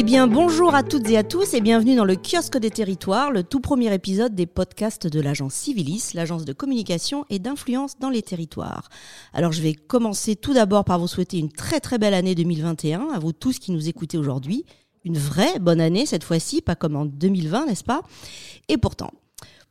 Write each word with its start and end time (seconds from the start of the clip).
Eh 0.00 0.04
bien, 0.04 0.28
bonjour 0.28 0.76
à 0.76 0.84
toutes 0.84 1.10
et 1.10 1.16
à 1.16 1.24
tous 1.24 1.54
et 1.54 1.60
bienvenue 1.60 1.96
dans 1.96 2.04
le 2.04 2.14
kiosque 2.14 2.56
des 2.56 2.70
territoires, 2.70 3.32
le 3.32 3.42
tout 3.42 3.58
premier 3.58 3.92
épisode 3.92 4.32
des 4.32 4.46
podcasts 4.46 5.08
de 5.08 5.20
l'agence 5.20 5.54
Civilis, 5.54 6.12
l'agence 6.14 6.44
de 6.44 6.52
communication 6.52 7.24
et 7.30 7.40
d'influence 7.40 7.98
dans 7.98 8.08
les 8.08 8.22
territoires. 8.22 8.90
Alors, 9.32 9.50
je 9.50 9.60
vais 9.60 9.74
commencer 9.74 10.36
tout 10.36 10.54
d'abord 10.54 10.84
par 10.84 11.00
vous 11.00 11.08
souhaiter 11.08 11.38
une 11.38 11.50
très 11.50 11.80
très 11.80 11.98
belle 11.98 12.14
année 12.14 12.36
2021 12.36 13.08
à 13.12 13.18
vous 13.18 13.32
tous 13.32 13.58
qui 13.58 13.72
nous 13.72 13.88
écoutez 13.88 14.18
aujourd'hui. 14.18 14.64
Une 15.04 15.18
vraie 15.18 15.58
bonne 15.58 15.80
année 15.80 16.06
cette 16.06 16.22
fois-ci, 16.22 16.62
pas 16.62 16.76
comme 16.76 16.94
en 16.94 17.04
2020, 17.04 17.66
n'est-ce 17.66 17.82
pas? 17.82 18.02
Et 18.68 18.76
pourtant, 18.78 19.10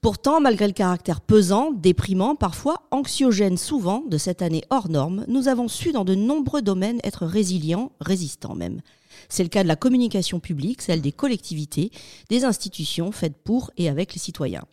Pourtant, 0.02 0.42
malgré 0.42 0.68
le 0.68 0.74
caractère 0.74 1.22
pesant, 1.22 1.72
déprimant, 1.72 2.36
parfois 2.36 2.84
anxiogène 2.92 3.58
souvent 3.58 4.04
de 4.08 4.18
cette 4.18 4.42
année 4.42 4.64
hors 4.70 4.90
norme, 4.90 5.24
nous 5.30 5.48
avons 5.48 5.70
su 5.70 5.94
dans 5.94 6.06
de 6.06 6.16
nombreux 6.16 6.62
domaines 6.62 7.00
être 7.04 7.26
résilients, 7.26 7.94
résistants 8.02 8.56
même. 8.56 8.82
C'est 9.30 9.44
le 9.44 9.50
cas 9.50 9.64
de 9.64 9.68
la 9.68 9.76
communication 9.76 10.40
publique, 10.40 10.82
celle 10.82 11.02
des 11.02 11.12
collectivités, 11.12 11.92
des 12.30 12.46
institutions 12.46 13.12
faites 13.12 13.38
pour 13.38 13.72
et 13.78 13.90
avec 13.90 14.14
les 14.14 14.20
citoyens. 14.20 14.64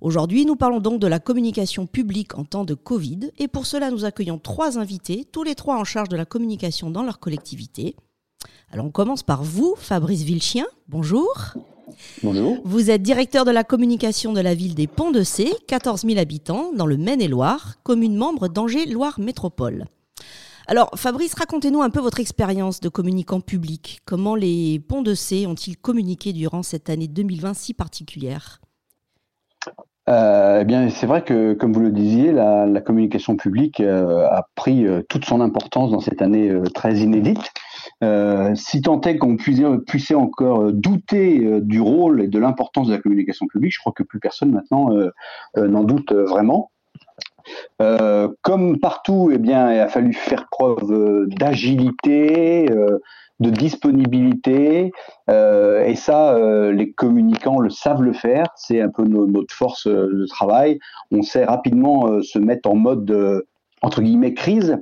Aujourd'hui, 0.00 0.46
nous 0.46 0.56
parlons 0.56 0.80
donc 0.80 0.98
de 0.98 1.06
la 1.06 1.18
communication 1.18 1.86
publique 1.86 2.38
en 2.38 2.44
temps 2.44 2.64
de 2.64 2.74
Covid 2.74 3.32
et 3.38 3.48
pour 3.48 3.66
cela, 3.66 3.90
nous 3.90 4.06
accueillons 4.06 4.38
trois 4.38 4.78
invités, 4.78 5.26
tous 5.30 5.42
les 5.42 5.54
trois 5.54 5.76
en 5.76 5.84
charge 5.84 6.08
de 6.08 6.16
la 6.16 6.24
communication 6.24 6.90
dans 6.90 7.02
leur 7.02 7.20
collectivité. 7.20 7.96
Alors 8.72 8.86
on 8.86 8.90
commence 8.90 9.22
par 9.22 9.42
vous, 9.42 9.74
Fabrice 9.76 10.22
Vilchien. 10.22 10.66
Bonjour. 10.88 11.54
Bonjour. 12.22 12.58
Vous 12.64 12.90
êtes 12.90 13.02
directeur 13.02 13.44
de 13.44 13.50
la 13.50 13.64
communication 13.64 14.32
de 14.32 14.40
la 14.40 14.54
ville 14.54 14.74
des 14.74 14.86
Ponts 14.86 15.10
de 15.10 15.22
Cé, 15.22 15.52
14 15.66 16.02
000 16.06 16.18
habitants, 16.18 16.70
dans 16.74 16.86
le 16.86 16.96
Maine-et-Loire, 16.96 17.74
commune 17.82 18.16
membre 18.16 18.48
d'Angers-Loire 18.48 19.20
Métropole. 19.20 19.86
Alors, 20.70 20.90
Fabrice, 20.94 21.34
racontez-nous 21.34 21.82
un 21.82 21.90
peu 21.90 21.98
votre 21.98 22.20
expérience 22.20 22.78
de 22.78 22.88
communicant 22.88 23.40
public. 23.40 23.98
Comment 24.04 24.36
les 24.36 24.78
ponts 24.78 25.02
de 25.02 25.14
C 25.14 25.44
ont-ils 25.48 25.76
communiqué 25.76 26.32
durant 26.32 26.62
cette 26.62 26.88
année 26.90 27.08
2020 27.08 27.54
si 27.54 27.74
particulière? 27.74 28.60
Euh, 30.08 30.60
eh 30.60 30.64
bien, 30.64 30.88
c'est 30.88 31.08
vrai 31.08 31.24
que, 31.24 31.54
comme 31.54 31.72
vous 31.72 31.80
le 31.80 31.90
disiez, 31.90 32.30
la, 32.30 32.80
communication 32.82 33.34
publique 33.34 33.80
euh, 33.80 34.28
a 34.28 34.46
pris 34.54 34.86
euh, 34.86 35.02
toute 35.08 35.24
son 35.24 35.40
importance 35.40 35.90
dans 35.90 35.98
cette 35.98 36.22
année 36.22 36.56
très 36.72 36.98
inédite. 36.98 37.50
si 38.54 38.80
tant 38.80 39.00
est 39.00 39.18
qu'on 39.18 39.36
puisse, 39.36 40.12
encore 40.12 40.72
douter 40.72 41.60
du 41.62 41.80
rôle 41.80 42.22
et 42.22 42.28
de 42.28 42.38
l'importance 42.38 42.86
de 42.86 42.92
la 42.92 43.00
communication 43.00 43.48
publique, 43.48 43.72
je 43.74 43.80
crois 43.80 43.92
que 43.92 44.04
plus 44.04 44.20
personne 44.20 44.52
maintenant 44.52 44.90
n'en 45.56 45.82
doute 45.82 46.12
vraiment. 46.12 46.70
Euh, 47.80 48.28
comme 48.42 48.78
partout, 48.78 49.30
eh 49.32 49.38
bien, 49.38 49.72
il 49.72 49.80
a 49.80 49.88
fallu 49.88 50.12
faire 50.12 50.46
preuve 50.50 50.90
euh, 50.90 51.26
d'agilité, 51.28 52.70
euh, 52.70 52.98
de 53.40 53.50
disponibilité, 53.50 54.92
et 55.28 55.94
ça, 55.94 56.38
les 56.72 56.92
communicants 56.92 57.58
le 57.58 57.70
savent 57.70 58.02
le 58.02 58.12
faire. 58.12 58.44
C'est 58.54 58.82
un 58.82 58.90
peu 58.90 59.02
notre 59.02 59.54
force 59.54 59.86
de 59.86 60.26
travail. 60.26 60.78
On 61.10 61.22
sait 61.22 61.46
rapidement 61.46 62.20
se 62.20 62.38
mettre 62.38 62.68
en 62.68 62.74
mode 62.74 63.46
entre 63.80 64.02
guillemets 64.02 64.34
crise. 64.34 64.76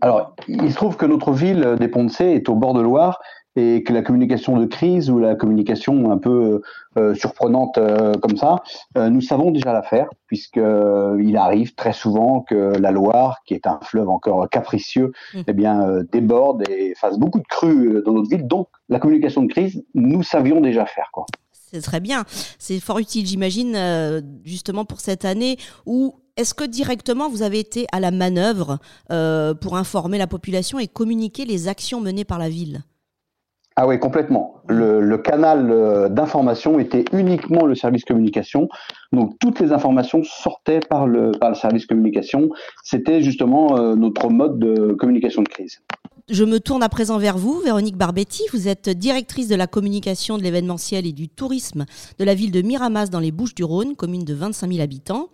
Alors, 0.00 0.34
il 0.48 0.70
se 0.70 0.76
trouve 0.76 0.96
que 0.96 1.04
notre 1.04 1.32
ville 1.32 1.76
des 1.78 1.88
Ponts 1.88 2.06
de 2.06 2.24
est 2.24 2.48
au 2.48 2.54
bord 2.54 2.72
de 2.72 2.80
Loire 2.80 3.20
et 3.56 3.82
que 3.82 3.92
la 3.92 4.02
communication 4.02 4.56
de 4.58 4.66
crise 4.66 5.10
ou 5.10 5.18
la 5.18 5.34
communication 5.34 6.10
un 6.12 6.18
peu 6.18 6.60
euh, 6.98 7.14
surprenante 7.14 7.78
euh, 7.78 8.12
comme 8.14 8.36
ça, 8.36 8.62
euh, 8.96 9.08
nous 9.08 9.22
savons 9.22 9.50
déjà 9.50 9.72
la 9.72 9.82
faire, 9.82 10.08
puisqu'il 10.26 11.36
arrive 11.36 11.74
très 11.74 11.94
souvent 11.94 12.42
que 12.42 12.78
la 12.78 12.90
Loire, 12.90 13.38
qui 13.46 13.54
est 13.54 13.66
un 13.66 13.80
fleuve 13.82 14.10
encore 14.10 14.48
capricieux, 14.50 15.12
mmh. 15.34 15.40
eh 15.46 15.52
bien 15.54 16.02
déborde 16.12 16.68
et 16.68 16.94
fasse 16.94 17.18
beaucoup 17.18 17.38
de 17.38 17.46
crues 17.48 18.02
dans 18.04 18.12
notre 18.12 18.28
ville. 18.28 18.46
Donc 18.46 18.68
la 18.88 18.98
communication 18.98 19.42
de 19.42 19.48
crise, 19.52 19.82
nous 19.94 20.22
savions 20.22 20.60
déjà 20.60 20.84
faire. 20.84 21.08
Quoi. 21.12 21.24
C'est 21.50 21.80
très 21.80 22.00
bien. 22.00 22.24
C'est 22.58 22.78
fort 22.78 22.98
utile, 22.98 23.26
j'imagine, 23.26 24.22
justement 24.44 24.84
pour 24.84 25.00
cette 25.00 25.24
année 25.24 25.56
où 25.86 26.14
est-ce 26.36 26.52
que 26.52 26.64
directement 26.64 27.30
vous 27.30 27.42
avez 27.42 27.58
été 27.58 27.86
à 27.92 28.00
la 28.00 28.10
manœuvre 28.10 28.78
pour 29.60 29.76
informer 29.76 30.18
la 30.18 30.26
population 30.26 30.78
et 30.78 30.86
communiquer 30.86 31.44
les 31.44 31.68
actions 31.68 32.00
menées 32.00 32.24
par 32.24 32.38
la 32.38 32.48
ville? 32.48 32.82
Ah 33.78 33.86
oui, 33.86 33.98
complètement. 33.98 34.62
Le, 34.68 35.18
canal 35.18 35.70
euh, 35.70 36.08
d'information 36.08 36.78
était 36.78 37.04
uniquement 37.12 37.66
le 37.66 37.74
service 37.74 38.04
communication. 38.04 38.70
Donc 39.12 39.38
toutes 39.38 39.60
les 39.60 39.70
informations 39.70 40.22
sortaient 40.24 40.80
par 40.80 41.06
le, 41.06 41.32
par 41.32 41.50
le 41.50 41.54
service 41.54 41.84
communication. 41.84 42.48
C'était 42.82 43.20
justement 43.20 43.76
euh, 43.76 43.94
notre 43.94 44.30
mode 44.30 44.58
de 44.58 44.94
communication 44.94 45.42
de 45.42 45.48
crise. 45.48 45.82
Je 46.30 46.44
me 46.44 46.58
tourne 46.58 46.82
à 46.82 46.88
présent 46.88 47.18
vers 47.18 47.36
vous, 47.36 47.60
Véronique 47.60 47.98
Barbetti. 47.98 48.44
Vous 48.52 48.66
êtes 48.66 48.88
directrice 48.88 49.46
de 49.46 49.56
la 49.56 49.66
communication 49.66 50.38
de 50.38 50.42
l'événementiel 50.42 51.06
et 51.06 51.12
du 51.12 51.28
tourisme 51.28 51.84
de 52.18 52.24
la 52.24 52.34
ville 52.34 52.52
de 52.52 52.62
Miramas 52.62 53.10
dans 53.10 53.20
les 53.20 53.30
Bouches-du-Rhône, 53.30 53.94
commune 53.94 54.24
de 54.24 54.32
25 54.32 54.72
000 54.72 54.82
habitants. 54.82 55.28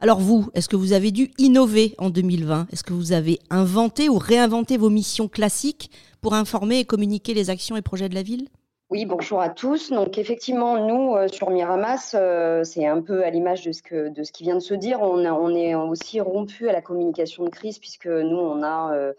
Alors 0.00 0.20
vous, 0.20 0.48
est-ce 0.54 0.68
que 0.68 0.76
vous 0.76 0.92
avez 0.92 1.10
dû 1.10 1.32
innover 1.38 1.96
en 1.98 2.08
2020 2.08 2.68
Est-ce 2.72 2.84
que 2.84 2.92
vous 2.92 3.10
avez 3.10 3.40
inventé 3.50 4.08
ou 4.08 4.16
réinventé 4.16 4.76
vos 4.76 4.90
missions 4.90 5.26
classiques 5.26 5.90
pour 6.20 6.34
informer 6.34 6.78
et 6.78 6.84
communiquer 6.84 7.34
les 7.34 7.50
actions 7.50 7.76
et 7.76 7.82
projets 7.82 8.08
de 8.08 8.14
la 8.14 8.22
ville? 8.22 8.46
Oui, 8.90 9.06
bonjour 9.06 9.40
à 9.40 9.48
tous. 9.48 9.90
Donc 9.90 10.16
effectivement, 10.16 10.86
nous, 10.86 11.16
euh, 11.16 11.26
sur 11.26 11.50
Miramas, 11.50 12.12
euh, 12.14 12.62
c'est 12.62 12.86
un 12.86 13.02
peu 13.02 13.24
à 13.24 13.30
l'image 13.30 13.64
de, 13.64 13.72
ce 13.72 13.82
que, 13.82 14.08
de 14.08 14.22
ce 14.22 14.30
qui 14.30 14.44
vient 14.44 14.54
de 14.54 14.60
se 14.60 14.72
dire. 14.72 15.00
On, 15.02 15.52
est 15.54 15.74
aussi 15.74 16.20
rompu 16.20 16.68
à 16.68 16.72
la 16.72 16.80
communication 16.80 17.42
de 17.42 17.50
crise 17.50 17.80
puisque 17.80 18.06
nous, 18.06 18.38
on 18.38 18.62
a 18.62 18.94
euh, 18.94 19.12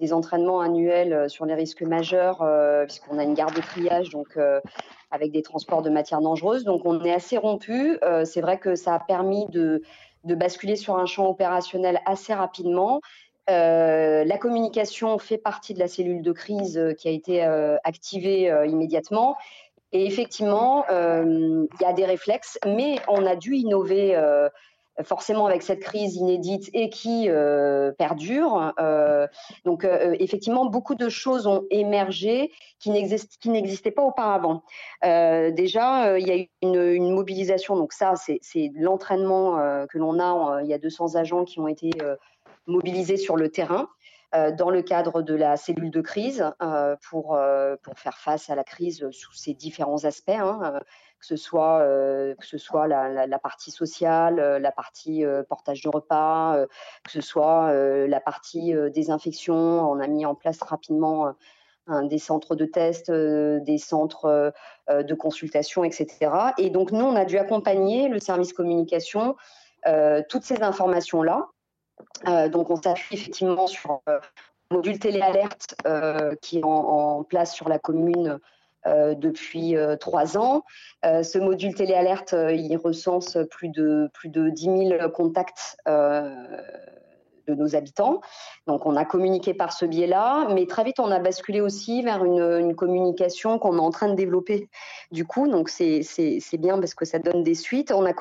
des 0.00 0.14
entraînements 0.14 0.60
annuels 0.60 1.28
sur 1.28 1.44
les 1.44 1.54
risques 1.54 1.82
majeurs, 1.82 2.42
puisqu'on 2.86 3.18
a 3.18 3.22
une 3.22 3.34
garde 3.34 3.54
de 3.54 3.60
triage, 3.60 4.10
donc 4.10 4.36
avec 5.12 5.30
des 5.30 5.42
transports 5.42 5.82
de 5.82 5.90
matières 5.90 6.20
dangereuses. 6.20 6.64
Donc 6.64 6.82
on 6.84 7.04
est 7.04 7.12
assez 7.12 7.36
rompu. 7.38 7.98
c'est 8.24 8.40
vrai 8.40 8.58
que 8.58 8.74
ça 8.74 8.94
a 8.94 8.98
permis 8.98 9.46
de 9.50 9.80
de 10.24 10.34
basculer 10.34 10.76
sur 10.76 10.96
un 10.96 11.06
champ 11.06 11.28
opérationnel 11.28 12.00
assez 12.06 12.34
rapidement. 12.34 13.00
Euh, 13.50 14.24
la 14.24 14.38
communication 14.38 15.18
fait 15.18 15.38
partie 15.38 15.74
de 15.74 15.80
la 15.80 15.88
cellule 15.88 16.22
de 16.22 16.32
crise 16.32 16.78
euh, 16.78 16.92
qui 16.92 17.08
a 17.08 17.10
été 17.10 17.44
euh, 17.44 17.76
activée 17.84 18.52
immédiatement. 18.66 19.36
Et 19.94 20.06
effectivement, 20.06 20.86
il 20.88 21.66
y 21.80 21.84
a 21.84 21.92
des 21.92 22.06
réflexes, 22.06 22.58
mais 22.64 22.96
on 23.08 23.26
a 23.26 23.36
dû 23.36 23.56
innover 23.56 24.18
forcément 25.02 25.46
avec 25.46 25.62
cette 25.62 25.80
crise 25.80 26.16
inédite 26.16 26.68
et 26.74 26.90
qui 26.90 27.28
euh, 27.28 27.92
perdure. 27.92 28.72
Euh, 28.78 29.26
donc 29.64 29.84
euh, 29.84 30.14
effectivement, 30.18 30.66
beaucoup 30.66 30.94
de 30.94 31.08
choses 31.08 31.46
ont 31.46 31.64
émergé 31.70 32.52
qui 32.78 32.90
n'existaient 32.90 33.90
pas 33.90 34.02
auparavant. 34.02 34.62
déjà, 35.02 36.18
il 36.18 36.26
y 36.26 36.30
a 36.30 36.36
eu 36.36 36.48
une, 36.62 37.10
mobilisation, 37.12 37.76
donc 37.76 37.92
ça, 37.92 38.14
c'est 38.16 38.72
l'entraînement 38.74 39.56
que 39.86 39.98
l'on 39.98 40.18
a. 40.18 40.62
il 40.62 40.68
y 40.68 40.74
a 40.74 40.78
200 40.78 41.14
agents 41.14 41.44
qui 41.44 41.60
ont 41.60 41.68
été 41.68 41.90
mobilisés 42.66 43.16
sur 43.16 43.36
le 43.36 43.50
terrain. 43.50 43.88
Dans 44.32 44.70
le 44.70 44.82
cadre 44.82 45.22
de 45.22 45.34
la 45.34 45.56
cellule 45.56 45.90
de 45.90 46.00
crise 46.00 46.44
pour, 47.02 47.38
pour 47.82 47.98
faire 47.98 48.18
face 48.18 48.50
à 48.50 48.54
la 48.54 48.64
crise 48.64 49.10
sous 49.10 49.34
ses 49.34 49.54
différents 49.54 50.04
aspects, 50.04 50.30
hein, 50.30 50.80
que 51.22 51.28
ce 51.28 51.36
soit, 51.36 51.78
euh, 51.82 52.34
la, 53.26 53.38
partie 53.38 53.70
sociale, 53.70 54.40
euh, 54.40 54.58
la 54.58 54.72
partie 54.72 55.24
euh, 55.24 55.44
portage 55.44 55.82
de 55.82 55.88
repas, 55.88 56.66
que 57.04 57.10
ce 57.10 57.20
soit 57.20 57.72
la 57.72 58.20
partie 58.20 58.74
désinfection. 58.92 59.54
On 59.54 60.00
a 60.00 60.06
mis 60.08 60.26
en 60.26 60.34
place 60.34 60.60
rapidement 60.62 61.32
des 61.88 62.18
centres 62.18 62.54
de 62.54 62.64
tests, 62.64 63.10
des 63.10 63.78
centres 63.78 64.52
de 64.88 65.14
consultation, 65.14 65.84
etc. 65.84 66.30
Et 66.58 66.70
donc, 66.70 66.92
nous, 66.92 67.04
on 67.04 67.14
a 67.14 67.24
dû 67.24 67.38
accompagner 67.38 68.08
le 68.08 68.18
service 68.18 68.52
communication 68.52 69.36
toutes 70.28 70.44
ces 70.44 70.62
informations-là. 70.62 71.48
Donc, 72.50 72.70
on 72.70 72.76
s'appuie 72.76 73.16
effectivement 73.16 73.66
sur 73.66 74.00
le 74.06 74.20
module 74.70 74.98
téléalerte 74.98 75.74
qui 76.40 76.58
est 76.58 76.64
en, 76.64 77.24
place 77.24 77.54
sur 77.54 77.68
la 77.68 77.78
commune 77.78 78.38
euh, 78.84 79.14
depuis 79.14 79.76
euh, 79.76 79.94
trois 79.94 80.36
ans. 80.36 80.64
Euh, 81.04 81.22
ce 81.22 81.38
module 81.38 81.72
téléalerte, 81.72 82.34
il 82.50 82.76
recense 82.76 83.38
plus 83.48 83.68
de, 83.68 84.10
plus 84.12 84.28
de 84.28 84.50
10 84.50 84.88
000 84.88 85.10
contacts 85.10 85.76
de, 85.86 87.54
nos 87.54 87.76
habitants. 87.76 88.20
Donc 88.66 88.84
on 88.84 88.96
a 88.96 89.04
communiqué 89.04 89.54
par 89.54 89.72
ce 89.72 89.84
biais-là, 89.84 90.48
mais 90.52 90.66
très 90.66 90.82
vite 90.82 90.98
on 90.98 91.12
a 91.12 91.20
basculé 91.20 91.60
aussi 91.60 92.02
vers 92.02 92.24
une, 92.24 92.74
communication 92.74 93.58
qu'on 93.60 93.76
est 93.76 93.80
en 93.80 93.90
train 93.90 94.08
de 94.08 94.14
développer 94.14 94.68
du 95.12 95.24
coup. 95.24 95.46
Donc 95.48 95.68
c'est 95.68 96.02
bien 96.58 96.80
parce 96.80 96.94
que 96.94 97.04
ça 97.04 97.20
donne 97.20 97.44
des 97.44 97.54
suites. 97.54 97.92
On 97.92 98.04
a, 98.04 98.12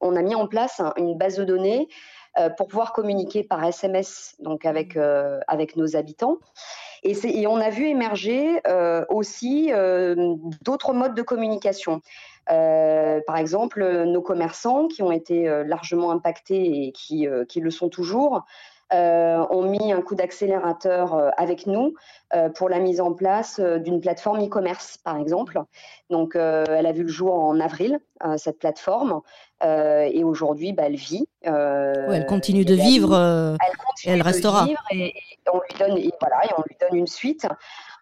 on 0.00 0.16
a 0.16 0.22
mis 0.22 0.34
en 0.34 0.48
place 0.48 0.80
une 0.96 1.16
base 1.16 1.36
de 1.36 1.44
données 1.44 1.86
euh, 1.86 2.19
pour 2.48 2.68
pouvoir 2.68 2.92
communiquer 2.92 3.44
par 3.44 3.64
SMS 3.64 4.36
donc 4.40 4.64
avec, 4.64 4.96
euh, 4.96 5.40
avec 5.48 5.76
nos 5.76 5.96
habitants. 5.96 6.38
Et, 7.02 7.16
et, 7.24 7.46
on 7.46 7.56
a 7.56 7.70
vu 7.70 7.86
émerger 7.86 8.60
euh, 8.66 9.04
aussi 9.08 9.72
d'autres 10.62 10.92
modes 10.92 11.14
de 11.14 11.22
communication. 11.22 12.02
par 12.46 13.36
exemple, 13.36 14.04
nos 14.04 14.22
commerçants 14.22 14.86
qui 14.86 15.02
ont 15.02 15.12
été 15.12 15.48
largement 15.66 16.10
impactés 16.10 16.84
et 16.86 16.92
qui, 16.92 17.26
qui 17.48 17.60
le 17.60 17.70
sont 17.70 17.88
toujours, 17.88 18.36
euh, 18.36 18.40
ont 18.92 19.62
mis 19.62 19.92
un 19.92 20.02
coup 20.02 20.14
d'accélérateur 20.14 21.14
euh, 21.14 21.30
avec 21.36 21.66
nous 21.66 21.94
euh, 22.34 22.48
pour 22.48 22.68
la 22.68 22.78
mise 22.78 23.00
en 23.00 23.12
place 23.12 23.60
d'une 23.60 24.00
plateforme 24.00 24.44
e-commerce, 24.44 24.98
par 24.98 25.16
exemple. 25.16 25.60
Donc, 26.10 26.34
elle 26.34 26.86
a 26.86 26.92
vu 26.92 27.02
le 27.02 27.08
jour 27.08 27.34
en 27.34 27.60
avril, 27.60 28.00
cette 28.36 28.58
plateforme, 28.58 29.20
et 29.62 30.24
aujourd'hui, 30.24 30.72
bah, 30.72 30.84
elle 30.86 30.96
vit. 30.96 31.28
elle 31.42 32.26
continue 32.26 32.64
de 32.64 32.74
vivre, 32.74 33.14
elle 33.14 33.76
continue 33.76 34.12
et 34.12 34.16
elle 34.16 34.22
restera. 34.22 34.66
et, 34.90 35.14
on 35.52 35.58
lui 35.58 35.78
donne, 35.78 36.10
voilà, 36.20 36.44
et 36.44 36.50
on 36.56 36.62
lui 36.68 36.76
donne 36.80 36.98
une 36.98 37.06
suite. 37.06 37.46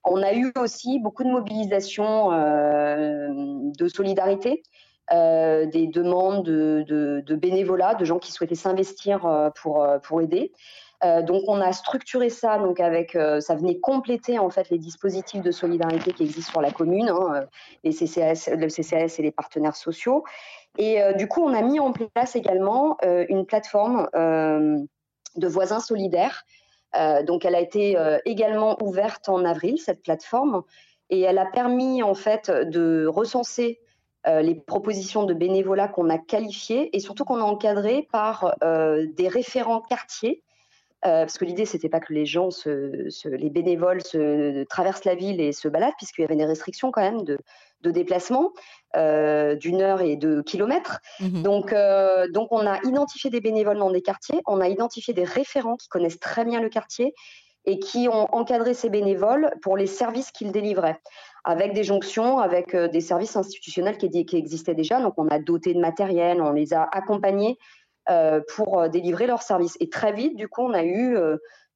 On 0.04 0.22
a 0.22 0.32
eu 0.32 0.52
aussi 0.58 1.00
beaucoup 1.00 1.24
de 1.24 1.30
mobilisation 1.30 2.30
de 2.30 3.88
solidarité. 3.88 4.62
Des 5.10 5.86
demandes 5.86 6.44
de, 6.44 6.84
de, 6.86 7.36
bénévolat, 7.36 7.94
de 7.94 8.04
gens 8.04 8.18
qui 8.18 8.32
souhaitaient 8.32 8.54
s'investir 8.54 9.52
pour, 9.54 9.86
pour 10.02 10.20
aider. 10.20 10.52
Euh, 11.04 11.22
donc 11.22 11.44
on 11.46 11.60
a 11.60 11.72
structuré 11.72 12.28
ça 12.28 12.58
donc 12.58 12.80
avec 12.80 13.14
euh, 13.14 13.40
ça 13.40 13.54
venait 13.54 13.78
compléter 13.78 14.40
en 14.40 14.50
fait 14.50 14.68
les 14.68 14.78
dispositifs 14.78 15.42
de 15.42 15.52
solidarité 15.52 16.12
qui 16.12 16.24
existent 16.24 16.50
sur 16.50 16.60
la 16.60 16.72
commune, 16.72 17.08
hein, 17.08 17.34
euh, 17.34 17.46
les 17.84 17.92
CCAS, 17.92 18.50
le 18.56 18.66
CCAS 18.66 19.14
et 19.18 19.22
les 19.22 19.30
partenaires 19.30 19.76
sociaux. 19.76 20.24
Et 20.76 21.00
du 21.16 21.26
coup 21.26 21.42
on 21.42 21.54
a 21.54 21.62
mis 21.62 21.80
en 21.80 21.92
place 21.92 22.36
également 22.36 22.98
une 23.02 23.46
plateforme 23.46 24.06
de 24.14 25.48
voisins 25.48 25.80
solidaires. 25.80 26.44
donc 27.24 27.44
elle 27.44 27.56
a 27.56 27.60
été 27.60 27.96
également 28.26 28.80
ouverte 28.80 29.28
en 29.28 29.44
avril 29.44 29.78
cette 29.78 30.02
plateforme 30.02 30.62
et 31.10 31.22
elle 31.22 31.38
a 31.38 31.46
permis 31.46 32.04
en 32.04 32.14
fait 32.14 32.50
de 32.50 33.06
recenser 33.06 33.80
les 34.26 34.54
propositions 34.54 35.24
de 35.24 35.32
bénévolat 35.32 35.88
qu'on 35.88 36.10
a 36.10 36.18
qualifiées 36.18 36.94
et 36.94 37.00
surtout 37.00 37.24
qu'on 37.24 37.38
a 37.38 37.44
encadrées 37.44 38.06
par 38.12 38.54
des 38.60 39.28
référents 39.28 39.80
quartiers 39.80 40.42
euh, 41.06 41.20
parce 41.20 41.38
que 41.38 41.44
l'idée, 41.44 41.64
c'était 41.64 41.88
pas 41.88 42.00
que 42.00 42.12
les 42.12 42.26
gens, 42.26 42.48
les 42.66 43.50
bénévoles, 43.50 44.02
se, 44.02 44.64
traversent 44.64 45.04
la 45.04 45.14
ville 45.14 45.40
et 45.40 45.52
se 45.52 45.68
baladent, 45.68 45.94
puisqu'il 45.96 46.22
y 46.22 46.24
avait 46.24 46.36
des 46.36 46.44
restrictions 46.44 46.90
quand 46.90 47.02
même 47.02 47.22
de, 47.22 47.38
déplacement 47.84 48.52
euh, 48.96 49.54
d'une 49.54 49.80
heure 49.80 50.00
et 50.00 50.16
de 50.16 50.42
kilomètres. 50.42 50.98
Mmh 51.20 51.42
donc, 51.42 51.72
euh, 51.72 52.28
donc, 52.28 52.48
on 52.50 52.66
a 52.66 52.80
identifié 52.82 53.30
des 53.30 53.40
bénévoles 53.40 53.78
dans 53.78 53.92
des 53.92 54.02
quartiers, 54.02 54.40
on 54.46 54.60
a 54.60 54.68
identifié 54.68 55.14
des 55.14 55.24
référents 55.24 55.76
qui 55.76 55.88
connaissent 55.88 56.18
très 56.18 56.44
bien 56.44 56.60
le 56.60 56.68
quartier 56.68 57.14
et 57.64 57.78
qui 57.78 58.08
ont 58.08 58.34
encadré 58.34 58.74
ces 58.74 58.88
bénévoles 58.88 59.52
pour 59.62 59.76
les 59.76 59.86
services 59.86 60.32
qu'ils 60.32 60.52
délivraient, 60.52 60.98
avec 61.44 61.72
des 61.72 61.84
jonctions, 61.84 62.38
avec 62.38 62.74
des 62.76 63.00
services 63.00 63.36
institutionnels 63.36 63.98
qui, 63.98 64.26
qui 64.26 64.36
existaient 64.36 64.74
déjà. 64.74 65.00
Donc, 65.00 65.14
on 65.16 65.28
a 65.28 65.38
doté 65.38 65.74
de 65.74 65.80
matériel, 65.80 66.40
on 66.42 66.52
les 66.52 66.74
a 66.74 66.88
accompagnés 66.92 67.58
euh, 68.10 68.40
pour 68.56 68.80
euh, 68.80 68.88
délivrer 68.88 69.26
leurs 69.26 69.42
services. 69.42 69.76
Et 69.80 69.90
très 69.90 70.14
vite, 70.14 70.34
du 70.34 70.48
coup, 70.48 70.62
on 70.62 70.72
a 70.72 70.82
eu 70.82 71.18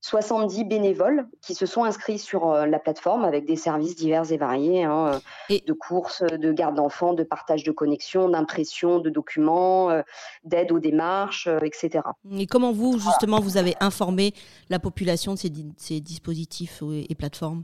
70 0.00 0.60
euh, 0.60 0.64
bénévoles 0.64 1.26
qui 1.42 1.54
se 1.54 1.66
sont 1.66 1.84
inscrits 1.84 2.18
sur 2.18 2.54
la 2.54 2.78
plateforme 2.78 3.26
avec 3.26 3.44
des 3.44 3.56
services 3.56 3.96
divers 3.96 4.32
et 4.32 4.38
variés, 4.38 4.84
hein, 4.84 5.20
de 5.50 5.72
courses, 5.74 6.22
de 6.22 6.52
garde 6.52 6.76
d'enfants, 6.76 7.12
de 7.12 7.22
partage 7.22 7.64
de 7.64 7.70
connexions, 7.70 8.30
d'impression 8.30 8.98
de 8.98 9.10
documents, 9.10 9.90
d'aide 10.44 10.72
aux 10.72 10.78
démarches, 10.78 11.48
etc. 11.62 12.00
Et 12.30 12.46
comment 12.46 12.72
vous, 12.72 12.98
justement, 12.98 13.38
vous 13.38 13.58
avez 13.58 13.74
informé 13.80 14.32
la 14.70 14.78
population 14.78 15.34
de 15.34 15.38
ces 15.38 16.00
dispositifs 16.00 16.82
et 17.10 17.14
plateformes? 17.14 17.62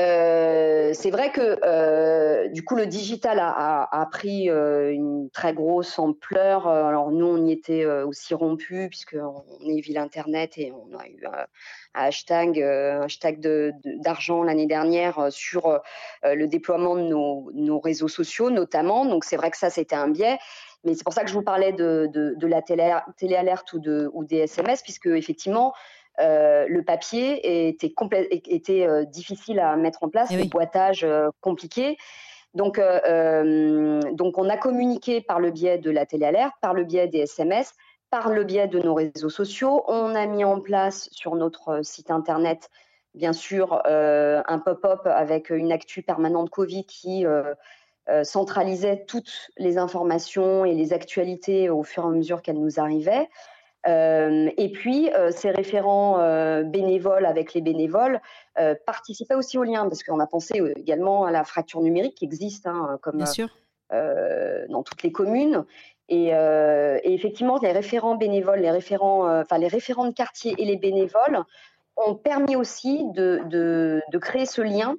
Euh, 0.00 0.92
c'est 0.94 1.10
vrai 1.10 1.30
que 1.30 1.58
euh, 1.62 2.48
du 2.48 2.64
coup 2.64 2.74
le 2.74 2.86
digital 2.86 3.38
a, 3.38 4.08
pris 4.10 4.48
euh, 4.48 4.92
une 4.92 5.28
très 5.30 5.52
grosse 5.52 5.98
ampleur. 5.98 6.66
Alors 6.66 7.10
nous 7.10 7.26
on 7.26 7.44
y 7.44 7.52
était 7.52 7.84
aussi 7.84 8.32
rompus 8.34 8.88
puisqu'on 8.88 9.44
est 9.66 9.80
ville 9.80 9.98
internet 9.98 10.56
et 10.56 10.72
on 10.72 10.96
a 10.96 11.06
eu 11.06 11.22
un, 11.26 11.46
hashtag, 11.94 12.64
d'argent 13.98 14.42
l'année 14.42 14.66
dernière 14.66 15.26
sur 15.30 15.80
le 16.22 16.46
déploiement 16.46 16.96
de 16.96 17.02
nos, 17.02 17.80
réseaux 17.80 18.08
sociaux 18.08 18.50
notamment. 18.50 19.04
Donc 19.04 19.24
c'est 19.24 19.36
vrai 19.36 19.50
que 19.50 19.58
ça 19.58 19.70
c'était 19.70 19.96
un 19.96 20.08
biais. 20.08 20.38
Mais 20.84 20.94
c'est 20.94 21.04
pour 21.04 21.12
ça 21.12 21.24
que 21.24 21.28
je 21.28 21.34
vous 21.34 21.42
parlais 21.42 21.72
de, 21.72 22.10
la 22.40 22.62
télé, 22.62 22.96
télé 23.18 23.36
alerte 23.36 23.74
ou, 23.74 23.82
ou 24.14 24.24
des 24.24 24.38
SMS 24.38 24.82
puisque 24.82 25.06
effectivement 25.06 25.74
euh, 26.20 26.66
le 26.68 26.82
papier 26.82 27.68
était, 27.68 27.92
était 28.46 28.86
euh, 28.86 29.04
difficile 29.04 29.60
à 29.60 29.76
mettre 29.76 30.02
en 30.02 30.08
place, 30.08 30.28
eh 30.30 30.36
le 30.36 30.44
boitage 30.44 31.04
euh, 31.04 31.30
compliqué. 31.40 31.96
Donc, 32.54 32.80
donc, 32.80 34.38
on 34.38 34.48
a 34.48 34.56
communiqué 34.56 35.20
par 35.20 35.38
le 35.38 35.52
biais 35.52 35.78
de 35.78 35.88
la 35.88 36.04
téléalerte, 36.04 36.52
par 36.60 36.74
le 36.74 36.82
biais 36.82 37.06
des 37.06 37.20
SMS, 37.20 37.74
par 38.10 38.30
le 38.30 38.42
biais 38.42 38.66
de 38.66 38.80
nos 38.80 38.94
réseaux 38.94 39.30
sociaux. 39.30 39.84
On 39.86 40.16
a 40.16 40.26
mis 40.26 40.42
en 40.42 40.58
place 40.58 41.08
sur 41.12 41.36
notre 41.36 41.84
site 41.84 42.10
internet, 42.10 42.68
bien 43.14 43.32
sûr, 43.32 43.80
un 43.86 44.58
pop-up 44.58 45.02
avec 45.04 45.50
une 45.50 45.70
actu 45.70 46.02
permanente 46.02 46.50
Covid 46.50 46.84
qui 46.86 47.24
centralisait 48.24 49.04
toutes 49.06 49.52
les 49.56 49.78
informations 49.78 50.64
et 50.64 50.74
les 50.74 50.92
actualités 50.92 51.70
au 51.70 51.84
fur 51.84 52.02
et 52.02 52.06
à 52.08 52.10
mesure 52.10 52.42
qu'elles 52.42 52.58
nous 52.58 52.80
arrivaient. 52.80 53.28
Euh, 53.88 54.50
et 54.56 54.70
puis, 54.70 55.10
euh, 55.14 55.30
ces 55.30 55.50
référents 55.50 56.18
euh, 56.20 56.62
bénévoles 56.62 57.24
avec 57.24 57.54
les 57.54 57.60
bénévoles 57.60 58.20
participaient 58.84 59.34
aussi 59.34 59.56
au 59.56 59.64
lien, 59.64 59.88
parce 59.88 60.02
qu'on 60.02 60.20
a 60.20 60.26
pensé 60.26 60.62
également 60.76 61.24
à 61.24 61.30
la 61.30 61.44
fracture 61.44 61.80
numérique 61.80 62.16
qui 62.16 62.26
existe, 62.26 62.66
hein, 62.66 62.98
comme 63.00 63.16
dans 63.88 64.82
toutes 64.82 65.02
les 65.02 65.12
communes. 65.12 65.64
Et, 66.10 66.26
et, 66.26 67.14
effectivement, 67.14 67.58
les 67.62 67.72
référents 67.72 68.16
bénévoles, 68.16 68.58
les 68.58 68.70
référents, 68.70 69.40
enfin 69.40 69.56
les 69.56 69.68
référents 69.68 70.04
de 70.04 70.12
quartier 70.12 70.54
et 70.58 70.66
les 70.66 70.76
bénévoles 70.76 71.42
ont 71.96 72.14
permis 72.14 72.54
aussi 72.54 73.02
de, 73.14 73.40
de, 73.46 74.02
de 74.12 74.18
créer 74.18 74.44
ce 74.44 74.60
lien 74.60 74.96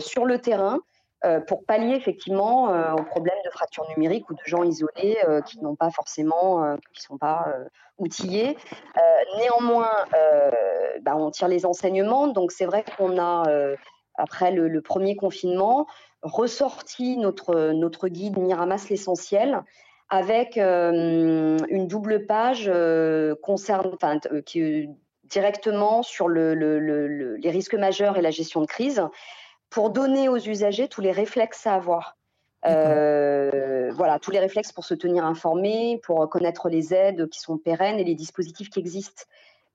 sur 0.00 0.24
le 0.24 0.38
terrain 0.38 0.80
pour 1.46 1.64
pallier 1.64 1.94
effectivement 1.94 2.72
euh, 2.72 2.92
aux 2.92 3.02
problèmes 3.02 3.38
de 3.44 3.50
fracture 3.50 3.84
numérique 3.96 4.28
ou 4.30 4.34
de 4.34 4.42
gens 4.44 4.62
isolés 4.62 5.16
euh, 5.26 5.40
qui 5.40 5.58
n'ont 5.60 5.76
pas 5.76 5.90
forcément, 5.90 6.76
qui 6.92 7.02
sont 7.02 7.18
pas 7.18 7.46
outillés. 7.98 8.56
néanmoins, 9.38 9.90
bah, 11.02 11.16
on 11.16 11.30
tire 11.30 11.48
les 11.48 11.66
enseignements, 11.66 12.28
donc 12.28 12.52
c'est 12.52 12.66
vrai 12.66 12.84
qu'on 12.96 13.18
a 13.18 13.44
après 14.16 14.50
le, 14.52 14.80
premier 14.80 15.16
confinement 15.16 15.86
ressorti 16.22 17.16
notre 17.16 18.08
guide 18.08 18.38
Miramas 18.38 18.86
l'essentiel 18.90 19.62
avec 20.10 20.56
une 20.56 21.86
double 21.86 22.26
page 22.26 22.70
concerne, 23.42 23.96
qui 24.44 24.88
directement 25.24 26.02
sur 26.02 26.28
le, 26.28 26.54
les 27.36 27.50
risques 27.50 27.74
majeurs 27.74 28.16
et 28.16 28.22
la 28.22 28.30
gestion 28.30 28.60
de 28.60 28.66
crise 28.66 29.02
pour 29.70 29.90
donner 29.90 30.28
aux 30.28 30.38
usagers 30.38 30.88
tous 30.88 31.00
les 31.00 31.12
réflexes 31.12 31.66
à 31.66 31.74
avoir. 31.74 32.16
Euh, 32.66 33.90
voilà, 33.92 34.18
tous 34.18 34.30
les 34.30 34.38
réflexes 34.38 34.72
pour 34.72 34.84
se 34.84 34.94
tenir 34.94 35.24
informé, 35.24 36.00
pour 36.02 36.28
connaître 36.30 36.68
les 36.68 36.94
aides 36.94 37.28
qui 37.28 37.40
sont 37.40 37.58
pérennes 37.58 37.98
et 37.98 38.04
les 38.04 38.14
dispositifs 38.14 38.70
qui 38.70 38.78
existent. 38.78 39.24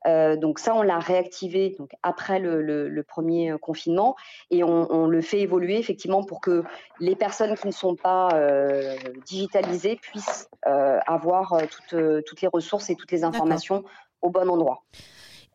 Euh, 0.07 0.37
donc 0.37 0.59
ça, 0.59 0.73
on 0.73 0.81
l'a 0.81 0.97
réactivé 0.97 1.75
donc 1.77 1.91
après 2.03 2.39
le, 2.39 3.03
premier 3.03 3.53
confinement 3.61 4.15
et 4.49 4.63
on, 4.63 5.07
le 5.07 5.21
fait 5.21 5.41
évoluer 5.41 5.77
effectivement 5.77 6.23
pour 6.23 6.39
que 6.39 6.63
les 6.99 7.15
personnes 7.15 7.55
qui 7.55 7.67
ne 7.67 7.73
sont 7.73 7.95
pas 7.95 8.29
euh, 8.33 8.95
digitalisées 9.27 9.97
puissent 9.97 10.49
avoir 10.63 11.61
toutes, 11.69 12.23
toutes 12.25 12.41
les 12.41 12.47
ressources 12.47 12.89
et 12.89 12.95
toutes 12.95 13.11
les 13.11 13.23
informations 13.23 13.83
au 14.21 14.29
bon 14.29 14.49
endroit. 14.49 14.83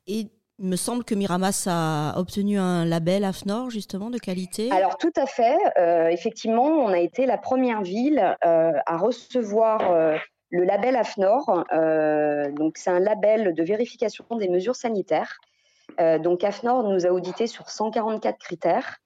Et 0.06 0.28
il 0.58 0.66
me 0.66 0.76
semble 0.76 1.04
que 1.04 1.14
Miramas 1.14 1.66
a 1.68 2.16
obtenu 2.16 2.58
un 2.58 2.84
label 2.84 3.24
AFNOR 3.24 3.70
justement 3.70 4.10
de 4.10 4.18
qualité. 4.18 4.70
Alors 4.70 4.96
tout 4.98 5.12
à 5.16 5.26
fait. 5.26 5.56
Euh, 5.78 6.08
effectivement, 6.08 6.68
on 6.68 6.88
a 6.88 6.98
été 6.98 7.26
la 7.26 7.38
première 7.38 7.82
ville 7.82 8.36
euh, 8.44 8.72
à 8.86 8.96
recevoir 8.96 9.90
euh, 9.90 10.16
le 10.50 10.64
label 10.64 10.94
AFNOR. 10.94 11.64
donc 12.52 12.78
c'est 12.78 12.90
un 12.90 13.00
label 13.00 13.54
de 13.54 13.62
vérification 13.64 14.24
des 14.38 14.48
mesures 14.48 14.76
sanitaires. 14.76 15.40
donc 15.98 16.44
AFNOR 16.44 16.84
nous 16.84 17.06
a 17.06 17.10
audité 17.10 17.48
sur 17.48 17.68
144 17.70 18.38
critères. 18.38 18.98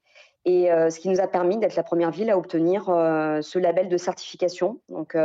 Et 0.44 0.68
ce 0.68 0.98
qui 0.98 1.08
nous 1.08 1.20
a 1.20 1.26
permis 1.26 1.58
d'être 1.58 1.76
la 1.76 1.82
première 1.82 2.10
ville 2.10 2.30
à 2.30 2.36
obtenir 2.36 2.84
ce 2.84 3.58
label 3.58 3.88
de 3.88 3.96
certification. 3.96 4.78
Donc, 4.90 5.16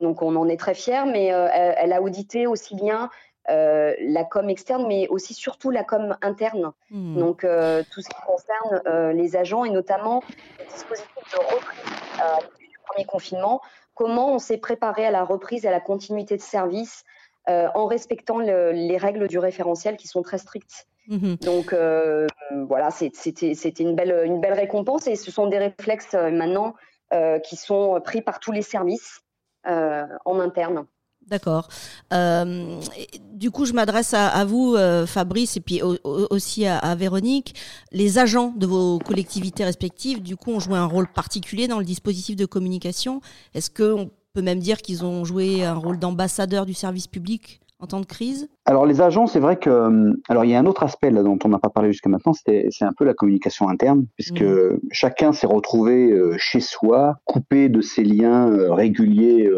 donc 0.00 0.22
on 0.22 0.36
en 0.36 0.48
est 0.48 0.56
très 0.56 0.74
fiers, 0.74 1.06
mais 1.06 1.26
elle, 1.26 1.74
elle, 1.76 1.92
a 1.92 2.02
audité 2.02 2.46
aussi 2.46 2.76
bien 2.76 3.10
la 3.48 4.24
com 4.24 4.48
externe, 4.48 4.86
mais 4.86 5.08
aussi 5.08 5.34
surtout 5.34 5.70
la 5.70 5.84
com 5.84 6.16
interne. 6.22 6.72
Hmm. 6.90 7.18
Donc 7.18 7.40
tout 7.40 8.00
ce 8.00 8.08
qui 8.08 8.22
concerne 8.26 9.12
les 9.12 9.36
agents 9.36 9.64
et 9.64 9.70
notamment 9.70 10.22
les 10.58 10.66
dispositifs 10.66 11.32
de 11.32 11.54
reprise 11.54 12.60
du 12.60 12.78
premier 12.86 13.04
confinement. 13.04 13.60
Comment 13.94 14.34
on 14.34 14.38
s'est 14.38 14.58
préparé 14.58 15.04
à 15.04 15.10
la 15.10 15.24
reprise 15.24 15.64
et 15.64 15.68
à 15.68 15.72
la 15.72 15.80
continuité 15.80 16.36
de 16.36 16.42
service 16.42 17.04
en 17.46 17.86
respectant 17.86 18.38
les 18.38 18.96
règles 18.96 19.28
du 19.28 19.38
référentiel 19.38 19.96
qui 19.96 20.08
sont 20.08 20.22
très 20.22 20.38
strictes. 20.38 20.86
Mhm. 21.08 21.36
Donc 21.36 21.72
euh, 21.72 22.26
voilà, 22.68 22.90
c'était 22.90 23.68
une 23.78 23.94
belle, 23.94 24.22
une 24.24 24.40
belle 24.40 24.52
récompense 24.52 25.06
et 25.06 25.16
ce 25.16 25.30
sont 25.30 25.46
des 25.46 25.58
réflexes 25.58 26.14
euh, 26.14 26.30
maintenant 26.30 26.74
euh, 27.12 27.38
qui 27.40 27.56
sont 27.56 28.00
pris 28.04 28.22
par 28.22 28.40
tous 28.40 28.52
les 28.52 28.62
services 28.62 29.20
en 29.64 30.40
interne. 30.40 30.86
D'accord. 31.28 31.68
du 32.10 33.50
coup, 33.50 33.64
je 33.64 33.72
m'adresse 33.72 34.12
à, 34.14 34.44
vous, 34.44 34.76
Fabrice, 35.06 35.56
et 35.56 35.60
puis 35.60 35.80
aussi 35.82 36.66
à, 36.66 36.94
Véronique. 36.94 37.54
Les 37.90 38.18
agents 38.18 38.52
de 38.56 38.66
vos 38.66 38.98
collectivités 38.98 39.64
respectives, 39.64 40.22
du 40.22 40.36
coup, 40.36 40.52
ont 40.52 40.60
joué 40.60 40.76
un 40.76 40.84
rôle 40.84 41.10
particulier 41.10 41.68
dans 41.68 41.78
le 41.78 41.84
dispositif 41.84 42.36
de 42.36 42.44
communication. 42.44 43.22
Est-ce 43.54 43.70
qu'on 43.70 44.10
peut 44.34 44.42
même 44.42 44.58
dire 44.58 44.82
qu'ils 44.82 45.04
ont 45.04 45.24
joué 45.24 45.64
un 45.64 45.74
rôle 45.74 45.98
d'ambassadeur 45.98 46.66
du 46.66 46.74
service 46.74 47.06
public? 47.06 47.61
En 47.82 47.86
temps 47.86 48.00
de 48.00 48.06
crise? 48.06 48.48
Alors 48.64 48.86
les 48.86 49.00
agents, 49.00 49.26
c'est 49.26 49.40
vrai 49.40 49.56
que 49.56 49.68
euh, 49.68 50.12
alors 50.28 50.44
il 50.44 50.50
y 50.50 50.54
a 50.54 50.58
un 50.58 50.66
autre 50.66 50.84
aspect 50.84 51.10
là 51.10 51.22
dont 51.22 51.38
on 51.44 51.48
n'a 51.48 51.58
pas 51.58 51.68
parlé 51.68 51.92
jusqu'à 51.92 52.08
maintenant, 52.08 52.32
c'est 52.32 52.70
un 52.80 52.92
peu 52.96 53.04
la 53.04 53.12
communication 53.12 53.68
interne, 53.68 54.06
puisque 54.16 54.42
mmh. 54.42 54.78
chacun 54.92 55.32
s'est 55.32 55.48
retrouvé 55.48 56.10
euh, 56.12 56.36
chez 56.38 56.60
soi, 56.60 57.16
coupé 57.24 57.68
de 57.68 57.80
ses 57.80 58.04
liens 58.04 58.48
euh, 58.48 58.72
réguliers 58.72 59.50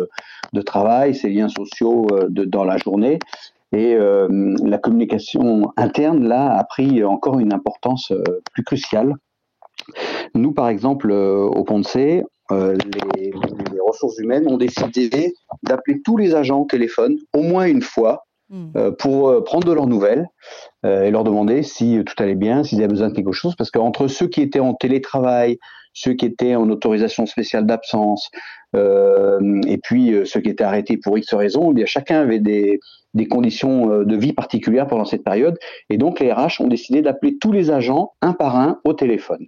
de 0.53 0.63
travail, 0.63 1.15
ses 1.15 1.29
liens 1.29 1.49
sociaux 1.49 2.07
de, 2.29 2.45
dans 2.45 2.65
la 2.65 2.79
journée. 2.79 3.19
Et 3.73 3.97
la 3.97 4.79
communication 4.79 5.73
interne, 5.77 6.29
là, 6.29 6.57
a 6.57 6.63
pris 6.63 7.03
encore 7.03 7.41
une 7.41 7.53
importance 7.53 8.13
plus 8.53 8.63
cruciale. 8.63 9.15
Nous, 10.37 10.53
par 10.53 10.69
exemple, 10.69 11.11
au 11.11 11.65
Pont 11.65 11.83
C, 12.51 12.57
les, 13.17 13.33
ressources 13.87 14.19
humaines 14.19 14.47
ont 14.49 14.57
décidé 14.57 15.35
d'appeler 15.63 16.01
tous 16.03 16.17
les 16.17 16.35
agents 16.35 16.63
au 16.63 16.67
téléphone 16.67 17.17
au 17.33 17.43
moins 17.43 17.67
une 17.67 17.83
fois 17.83 18.27
hmm. 18.49 18.71
euh, 18.77 18.91
pour 18.91 19.29
euh, 19.29 19.43
prendre 19.43 19.67
de 19.67 19.73
leurs 19.73 19.87
nouvelles 19.87 20.27
euh, 20.85 21.05
et 21.05 21.11
leur 21.11 21.25
demander 21.25 21.63
si 21.63 22.01
tout 22.05 22.21
allait 22.23 22.35
bien, 22.35 22.65
s'ils 22.65 22.79
avaient 22.79 22.89
besoin 22.89 23.09
de 23.09 23.15
quelque 23.15 23.33
chose. 23.33 23.55
Parce 23.57 23.71
qu'entre 23.71 24.09
ceux 24.09 24.29
qui 24.29 24.43
étaient 24.43 24.61
en 24.61 24.75
télétravail, 24.75 25.59
ceux 25.93 26.15
qui 26.15 26.27
étaient 26.27 26.57
en 26.57 26.69
autorisation 26.71 27.25
spéciale 27.27 27.67
d'absence, 27.67 28.31
et 28.77 29.79
puis 29.85 30.13
ceux 30.25 30.41
qui 30.41 30.49
étaient 30.49 30.65
arrêtés 30.65 30.97
pour 30.97 31.17
X 31.17 31.33
raisons, 31.33 31.71
eh 31.71 31.75
bien 31.75 31.87
chacun 31.87 32.19
avait 32.19 32.41
des, 32.41 32.81
des 33.15 33.29
conditions 33.29 34.03
de 34.03 34.17
vie 34.17 34.33
particulières 34.33 34.89
pendant 34.89 35.05
cette 35.05 35.23
période. 35.23 35.57
Et 35.91 35.97
donc 35.97 36.19
les 36.19 36.33
RH 36.33 36.61
ont 36.61 36.67
décidé 36.67 37.01
d'appeler 37.01 37.39
tous 37.39 37.53
les 37.53 37.71
agents 37.71 38.15
un 38.21 38.33
par 38.33 38.57
un 38.57 38.81
au 38.83 38.93
téléphone. 38.93 39.47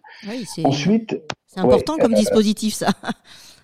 Ensuite, 0.63 1.21
c'est 1.47 1.61
important 1.61 1.97
comme 1.97 2.15
dispositif 2.15 2.75
ça. 2.75 2.89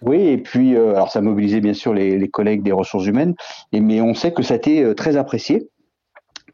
Oui, 0.04 0.18
et 0.18 0.38
puis 0.38 0.74
euh, 0.74 0.96
alors 0.96 1.12
ça 1.12 1.20
mobilisait 1.20 1.60
bien 1.60 1.74
sûr 1.74 1.94
les, 1.94 2.18
les, 2.18 2.28
collègues 2.28 2.64
des 2.64 2.72
ressources 2.72 3.06
humaines, 3.06 3.34
et, 3.72 3.80
mais 3.80 4.00
on 4.00 4.14
sait 4.14 4.32
que 4.32 4.42
ça 4.42 4.54
a 4.54 4.56
été 4.56 4.82
euh, 4.82 4.94
très 4.94 5.16
apprécié. 5.16 5.68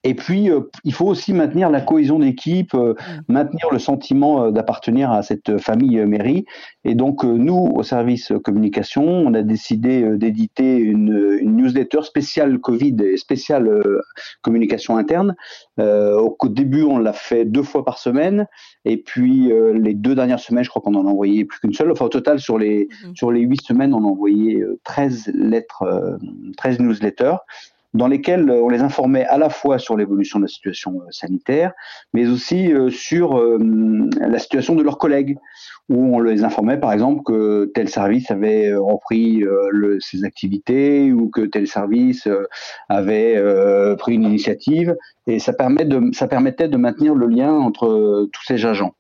Et 0.05 0.15
puis, 0.15 0.51
euh, 0.51 0.61
il 0.85 0.93
faut 0.93 1.07
aussi 1.07 1.33
maintenir 1.33 1.71
la 1.71 1.81
cohésion 1.81 2.19
d'équipe, 2.19 2.75
euh, 2.75 2.95
mm. 3.29 3.33
maintenir 3.33 3.69
le 3.73 3.79
sentiment 3.79 4.45
euh, 4.45 4.51
d'appartenir 4.51 5.11
à 5.11 5.23
cette 5.23 5.59
famille 5.59 5.99
mairie. 6.07 6.45
Et 6.85 6.95
donc, 6.95 7.25
nous, 7.25 7.73
au 7.75 7.83
service 7.83 8.33
communication, 8.45 9.05
on 9.05 9.35
a 9.35 9.43
décidé 9.43 10.17
d'éditer 10.17 10.77
une, 10.77 11.39
une, 11.41 11.57
newsletter 11.57 12.03
spéciale 12.03 12.59
Covid 12.59 12.97
et 13.03 13.17
spéciale 13.17 13.69
communication 14.43 14.97
interne. 14.97 15.35
au 15.79 16.37
début, 16.49 16.85
on 16.85 16.99
l'a 16.99 17.13
fait 17.13 17.45
deux 17.45 17.63
fois 17.63 17.85
par 17.85 17.99
semaine. 17.99 18.47
Et 18.85 18.97
puis, 18.97 19.53
les 19.75 19.95
deux 19.95 20.15
dernières 20.15 20.41
semaines, 20.41 20.65
je 20.65 20.71
crois 20.71 20.81
qu'on 20.81 20.95
en 20.95 21.07
a 21.07 21.11
envoyé 21.11 21.45
plus 21.45 21.59
qu'une 21.61 21.75
seule. 21.75 21.91
Enfin, 21.91 22.07
au 22.07 22.11
total, 22.11 22.41
sur 22.41 22.59
les, 22.59 22.87
mm-hmm. 22.87 23.17
sur 23.17 23.33
les 23.33 23.41
huit 23.41 23.61
semaines, 23.61 23.93
on 23.93 24.05
a 24.05 24.09
envoyé 24.09 24.65
13 24.85 25.33
lettres, 25.35 25.85
13 26.57 26.79
newsletters 26.81 27.37
dans 27.99 28.07
lesquels 28.07 28.49
euh, 28.49 28.63
on 28.63 28.69
les 28.69 28.81
informait 28.81 29.27
à 29.27 29.37
la 29.37 29.51
fois 29.51 29.79
sur 29.79 29.97
l'évolution 29.97 30.39
de 30.39 30.45
la 30.45 30.49
situation 30.49 31.01
euh, 31.01 31.11
sanitaire, 31.11 31.73
mais 32.15 32.27
aussi 32.29 32.73
euh, 32.73 32.91
sur 32.91 33.39
la 33.39 34.39
situation 34.39 34.75
de 34.75 34.83
leurs 34.83 34.99
collègues, 34.99 35.37
où 35.89 36.17
on 36.17 36.21
les 36.21 36.45
informait 36.45 36.79
par 36.79 36.93
exemple 36.93 37.23
que 37.25 37.71
tel 37.75 37.89
service 37.89 38.31
avait 38.31 38.75
repris 38.75 39.43
ses 40.01 40.25
activités 40.25 41.13
ou 41.13 41.29
que 41.31 41.41
tel 41.43 41.67
service 41.67 42.29
avait 42.89 43.43
pris 43.97 44.15
une 44.15 44.25
initiative, 44.25 44.97
et 45.27 45.39
ça, 45.39 45.53
permettait 45.53 46.69
de 46.69 46.77
maintenir 46.77 47.15
le 47.15 47.27
lien 47.27 47.53
entre 47.53 48.29
tous 48.33 48.43
ces 48.45 48.65
agents. 48.67 48.95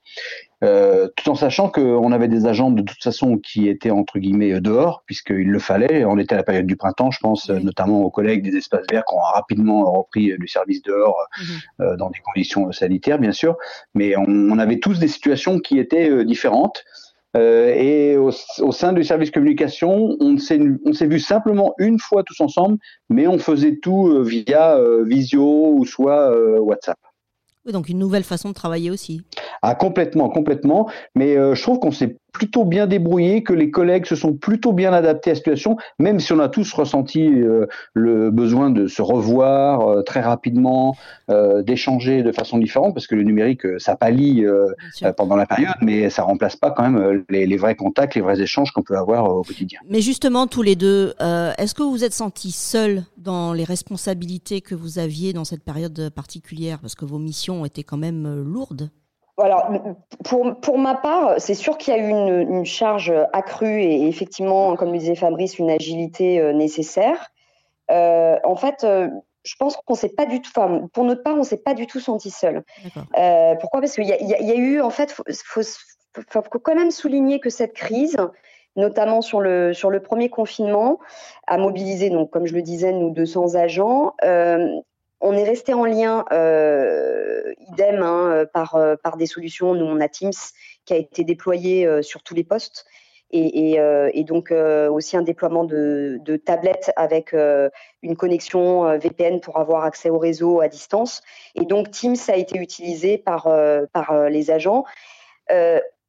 Euh, 0.64 1.06
tout 1.14 1.30
en 1.30 1.36
sachant 1.36 1.68
qu'on 1.68 2.10
avait 2.10 2.26
des 2.26 2.46
agents 2.46 2.72
de 2.72 2.82
toute 2.82 3.00
façon 3.00 3.38
qui 3.38 3.68
étaient 3.68 3.92
entre 3.92 4.18
guillemets 4.18 4.60
dehors, 4.60 5.04
puisqu'il 5.06 5.48
le 5.48 5.58
fallait. 5.58 6.04
On 6.04 6.18
était 6.18 6.34
à 6.34 6.38
la 6.38 6.42
période 6.42 6.66
du 6.66 6.76
printemps, 6.76 7.10
je 7.10 7.20
pense 7.20 7.48
notamment 7.48 8.02
aux 8.02 8.10
collègues 8.10 8.42
des 8.42 8.56
espaces 8.56 8.84
verts 8.90 9.04
qui 9.04 9.14
ont 9.14 9.20
rapidement 9.34 9.90
repris 9.92 10.36
du 10.36 10.48
service 10.48 10.82
dehors 10.82 11.26
mhm. 11.38 11.46
euh, 11.80 11.96
dans 11.96 12.10
des 12.10 12.18
conditions 12.20 12.72
sanitaires, 12.72 13.18
bien 13.18 13.32
sûr. 13.32 13.56
Mais 13.94 14.16
on, 14.16 14.24
on 14.26 14.58
avait 14.58 14.80
tous 14.80 14.98
des 14.98 15.08
situations 15.08 15.60
qui 15.60 15.78
étaient 15.78 16.10
euh, 16.10 16.24
différentes. 16.24 16.84
Euh, 17.36 17.74
et 17.76 18.16
au, 18.16 18.30
au, 18.60 18.72
sein 18.72 18.92
du 18.92 19.04
service 19.04 19.30
communication, 19.30 20.16
on 20.18 20.38
s'est 20.38 21.06
vu 21.06 21.20
simplement 21.20 21.74
une 21.78 21.98
fois 21.98 22.22
tous 22.24 22.40
ensemble, 22.40 22.78
mais 23.10 23.26
on 23.26 23.38
faisait 23.38 23.76
tout 23.76 24.22
via 24.22 24.80
visio 25.04 25.74
ou 25.74 25.84
soit 25.84 26.32
WhatsApp. 26.58 26.98
Donc 27.72 27.88
une 27.88 27.98
nouvelle 27.98 28.24
façon 28.24 28.48
de 28.48 28.54
travailler 28.54 28.90
aussi. 28.90 29.22
Ah, 29.62 29.74
complètement, 29.74 30.28
complètement. 30.28 30.88
Mais 31.14 31.36
euh, 31.36 31.54
je 31.54 31.62
trouve 31.62 31.78
qu'on 31.78 31.92
s'est 31.92 32.16
plutôt 32.32 32.64
bien 32.64 32.86
débrouillé, 32.86 33.42
que 33.42 33.52
les 33.52 33.70
collègues 33.70 34.06
se 34.06 34.14
sont 34.14 34.34
plutôt 34.34 34.72
bien 34.72 34.92
adaptés 34.92 35.30
à 35.30 35.32
la 35.32 35.36
situation, 35.36 35.76
même 35.98 36.20
si 36.20 36.32
on 36.32 36.38
a 36.38 36.48
tous 36.48 36.72
ressenti 36.72 37.26
euh, 37.26 37.66
le 37.94 38.30
besoin 38.30 38.70
de 38.70 38.86
se 38.86 39.02
revoir 39.02 39.88
euh, 39.88 40.02
très 40.02 40.20
rapidement, 40.20 40.94
d'échanger 41.62 42.22
de 42.22 42.32
façon 42.32 42.56
différente, 42.56 42.94
parce 42.94 43.06
que 43.06 43.14
le 43.14 43.22
numérique, 43.22 43.62
ça 43.78 43.96
pallie 43.96 44.44
pendant 45.16 45.36
la 45.36 45.44
période, 45.44 45.74
mais 45.82 46.08
ça 46.08 46.22
remplace 46.22 46.56
pas 46.56 46.70
quand 46.70 46.88
même 46.88 47.24
les, 47.28 47.46
les 47.46 47.56
vrais 47.58 47.74
contacts, 47.74 48.14
les 48.14 48.22
vrais 48.22 48.40
échanges 48.40 48.70
qu'on 48.70 48.82
peut 48.82 48.96
avoir 48.96 49.30
au 49.30 49.42
quotidien. 49.42 49.78
Mais 49.90 50.00
justement, 50.00 50.46
tous 50.46 50.62
les 50.62 50.74
deux, 50.74 51.12
est-ce 51.58 51.74
que 51.74 51.82
vous 51.82 51.90
vous 51.90 52.04
êtes 52.04 52.14
sentis 52.14 52.52
seuls 52.52 53.02
dans 53.18 53.52
les 53.52 53.64
responsabilités 53.64 54.62
que 54.62 54.74
vous 54.74 54.98
aviez 54.98 55.32
dans 55.32 55.44
cette 55.44 55.62
période 55.62 56.10
particulière, 56.14 56.78
parce 56.78 56.94
que 56.94 57.04
vos 57.04 57.18
missions 57.18 57.57
étaient 57.64 57.84
quand 57.84 57.96
même 57.96 58.42
lourdes 58.42 58.90
alors, 59.40 59.70
pour, 60.24 60.58
pour 60.60 60.78
ma 60.78 60.96
part, 60.96 61.34
c'est 61.38 61.54
sûr 61.54 61.78
qu'il 61.78 61.94
y 61.94 61.96
a 61.96 62.00
eu 62.00 62.08
une, 62.08 62.40
une, 62.40 62.64
charge 62.64 63.12
accrue 63.32 63.82
et 63.82 64.08
effectivement, 64.08 64.74
comme 64.74 64.90
le 64.90 64.98
disait 64.98 65.14
Fabrice, 65.14 65.60
une 65.60 65.70
agilité 65.70 66.40
euh, 66.40 66.52
nécessaire. 66.52 67.30
Euh, 67.90 68.36
en 68.44 68.56
fait, 68.56 68.84
euh, 68.84 69.08
je 69.44 69.54
pense 69.58 69.76
qu'on 69.76 69.94
s'est 69.94 70.10
pas 70.10 70.26
du 70.26 70.40
tout, 70.42 70.50
enfin, 70.54 70.88
pour 70.92 71.04
notre 71.04 71.22
part, 71.22 71.36
on 71.36 71.44
s'est 71.44 71.62
pas 71.62 71.74
du 71.74 71.86
tout 71.86 72.00
senti 72.00 72.30
seul. 72.30 72.64
Euh, 73.16 73.54
pourquoi? 73.60 73.80
Parce 73.80 73.94
qu'il 73.94 74.04
y, 74.04 74.08
y, 74.08 74.46
y, 74.46 74.52
a 74.52 74.56
eu, 74.56 74.80
en 74.80 74.90
fait, 74.90 75.10
faut, 75.10 75.22
faut, 75.44 75.62
faut, 76.30 76.42
quand 76.42 76.74
même 76.74 76.90
souligner 76.90 77.40
que 77.40 77.50
cette 77.50 77.72
crise, 77.72 78.16
notamment 78.76 79.22
sur 79.22 79.40
le, 79.40 79.72
sur 79.72 79.90
le 79.90 80.00
premier 80.00 80.28
confinement, 80.28 80.98
a 81.46 81.56
mobilisé, 81.58 82.10
donc, 82.10 82.30
comme 82.30 82.46
je 82.46 82.54
le 82.54 82.62
disais, 82.62 82.92
nous 82.92 83.10
200 83.10 83.54
agents. 83.54 84.14
Euh, 84.24 84.68
on 85.20 85.32
est 85.32 85.44
resté 85.44 85.74
en 85.74 85.84
lien, 85.84 86.24
euh, 86.32 87.52
idem, 87.72 88.02
hein, 88.02 88.44
par, 88.52 88.76
euh, 88.76 88.96
par 88.96 89.16
des 89.16 89.26
solutions. 89.26 89.74
Nous, 89.74 89.84
on 89.84 90.00
a 90.00 90.08
Teams 90.08 90.32
qui 90.84 90.94
a 90.94 90.96
été 90.96 91.24
déployé 91.24 91.86
euh, 91.86 92.02
sur 92.02 92.22
tous 92.22 92.34
les 92.34 92.44
postes. 92.44 92.86
Et, 93.30 93.72
et, 93.72 93.80
euh, 93.80 94.10
et 94.14 94.24
donc 94.24 94.50
aussi 94.50 95.14
un 95.14 95.20
déploiement 95.20 95.64
de, 95.64 96.18
de 96.22 96.36
tablettes 96.38 96.90
avec 96.96 97.34
une 97.34 98.16
connexion 98.16 98.96
VPN 98.96 99.40
pour 99.40 99.58
avoir 99.58 99.84
accès 99.84 100.08
au 100.08 100.18
réseau 100.18 100.62
à 100.62 100.68
distance. 100.68 101.20
Et 101.54 101.66
donc 101.66 101.90
Teams 101.90 102.16
a 102.28 102.36
été 102.36 102.56
utilisé 102.56 103.18
par, 103.18 103.46
par 103.92 104.30
les 104.30 104.50
agents. 104.50 104.84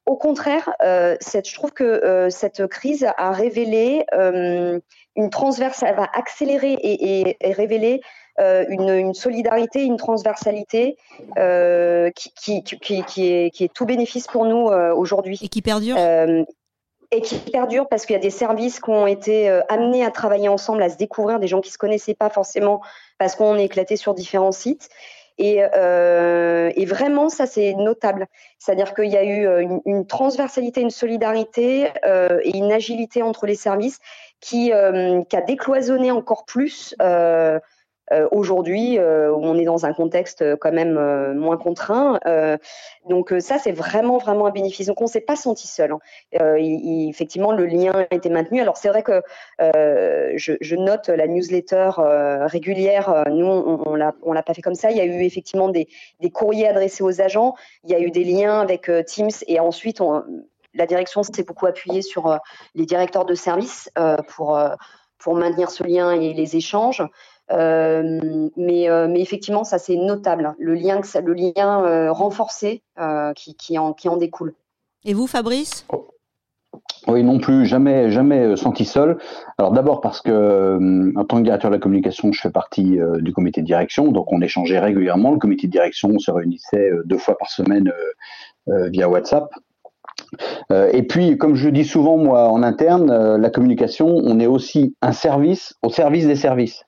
au 0.05 0.15
contraire, 0.15 0.73
cette, 1.19 1.49
je 1.49 1.55
trouve 1.55 1.73
que 1.73 2.29
cette 2.29 2.65
crise 2.67 3.05
a 3.17 3.31
révélé 3.33 4.05
une 4.13 5.29
transverse, 5.29 5.83
elle 5.83 5.97
va 5.97 6.07
accélérer 6.13 6.71
et, 6.71 7.35
et 7.41 7.51
révéler 7.51 7.99
euh, 8.39 8.65
une, 8.69 9.13
solidarité, 9.13 9.83
une 9.83 9.97
transversalité 9.97 10.97
euh, 11.37 12.09
qui, 12.11 12.63
est, 12.63 13.73
tout 13.73 13.85
bénéfice 13.85 14.27
pour 14.27 14.45
nous 14.45 14.69
euh, 14.69 14.93
aujourd'hui. 14.93 15.39
Et 15.41 15.49
qui 15.49 15.61
perdure? 15.61 15.97
Et 17.11 17.21
qui 17.21 17.39
perdure 17.39 17.87
parce 17.89 18.05
qu'il 18.05 18.13
y 18.13 18.19
a 18.19 18.21
des 18.21 18.29
services 18.29 18.79
qui 18.79 18.89
ont 18.91 19.07
été 19.07 19.49
amenés 19.67 20.05
à 20.05 20.11
travailler 20.11 20.47
ensemble, 20.47 20.83
à 20.83 20.89
se 20.89 20.97
découvrir, 20.97 21.39
des 21.39 21.47
gens 21.47 21.59
qui 21.59 21.71
se 21.71 21.79
connaissaient 21.79 22.13
pas 22.13 22.29
forcément 22.29 22.81
parce 23.17 23.35
qu'on 23.35 23.57
est 23.57 23.65
éclaté 23.65 23.95
sur 23.95 24.13
différents 24.13 24.51
sites. 24.51 24.89
Et, 25.39 25.65
vraiment, 26.85 27.29
ça 27.29 27.47
c'est 27.47 27.73
notable. 27.73 28.27
C'est-à-dire 28.59 28.93
qu'il 28.93 29.09
y 29.09 29.17
a 29.17 29.23
eu 29.23 29.81
une, 29.85 30.05
transversalité, 30.05 30.81
une 30.81 30.91
solidarité 30.91 31.91
et 32.43 32.55
une 32.55 32.71
agilité 32.71 33.23
entre 33.23 33.47
les 33.47 33.55
services 33.55 33.97
qui, 34.39 34.71
qui 35.29 35.35
a 35.35 35.41
décloisonné 35.41 36.11
encore 36.11 36.45
plus 36.45 36.93
aujourd'hui 38.31 38.99
où 38.99 39.39
on 39.45 39.57
est 39.57 39.65
dans 39.65 39.85
un 39.85 39.93
contexte 39.93 40.55
quand 40.57 40.71
même 40.71 41.33
moins 41.33 41.57
contraint. 41.57 42.19
donc 43.07 43.33
ça, 43.39 43.57
c'est 43.57 43.71
vraiment 43.71 44.17
vraiment 44.17 44.47
un 44.47 44.51
bénéfice. 44.51 44.87
Donc 44.87 45.01
on 45.01 45.07
s'est 45.07 45.21
pas 45.21 45.35
senti 45.35 45.67
seul. 45.67 45.91
Hein. 45.91 46.55
effectivement, 46.57 47.51
le 47.51 47.65
lien 47.65 47.91
a 48.09 48.15
été 48.15 48.29
maintenu. 48.29 48.61
Alors 48.61 48.77
c'est 48.77 48.89
vrai 48.89 49.03
que 49.03 49.21
je, 49.59 50.75
note 50.75 51.09
la 51.09 51.27
newsletter 51.27 51.91
régulière. 52.47 53.25
Nous, 53.29 53.45
on, 53.45 53.81
on 54.23 54.33
l'a 54.33 54.43
pas 54.43 54.53
fait 54.53 54.61
comme 54.61 54.75
ça. 54.75 54.91
Il 54.91 54.97
y 54.97 55.01
a 55.01 55.05
eu 55.05 55.23
effectivement 55.23 55.69
des, 55.69 55.87
courriers 56.33 56.67
adressés 56.67 57.03
aux 57.03 57.21
agents. 57.21 57.55
Il 57.83 57.91
y 57.91 57.95
a 57.95 57.99
eu 57.99 58.11
des 58.11 58.23
liens 58.23 58.59
avec 58.59 58.91
Teams 59.05 59.29
et 59.47 59.59
ensuite 59.59 60.01
la 60.73 60.85
direction 60.85 61.23
s'est 61.23 61.43
beaucoup 61.43 61.65
appuyée 61.65 62.01
sur 62.01 62.27
euh, 62.27 62.37
les 62.75 62.85
directeurs 62.85 63.25
de 63.25 63.35
service 63.35 63.89
euh, 63.97 64.17
pour, 64.27 64.57
euh, 64.57 64.75
pour 65.17 65.35
maintenir 65.35 65.69
ce 65.69 65.83
lien 65.83 66.11
et 66.11 66.33
les 66.33 66.55
échanges. 66.55 67.03
Mais, 67.51 68.87
mais 69.07 69.21
effectivement, 69.21 69.63
ça 69.63 69.77
c'est 69.77 69.95
notable, 69.95 70.55
le 70.59 70.73
lien, 70.73 71.01
le 71.23 71.33
lien 71.33 72.11
renforcé 72.11 72.81
qui, 73.35 73.55
qui, 73.55 73.77
en, 73.77 73.93
qui 73.93 74.09
en 74.09 74.17
découle. 74.17 74.53
Et 75.05 75.13
vous, 75.13 75.27
Fabrice? 75.27 75.85
Oui, 77.07 77.23
non 77.23 77.39
plus, 77.39 77.65
jamais, 77.65 78.11
jamais 78.11 78.55
senti 78.55 78.85
seul. 78.85 79.17
Alors 79.57 79.71
d'abord 79.71 80.01
parce 80.01 80.21
que, 80.21 81.11
en 81.17 81.25
tant 81.25 81.37
que 81.37 81.43
directeur 81.43 81.71
de 81.71 81.75
la 81.75 81.81
communication, 81.81 82.31
je 82.31 82.41
fais 82.41 82.51
partie 82.51 82.99
du 83.19 83.33
comité 83.33 83.61
de 83.61 83.65
direction, 83.65 84.11
donc 84.11 84.31
on 84.31 84.41
échangeait 84.41 84.79
régulièrement. 84.79 85.31
Le 85.31 85.39
comité 85.39 85.67
de 85.67 85.71
direction 85.71 86.19
se 86.19 86.29
réunissait 86.29 86.91
deux 87.05 87.17
fois 87.17 87.37
par 87.37 87.49
semaine 87.49 87.91
via 88.67 89.09
WhatsApp. 89.09 89.49
Euh, 90.71 90.89
et 90.93 91.03
puis, 91.03 91.37
comme 91.37 91.55
je 91.55 91.69
dis 91.69 91.85
souvent 91.85 92.17
moi 92.17 92.49
en 92.49 92.63
interne, 92.63 93.09
euh, 93.09 93.37
la 93.37 93.49
communication, 93.49 94.07
on 94.07 94.39
est 94.39 94.47
aussi 94.47 94.95
un 95.01 95.11
service 95.11 95.73
au 95.81 95.89
service 95.89 96.27
des 96.27 96.35
services. 96.35 96.83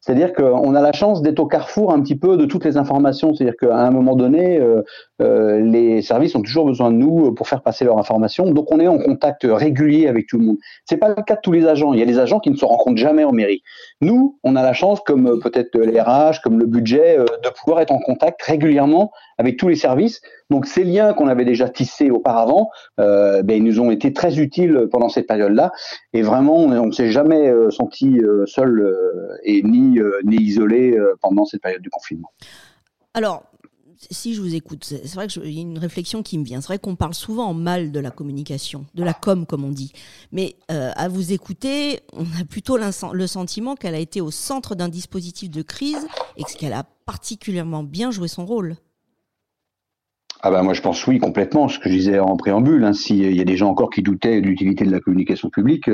C'est-à-dire 0.00 0.32
qu'on 0.32 0.74
a 0.74 0.80
la 0.80 0.92
chance 0.92 1.20
d'être 1.20 1.40
au 1.40 1.46
carrefour 1.46 1.92
un 1.92 2.00
petit 2.00 2.16
peu 2.16 2.36
de 2.38 2.46
toutes 2.46 2.64
les 2.64 2.76
informations. 2.78 3.34
C'est-à-dire 3.34 3.56
qu'à 3.60 3.76
un 3.76 3.90
moment 3.90 4.16
donné, 4.16 4.58
euh, 4.58 4.82
euh, 5.20 5.60
les 5.60 6.00
services 6.00 6.34
ont 6.34 6.42
toujours 6.42 6.64
besoin 6.64 6.90
de 6.90 6.96
nous 6.96 7.32
pour 7.34 7.46
faire 7.46 7.62
passer 7.62 7.84
leurs 7.84 7.98
informations. 7.98 8.50
Donc 8.50 8.72
on 8.72 8.80
est 8.80 8.88
en 8.88 8.98
contact 8.98 9.46
régulier 9.48 10.08
avec 10.08 10.26
tout 10.26 10.38
le 10.38 10.46
monde. 10.46 10.56
C'est 10.86 10.96
pas 10.96 11.08
le 11.08 11.22
cas 11.22 11.36
de 11.36 11.40
tous 11.42 11.52
les 11.52 11.66
agents. 11.66 11.92
Il 11.92 12.00
y 12.00 12.02
a 12.02 12.06
des 12.06 12.18
agents 12.18 12.40
qui 12.40 12.50
ne 12.50 12.56
se 12.56 12.64
rencontrent 12.64 12.98
jamais 12.98 13.24
en 13.24 13.32
mairie. 13.32 13.62
Nous, 14.00 14.38
on 14.42 14.56
a 14.56 14.62
la 14.62 14.72
chance, 14.72 15.00
comme 15.00 15.26
euh, 15.26 15.38
peut-être 15.38 15.78
les 15.78 16.00
comme 16.42 16.58
le 16.58 16.66
budget, 16.66 17.18
de 17.18 17.48
pouvoir 17.50 17.80
être 17.80 17.92
en 17.92 17.98
contact 17.98 18.40
régulièrement 18.42 19.12
avec 19.36 19.58
tous 19.58 19.68
les 19.68 19.76
services. 19.76 20.22
Donc 20.48 20.66
ces 20.66 20.82
liens 20.82 21.12
qu'on 21.12 21.28
avait 21.28 21.44
déjà 21.44 21.68
tissés 21.68 22.10
auparavant, 22.10 22.70
ben, 22.96 23.44
ils 23.50 23.62
nous 23.62 23.80
ont 23.80 23.90
été 23.90 24.12
très 24.12 24.38
utiles 24.38 24.88
pendant 24.90 25.08
cette 25.08 25.26
période-là. 25.26 25.72
Et 26.14 26.22
vraiment, 26.22 26.56
on 26.56 26.86
ne 26.86 26.90
s'est 26.90 27.10
jamais 27.10 27.52
senti 27.70 28.20
seul 28.46 28.96
ni 29.64 29.98
euh, 29.98 30.20
ni, 30.24 30.36
isolé 30.36 30.92
euh, 30.92 31.14
pendant 31.20 31.44
cette 31.44 31.62
période 31.62 31.82
du 31.82 31.90
confinement. 31.90 32.32
Alors, 33.14 33.44
si 34.10 34.34
je 34.34 34.40
vous 34.40 34.54
écoute, 34.54 34.84
c'est 34.84 35.14
vrai 35.14 35.26
qu'il 35.26 35.50
y 35.50 35.58
a 35.58 35.62
une 35.62 35.78
réflexion 35.78 36.22
qui 36.22 36.38
me 36.38 36.44
vient. 36.44 36.60
C'est 36.60 36.68
vrai 36.68 36.78
qu'on 36.78 36.96
parle 36.96 37.14
souvent 37.14 37.52
mal 37.52 37.92
de 37.92 38.00
la 38.00 38.10
communication, 38.10 38.86
de 38.94 39.04
la 39.04 39.12
com 39.12 39.44
comme 39.46 39.64
on 39.64 39.70
dit. 39.70 39.92
Mais 40.32 40.56
euh, 40.70 40.90
à 40.96 41.08
vous 41.08 41.32
écouter, 41.32 42.00
on 42.12 42.24
a 42.40 42.44
plutôt 42.48 42.78
le 42.78 43.26
sentiment 43.26 43.74
qu'elle 43.76 43.94
a 43.94 43.98
été 43.98 44.20
au 44.20 44.30
centre 44.30 44.74
d'un 44.74 44.88
dispositif 44.88 45.50
de 45.50 45.62
crise 45.62 46.06
et 46.36 46.44
qu'elle 46.44 46.72
a 46.72 46.84
particulièrement 47.04 47.82
bien 47.82 48.10
joué 48.10 48.28
son 48.28 48.46
rôle. 48.46 48.76
Ah 50.42 50.50
bah 50.50 50.62
moi 50.62 50.72
je 50.72 50.80
pense 50.80 51.06
oui 51.06 51.18
complètement. 51.18 51.68
Ce 51.68 51.78
que 51.78 51.90
je 51.90 51.94
disais 51.94 52.18
en 52.18 52.38
préambule, 52.38 52.82
hein, 52.84 52.94
s'il 52.94 53.36
y 53.36 53.40
a 53.42 53.44
des 53.44 53.56
gens 53.58 53.68
encore 53.68 53.90
qui 53.90 54.00
doutaient 54.00 54.40
de 54.40 54.46
l'utilité 54.46 54.86
de 54.86 54.90
la 54.90 55.00
communication 55.00 55.50
publique, 55.50 55.90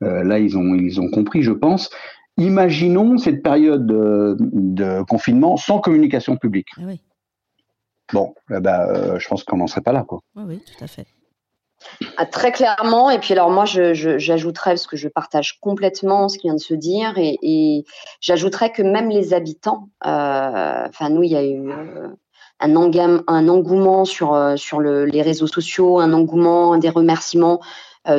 là 0.00 0.38
ils 0.38 0.56
ont 0.56 0.74
ils 0.74 1.02
ont 1.02 1.10
compris, 1.10 1.42
je 1.42 1.52
pense. 1.52 1.90
Imaginons 2.36 3.16
cette 3.16 3.42
période 3.42 3.86
de, 3.86 5.02
confinement 5.08 5.56
sans 5.56 5.78
communication 5.78 6.36
publique. 6.36 6.68
Ah 6.78 6.82
bon, 8.12 8.34
eh 8.50 8.60
ben, 8.60 8.80
euh, 8.88 9.18
je 9.18 9.28
pense 9.28 9.44
qu'on 9.44 9.58
n'en 9.58 9.66
serait 9.66 9.80
pas 9.80 9.92
là. 9.92 10.04
Quoi. 10.06 10.20
Oui, 10.36 10.58
tout 10.58 10.84
à 10.84 10.86
fait. 10.86 11.06
Ah, 12.16 12.26
très 12.26 12.50
clairement, 12.50 13.10
et 13.10 13.18
puis 13.18 13.34
alors 13.34 13.50
moi 13.50 13.66
j'ajouterais, 13.66 14.70
parce 14.70 14.86
que 14.86 14.96
je 14.96 15.08
partage 15.08 15.60
complètement 15.60 16.28
ce 16.28 16.38
qui 16.38 16.46
vient 16.46 16.54
de 16.54 16.60
se 16.60 16.74
dire, 16.74 17.14
et, 17.18 17.84
j'ajouterais 18.20 18.72
que 18.72 18.82
même 18.82 19.10
les 19.10 19.34
habitants, 19.34 19.90
euh, 20.06 20.86
enfin 20.88 21.10
nous 21.10 21.22
il 21.24 21.30
y 21.30 21.36
a 21.36 21.44
eu 21.44 21.70
euh, 21.70 22.08
un, 22.60 23.22
un, 23.26 23.48
engouement 23.48 24.06
sur, 24.06 24.54
sur 24.56 24.80
les 24.80 25.22
réseaux 25.22 25.46
sociaux, 25.46 25.98
un 26.00 26.14
engouement, 26.14 26.78
des 26.78 26.90
remerciements 26.90 27.60
euh, 27.60 27.66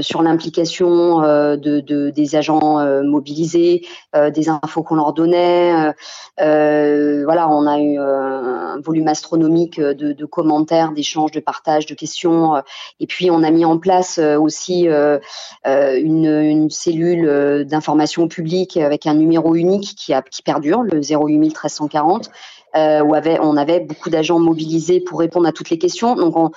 sur 0.01 0.21
l'implication 0.21 1.23
euh, 1.23 1.57
de, 1.57 1.79
de, 1.79 2.09
des 2.09 2.35
agents 2.35 2.79
euh, 2.79 3.03
mobilisés, 3.03 3.85
des 4.33 4.49
infos 4.49 4.81
qu'on 4.83 4.95
leur 4.95 5.13
donnait. 5.13 5.93
voilà, 6.37 7.49
on 7.49 7.67
a 7.67 7.79
eu 7.79 7.97
un 7.97 8.79
volume 8.79 9.07
astronomique 9.07 9.79
de, 9.79 10.13
de 10.13 10.25
commentaires, 10.25 10.91
d'échanges, 10.91 11.31
de 11.31 11.39
partages, 11.39 11.85
de 11.85 11.93
questions. 11.93 12.55
et 12.99 13.07
puis 13.07 13.29
on 13.29 13.43
a 13.43 13.51
mis 13.51 13.65
en 13.65 13.77
place 13.77 14.19
aussi 14.19 14.87
une, 14.87 16.25
une, 16.25 16.69
cellule 16.69 17.65
d'information 17.65 18.27
publique 18.27 18.77
avec 18.77 19.05
un 19.05 19.15
numéro 19.15 19.55
unique 19.55 19.95
qui, 19.97 20.13
a, 20.13 20.21
qui 20.21 20.41
perdure, 20.41 20.83
le 20.83 21.01
08 21.01 21.37
1340. 21.37 22.29
Euh, 22.75 23.01
où 23.01 23.15
avait, 23.15 23.39
on 23.39 23.55
avait 23.55 23.79
beaucoup 23.79 24.09
d'agents 24.09 24.39
mobilisés 24.39 24.99
pour 24.99 25.19
répondre 25.19 25.47
à 25.47 25.53
toutes 25.53 25.69
les 25.69 25.77
questions. 25.77 26.15
Donc, 26.15 26.35
on, 26.35 26.51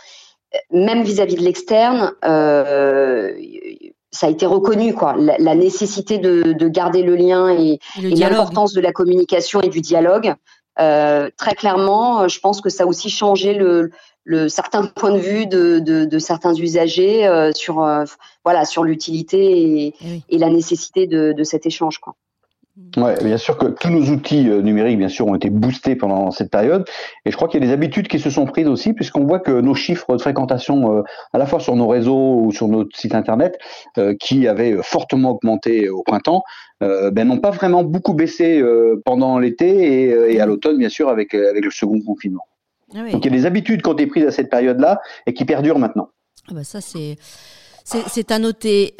même 0.70 1.02
vis-à-vis 1.02 1.36
de 1.36 1.42
l'externe, 1.42 2.12
euh, 2.24 3.32
ça 4.10 4.26
a 4.26 4.30
été 4.30 4.46
reconnu, 4.46 4.94
quoi, 4.94 5.14
la, 5.18 5.54
nécessité 5.54 6.18
de, 6.18 6.68
garder 6.68 7.02
le 7.02 7.14
lien 7.16 7.50
et, 7.50 7.78
l'importance 7.96 8.72
de 8.72 8.80
la 8.80 8.92
communication 8.92 9.60
et 9.60 9.68
du 9.68 9.80
dialogue. 9.80 10.34
Euh, 10.80 11.28
très 11.36 11.54
clairement, 11.54 12.28
je 12.28 12.38
pense 12.38 12.60
que 12.60 12.70
ça 12.70 12.84
a 12.84 12.86
aussi 12.86 13.10
changé 13.10 13.52
le, 13.52 13.90
le 14.24 14.48
certain 14.48 14.86
point 14.86 15.10
de 15.10 15.18
vue 15.18 15.46
de, 15.46 16.18
certains 16.18 16.54
usagers 16.54 17.26
euh, 17.26 17.52
sur 17.52 17.86
voilà 18.44 18.64
sur 18.64 18.84
l'utilité 18.84 19.84
et, 19.86 19.94
eh 20.00 20.22
et, 20.28 20.38
la 20.38 20.48
nécessité 20.48 21.06
de, 21.06 21.44
cet 21.44 21.66
échange, 21.66 21.98
quoi. 21.98 22.14
Ouais, 22.96 23.22
bien 23.22 23.36
sûr 23.36 23.58
que 23.58 23.66
tous 23.66 23.90
nos 23.90 24.04
outils 24.10 24.48
euh, 24.48 24.62
numériques, 24.62 24.98
bien 24.98 25.08
sûr, 25.08 25.26
ont 25.26 25.34
été 25.34 25.50
boostés 25.50 25.94
pendant 25.94 26.30
cette 26.30 26.50
période. 26.50 26.84
Et 27.24 27.30
je 27.30 27.36
crois 27.36 27.48
qu'il 27.48 27.62
y 27.62 27.64
a 27.64 27.66
des 27.66 27.72
habitudes 27.72 28.08
qui 28.08 28.18
se 28.18 28.30
sont 28.30 28.46
prises 28.46 28.66
aussi, 28.66 28.92
puisqu'on 28.92 29.24
voit 29.24 29.40
que 29.40 29.60
nos 29.60 29.74
chiffres 29.74 30.16
de 30.16 30.20
fréquentation, 30.20 30.98
euh, 30.98 31.02
à 31.32 31.38
la 31.38 31.46
fois 31.46 31.60
sur 31.60 31.76
nos 31.76 31.86
réseaux 31.86 32.40
ou 32.40 32.52
sur 32.52 32.68
notre 32.68 32.96
site 32.96 33.14
internet, 33.14 33.58
euh, 33.98 34.14
qui 34.18 34.48
avaient 34.48 34.76
fortement 34.82 35.30
augmenté 35.30 35.88
au 35.88 36.02
printemps, 36.02 36.42
ben, 36.80 37.24
n'ont 37.24 37.40
pas 37.40 37.50
vraiment 37.50 37.82
beaucoup 37.82 38.14
baissé 38.14 38.62
pendant 39.04 39.40
l'été 39.40 40.32
et, 40.32 40.40
à 40.40 40.46
l'automne, 40.46 40.78
bien 40.78 40.88
sûr, 40.88 41.08
avec, 41.08 41.34
avec 41.34 41.64
le 41.64 41.72
second 41.72 42.00
confinement. 42.00 42.44
Ah 42.94 42.98
Donc 43.10 43.24
il 43.24 43.32
y 43.32 43.34
a 43.34 43.36
des 43.36 43.46
habitudes 43.46 43.82
qui 43.82 43.88
ont 43.88 43.94
été 43.94 44.06
prises 44.06 44.26
à 44.26 44.30
cette 44.30 44.48
période-là 44.48 45.00
et 45.26 45.34
qui 45.34 45.44
perdurent 45.44 45.80
maintenant. 45.80 46.10
Ah 46.48 46.54
bah 46.54 46.62
ça, 46.62 46.80
c'est. 46.80 47.16
C'est 47.84 48.30
à 48.30 48.38
noter. 48.38 48.94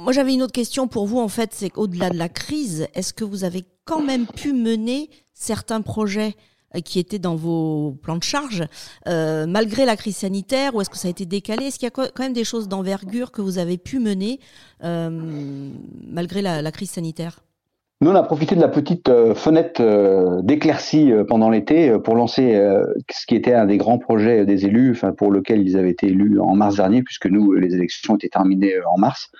Moi, 0.00 0.12
j'avais 0.12 0.32
une 0.32 0.42
autre 0.42 0.52
question 0.52 0.88
pour 0.88 1.06
vous, 1.06 1.18
en 1.18 1.28
fait, 1.28 1.50
c'est 1.52 1.68
qu'au-delà 1.68 2.08
de 2.08 2.16
la 2.16 2.30
crise, 2.30 2.88
est-ce 2.94 3.12
que 3.12 3.22
vous 3.22 3.44
avez 3.44 3.66
quand 3.84 4.00
même 4.00 4.26
pu 4.26 4.54
mener 4.54 5.10
certains 5.34 5.82
projets 5.82 6.36
euh, 6.74 6.80
qui 6.80 6.98
étaient 6.98 7.18
dans 7.18 7.36
vos 7.36 7.98
plans 8.02 8.16
de 8.16 8.22
charge, 8.22 8.64
euh, 9.08 9.46
malgré 9.46 9.84
la 9.84 9.96
crise 9.96 10.16
sanitaire, 10.16 10.74
ou 10.74 10.80
est-ce 10.80 10.88
que 10.88 10.96
ça 10.96 11.08
a 11.08 11.10
été 11.10 11.26
décalé? 11.26 11.66
Est-ce 11.66 11.78
qu'il 11.78 11.84
y 11.84 11.88
a 11.88 11.90
quand 11.90 12.18
même 12.18 12.32
des 12.32 12.44
choses 12.44 12.66
d'envergure 12.66 13.30
que 13.30 13.42
vous 13.42 13.58
avez 13.58 13.76
pu 13.76 13.98
mener 13.98 14.40
euh, 14.84 15.70
malgré 16.06 16.40
la 16.40 16.72
crise 16.72 16.90
sanitaire? 16.90 17.40
Nous, 18.02 18.10
on 18.10 18.14
a 18.14 18.22
profité 18.22 18.56
de 18.56 18.62
la 18.62 18.68
petite 18.68 19.10
euh, 19.10 19.34
fenêtre 19.34 19.82
euh, 19.82 20.40
d'éclaircie 20.40 21.12
euh, 21.12 21.22
pendant 21.24 21.50
l'été 21.50 21.98
pour 22.02 22.14
lancer 22.14 22.58
ce 23.10 23.26
qui 23.26 23.34
était 23.34 23.52
un 23.52 23.66
des 23.66 23.76
grands 23.76 23.98
projets 23.98 24.46
des 24.46 24.64
élus, 24.64 24.98
pour 25.18 25.30
lequel 25.30 25.60
ils 25.60 25.76
avaient 25.76 25.90
été 25.90 26.06
élus 26.06 26.40
en 26.40 26.54
mars 26.54 26.76
dernier, 26.76 27.02
puisque 27.02 27.26
nous, 27.26 27.52
les 27.52 27.74
élections 27.74 28.16
étaient 28.16 28.30
terminées 28.30 28.74
en 28.90 28.98
mars. 28.98 29.30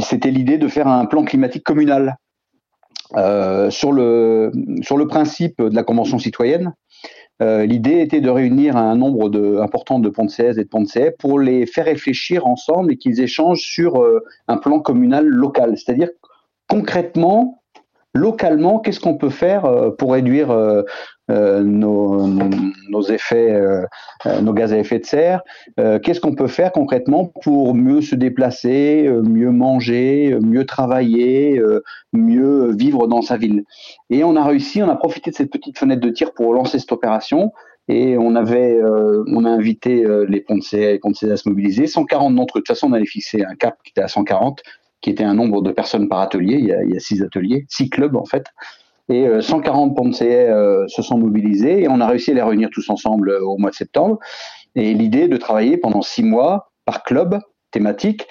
C'était 0.00 0.30
l'idée 0.30 0.58
de 0.58 0.68
faire 0.68 0.86
un 0.86 1.06
plan 1.06 1.24
climatique 1.24 1.64
communal 1.64 2.16
sur 3.70 3.92
le 3.92 4.50
principe 5.08 5.60
de 5.60 5.74
la 5.74 5.82
convention 5.82 6.18
citoyenne. 6.18 6.74
L'idée 7.40 8.00
était 8.00 8.20
de 8.20 8.30
réunir 8.30 8.76
un 8.76 8.96
nombre 8.96 9.28
de, 9.28 9.58
important 9.58 9.98
de 9.98 10.08
Poncés 10.08 10.58
et 10.58 10.64
de 10.64 10.68
Poncés 10.68 11.12
pour 11.18 11.38
les 11.38 11.66
faire 11.66 11.86
réfléchir 11.86 12.46
ensemble 12.46 12.92
et 12.92 12.96
qu'ils 12.96 13.20
échangent 13.20 13.62
sur 13.62 14.04
un 14.46 14.56
plan 14.56 14.80
communal 14.80 15.26
local. 15.26 15.76
C'est-à-dire 15.76 16.08
concrètement, 16.68 17.62
localement, 18.14 18.78
qu'est-ce 18.78 19.00
qu'on 19.00 19.16
peut 19.16 19.30
faire 19.30 19.64
euh, 19.64 19.90
pour 19.90 20.12
réduire 20.12 20.50
euh, 20.50 20.82
euh, 21.30 21.62
nos, 21.62 23.02
effets, 23.02 23.60
nos 24.40 24.52
gaz 24.54 24.72
à 24.72 24.78
effet 24.78 24.98
de 24.98 25.04
serre 25.04 25.42
Qu'est-ce 25.76 26.20
qu'on 26.20 26.34
peut 26.34 26.46
faire 26.46 26.72
concrètement 26.72 27.26
pour 27.42 27.74
mieux 27.74 28.00
se 28.00 28.14
déplacer, 28.14 29.10
mieux 29.24 29.50
manger, 29.50 30.38
mieux 30.40 30.64
travailler, 30.64 31.60
mieux 32.14 32.74
vivre 32.74 33.08
dans 33.08 33.20
sa 33.20 33.36
ville? 33.36 33.64
Et 34.08 34.24
on 34.24 34.36
a 34.36 34.44
réussi, 34.44 34.82
on 34.82 34.88
a 34.88 34.96
profité 34.96 35.30
de 35.30 35.36
cette 35.36 35.50
petite 35.50 35.78
fenêtre 35.78 36.00
de 36.00 36.08
tir 36.08 36.32
pour 36.32 36.54
lancer 36.54 36.78
cette 36.78 36.92
opération. 36.92 37.52
Et 37.88 38.16
on 38.16 38.34
avait, 38.34 38.80
on 39.26 39.44
a 39.44 39.50
invité 39.50 39.96
les 39.96 40.04
de 40.04 40.24
les 40.24 40.40
ponts 40.40 40.60
à 40.60 41.36
se 41.36 41.48
mobiliser. 41.48 41.86
140 41.86 42.34
d'entre 42.34 42.56
eux. 42.56 42.60
De 42.60 42.62
toute 42.62 42.68
façon, 42.68 42.88
on 42.88 42.94
avait 42.94 43.04
fixé 43.04 43.44
un 43.44 43.54
cap 43.54 43.76
qui 43.84 43.90
était 43.90 44.02
à 44.02 44.08
140 44.08 44.62
qui 45.00 45.10
était 45.10 45.24
un 45.24 45.34
nombre 45.34 45.62
de 45.62 45.70
personnes 45.72 46.08
par 46.08 46.20
atelier. 46.20 46.56
Il 46.58 46.66
y 46.66 46.72
a, 46.72 46.82
il 46.82 46.92
y 46.92 46.96
a 46.96 47.00
six 47.00 47.22
ateliers, 47.22 47.66
six 47.68 47.90
clubs 47.90 48.16
en 48.16 48.24
fait. 48.24 48.46
Et 49.10 49.26
140 49.40 49.96
Poncéais 49.96 50.52
se 50.88 51.00
sont 51.00 51.16
mobilisés 51.16 51.82
et 51.82 51.88
on 51.88 51.98
a 52.00 52.06
réussi 52.06 52.32
à 52.32 52.34
les 52.34 52.42
réunir 52.42 52.68
tous 52.70 52.90
ensemble 52.90 53.30
au 53.40 53.56
mois 53.56 53.70
de 53.70 53.74
septembre. 53.74 54.18
Et 54.74 54.92
l'idée 54.92 55.28
de 55.28 55.36
travailler 55.38 55.78
pendant 55.78 56.02
six 56.02 56.22
mois 56.22 56.72
par 56.84 57.04
club 57.04 57.38
thématique 57.70 58.26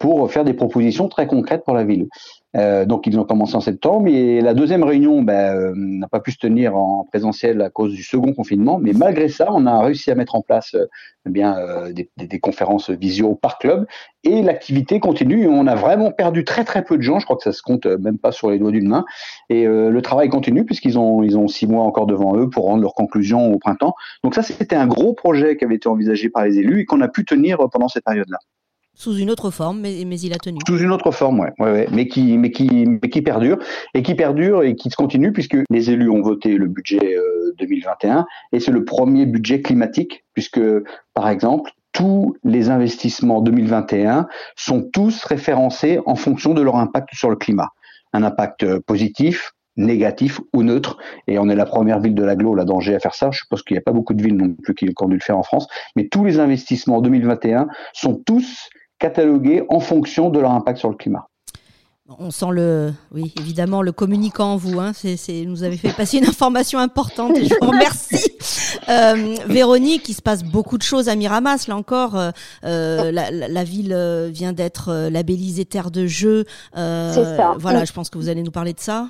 pour 0.00 0.32
faire 0.32 0.44
des 0.44 0.54
propositions 0.54 1.08
très 1.08 1.26
concrètes 1.26 1.64
pour 1.66 1.74
la 1.74 1.84
ville. 1.84 2.08
Euh, 2.56 2.86
donc 2.86 3.06
ils 3.06 3.18
ont 3.18 3.24
commencé 3.24 3.54
en 3.54 3.60
septembre 3.60 4.08
et 4.08 4.40
la 4.40 4.54
deuxième 4.54 4.82
réunion 4.82 5.22
ben, 5.22 5.54
euh, 5.54 5.72
n'a 5.74 6.08
pas 6.08 6.20
pu 6.20 6.30
se 6.32 6.38
tenir 6.38 6.76
en 6.76 7.04
présentiel 7.04 7.60
à 7.60 7.70
cause 7.70 7.92
du 7.92 8.02
second 8.02 8.32
confinement, 8.32 8.78
mais 8.80 8.92
malgré 8.92 9.28
ça, 9.28 9.48
on 9.52 9.66
a 9.66 9.78
réussi 9.80 10.10
à 10.10 10.14
mettre 10.14 10.34
en 10.36 10.42
place 10.42 10.74
euh, 10.74 11.92
des, 11.92 12.40
conférences 12.40 12.90
visio 12.90 13.34
par 13.34 13.58
club 13.58 13.86
et 14.24 14.42
l'activité 14.42 15.00
continue. 15.00 15.48
On 15.48 15.66
a 15.66 15.74
vraiment 15.74 16.12
perdu 16.12 16.44
très 16.44 16.64
très 16.64 16.84
peu 16.84 16.96
de 16.96 17.02
gens, 17.02 17.18
je 17.18 17.24
crois 17.24 17.36
que 17.36 17.42
ça 17.42 17.52
se 17.52 17.62
compte 17.62 17.86
même 17.86 18.18
pas 18.18 18.32
sur 18.32 18.50
les 18.50 18.58
doigts 18.58 18.70
d'une 18.70 18.88
main. 18.88 19.04
Et 19.48 19.64
le 19.66 20.00
travail 20.02 20.28
continue 20.28 20.64
puisqu'ils 20.64 20.98
ont 20.98 21.22
ont 21.22 21.48
six 21.48 21.66
mois 21.66 21.84
encore 21.84 22.06
devant 22.06 22.36
eux 22.36 22.48
pour 22.48 22.66
rendre 22.66 22.82
leurs 22.82 22.94
conclusions 22.94 23.52
au 23.52 23.58
printemps. 23.58 23.94
Donc 24.22 24.34
ça 24.34 24.42
c'était 24.42 24.76
un 24.76 24.86
gros 24.86 25.14
projet 25.14 25.56
qui 25.56 25.64
avait 25.64 25.76
été 25.76 25.88
envisagé 25.88 26.28
par 26.30 26.44
les 26.44 26.58
élus 26.58 26.80
et 26.80 26.84
qu'on 26.84 27.00
a 27.00 27.08
pu 27.08 27.24
tenir 27.24 27.58
pendant 27.70 27.88
cette 27.88 28.04
période-là. 28.04 28.38
Sous 28.98 29.14
une 29.18 29.30
autre 29.30 29.50
forme, 29.50 29.80
mais, 29.80 30.04
mais 30.06 30.18
il 30.18 30.32
a 30.32 30.38
tenu. 30.38 30.58
Sous 30.66 30.78
une 30.78 30.90
autre 30.90 31.10
forme, 31.10 31.40
ouais, 31.40 31.52
ouais, 31.58 31.86
mais 31.92 32.08
qui, 32.08 32.38
mais 32.38 32.50
qui, 32.50 32.86
mais 32.86 33.10
qui 33.10 33.20
perdure 33.20 33.58
et 33.92 34.02
qui 34.02 34.14
perdure 34.14 34.62
et 34.62 34.74
qui 34.74 34.90
se 34.90 34.96
continue 34.96 35.32
puisque 35.32 35.58
les 35.68 35.90
élus 35.90 36.08
ont 36.08 36.22
voté 36.22 36.56
le 36.56 36.66
budget 36.66 37.16
2021 37.58 38.18
euh, 38.18 38.22
et 38.52 38.60
c'est 38.60 38.72
le 38.72 38.86
premier 38.86 39.26
budget 39.26 39.60
climatique 39.60 40.24
puisque, 40.32 40.60
par 41.12 41.28
exemple, 41.28 41.70
tous 41.92 42.36
les 42.42 42.70
investissements 42.70 43.42
2021 43.42 44.28
sont 44.56 44.88
tous 44.90 45.24
référencés 45.24 46.00
en 46.06 46.14
fonction 46.14 46.54
de 46.54 46.62
leur 46.62 46.76
impact 46.76 47.10
sur 47.12 47.28
le 47.28 47.36
climat. 47.36 47.68
Un 48.14 48.22
impact 48.22 48.62
euh, 48.62 48.80
positif, 48.86 49.52
négatif 49.76 50.40
ou 50.54 50.62
neutre. 50.62 50.96
Et 51.26 51.38
on 51.38 51.50
est 51.50 51.54
la 51.54 51.66
première 51.66 52.00
ville 52.00 52.14
de 52.14 52.24
l'agglo, 52.24 52.54
la 52.54 52.64
danger 52.64 52.94
à 52.94 52.98
faire 52.98 53.14
ça. 53.14 53.30
Je 53.30 53.40
suppose 53.40 53.62
qu'il 53.62 53.74
n'y 53.74 53.78
a 53.78 53.82
pas 53.82 53.92
beaucoup 53.92 54.14
de 54.14 54.22
villes 54.22 54.36
non 54.36 54.54
plus 54.54 54.74
qui 54.74 54.88
ont 55.00 55.08
dû 55.08 55.16
le 55.16 55.22
faire 55.22 55.36
en 55.36 55.42
France. 55.42 55.68
Mais 55.96 56.08
tous 56.08 56.24
les 56.24 56.38
investissements 56.38 57.02
2021 57.02 57.68
sont 57.92 58.14
tous 58.24 58.70
catalogués 58.98 59.64
en 59.68 59.80
fonction 59.80 60.30
de 60.30 60.40
leur 60.40 60.50
impact 60.50 60.78
sur 60.78 60.88
le 60.88 60.96
climat. 60.96 61.26
On 62.20 62.30
sent 62.30 62.46
le, 62.52 62.92
oui, 63.12 63.34
évidemment, 63.40 63.82
le 63.82 63.90
communicant 63.90 64.52
en 64.52 64.56
vous. 64.56 64.78
Hein. 64.78 64.92
C'est, 64.94 65.44
nous 65.44 65.64
avez 65.64 65.76
fait 65.76 65.92
passer 65.92 66.18
une 66.18 66.26
information 66.26 66.78
importante 66.78 67.36
et 67.36 67.44
je 67.46 67.54
vous 67.60 67.70
remercie. 67.70 68.32
Euh, 68.88 69.34
Véronique, 69.46 70.08
il 70.08 70.14
se 70.14 70.22
passe 70.22 70.44
beaucoup 70.44 70.78
de 70.78 70.82
choses 70.82 71.08
à 71.08 71.16
Miramas. 71.16 71.66
Là 71.66 71.76
encore, 71.76 72.14
euh, 72.14 72.30
euh 72.62 73.10
la, 73.10 73.30
la, 73.30 73.64
ville 73.64 74.28
vient 74.30 74.52
d'être 74.52 75.08
labellisée 75.08 75.64
terre 75.64 75.90
de 75.90 76.06
jeu. 76.06 76.44
Euh, 76.76 77.12
C'est 77.12 77.36
ça. 77.36 77.56
Voilà, 77.58 77.84
je 77.84 77.92
pense 77.92 78.10
que 78.10 78.18
vous 78.18 78.28
allez 78.28 78.44
nous 78.44 78.52
parler 78.52 78.74
de 78.74 78.80
ça. 78.80 79.08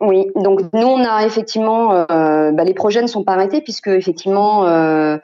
Oui, 0.00 0.26
donc 0.34 0.60
nous 0.72 0.86
on 0.86 1.04
a 1.04 1.24
effectivement 1.24 1.92
euh, 2.10 2.50
bah, 2.50 2.64
les 2.64 2.74
projets 2.74 3.00
ne 3.00 3.06
sont 3.06 3.22
pas 3.22 3.34
arrêtés 3.34 3.60
puisque 3.60 3.86
effectivement 3.86 4.66
euh, 4.66 5.18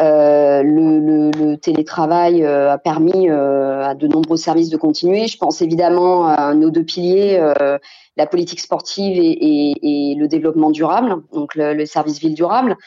euh, 0.00 0.62
le, 0.62 1.30
le, 1.32 1.56
télétravail 1.58 2.42
euh, 2.42 2.72
a 2.72 2.78
permis 2.78 3.28
euh, 3.28 3.84
à 3.84 3.94
de 3.94 4.06
nombreux 4.06 4.38
services 4.38 4.70
de 4.70 4.78
continuer. 4.78 5.26
Je 5.26 5.36
pense 5.36 5.60
évidemment 5.60 6.28
à 6.28 6.54
nos 6.54 6.70
deux 6.70 6.82
piliers, 6.82 7.36
euh, 7.38 7.76
la 8.16 8.26
politique 8.26 8.60
sportive 8.60 9.18
et, 9.18 9.32
et, 9.32 10.12
et, 10.12 10.14
le 10.14 10.28
développement 10.28 10.70
durable, 10.70 11.16
donc 11.34 11.54
le, 11.54 11.74
le 11.74 11.84
service 11.84 12.18
ville 12.18 12.34
durable. 12.34 12.78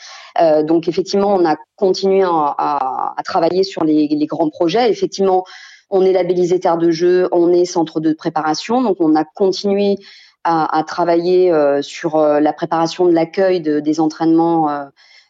donc 0.63 0.87
effectivement 0.87 1.35
on 1.35 1.45
a 1.45 1.57
continué 1.75 2.23
à, 2.23 2.55
à, 2.57 3.13
à 3.15 3.23
travailler 3.23 3.61
sur 3.61 3.83
les, 3.83 4.07
les, 4.07 4.25
grands 4.25 4.49
projets. 4.49 4.89
Effectivement 4.89 5.43
on 5.91 6.03
est 6.03 6.11
labellisé 6.11 6.59
terre 6.59 6.79
de 6.79 6.89
jeu, 6.89 7.27
on 7.31 7.53
est 7.53 7.65
centre 7.65 7.99
de 7.99 8.13
préparation, 8.13 8.81
donc 8.81 8.97
on 8.99 9.15
a 9.15 9.23
continué 9.23 9.97
à, 10.49 10.83
travailler 10.83 11.51
euh, 11.51 11.81
sur 11.81 12.15
euh, 12.15 12.39
la 12.39 12.53
préparation 12.53 13.05
de 13.05 13.11
l'accueil 13.11 13.61
de, 13.61 13.79
des 13.79 13.99
entraînements 13.99 14.69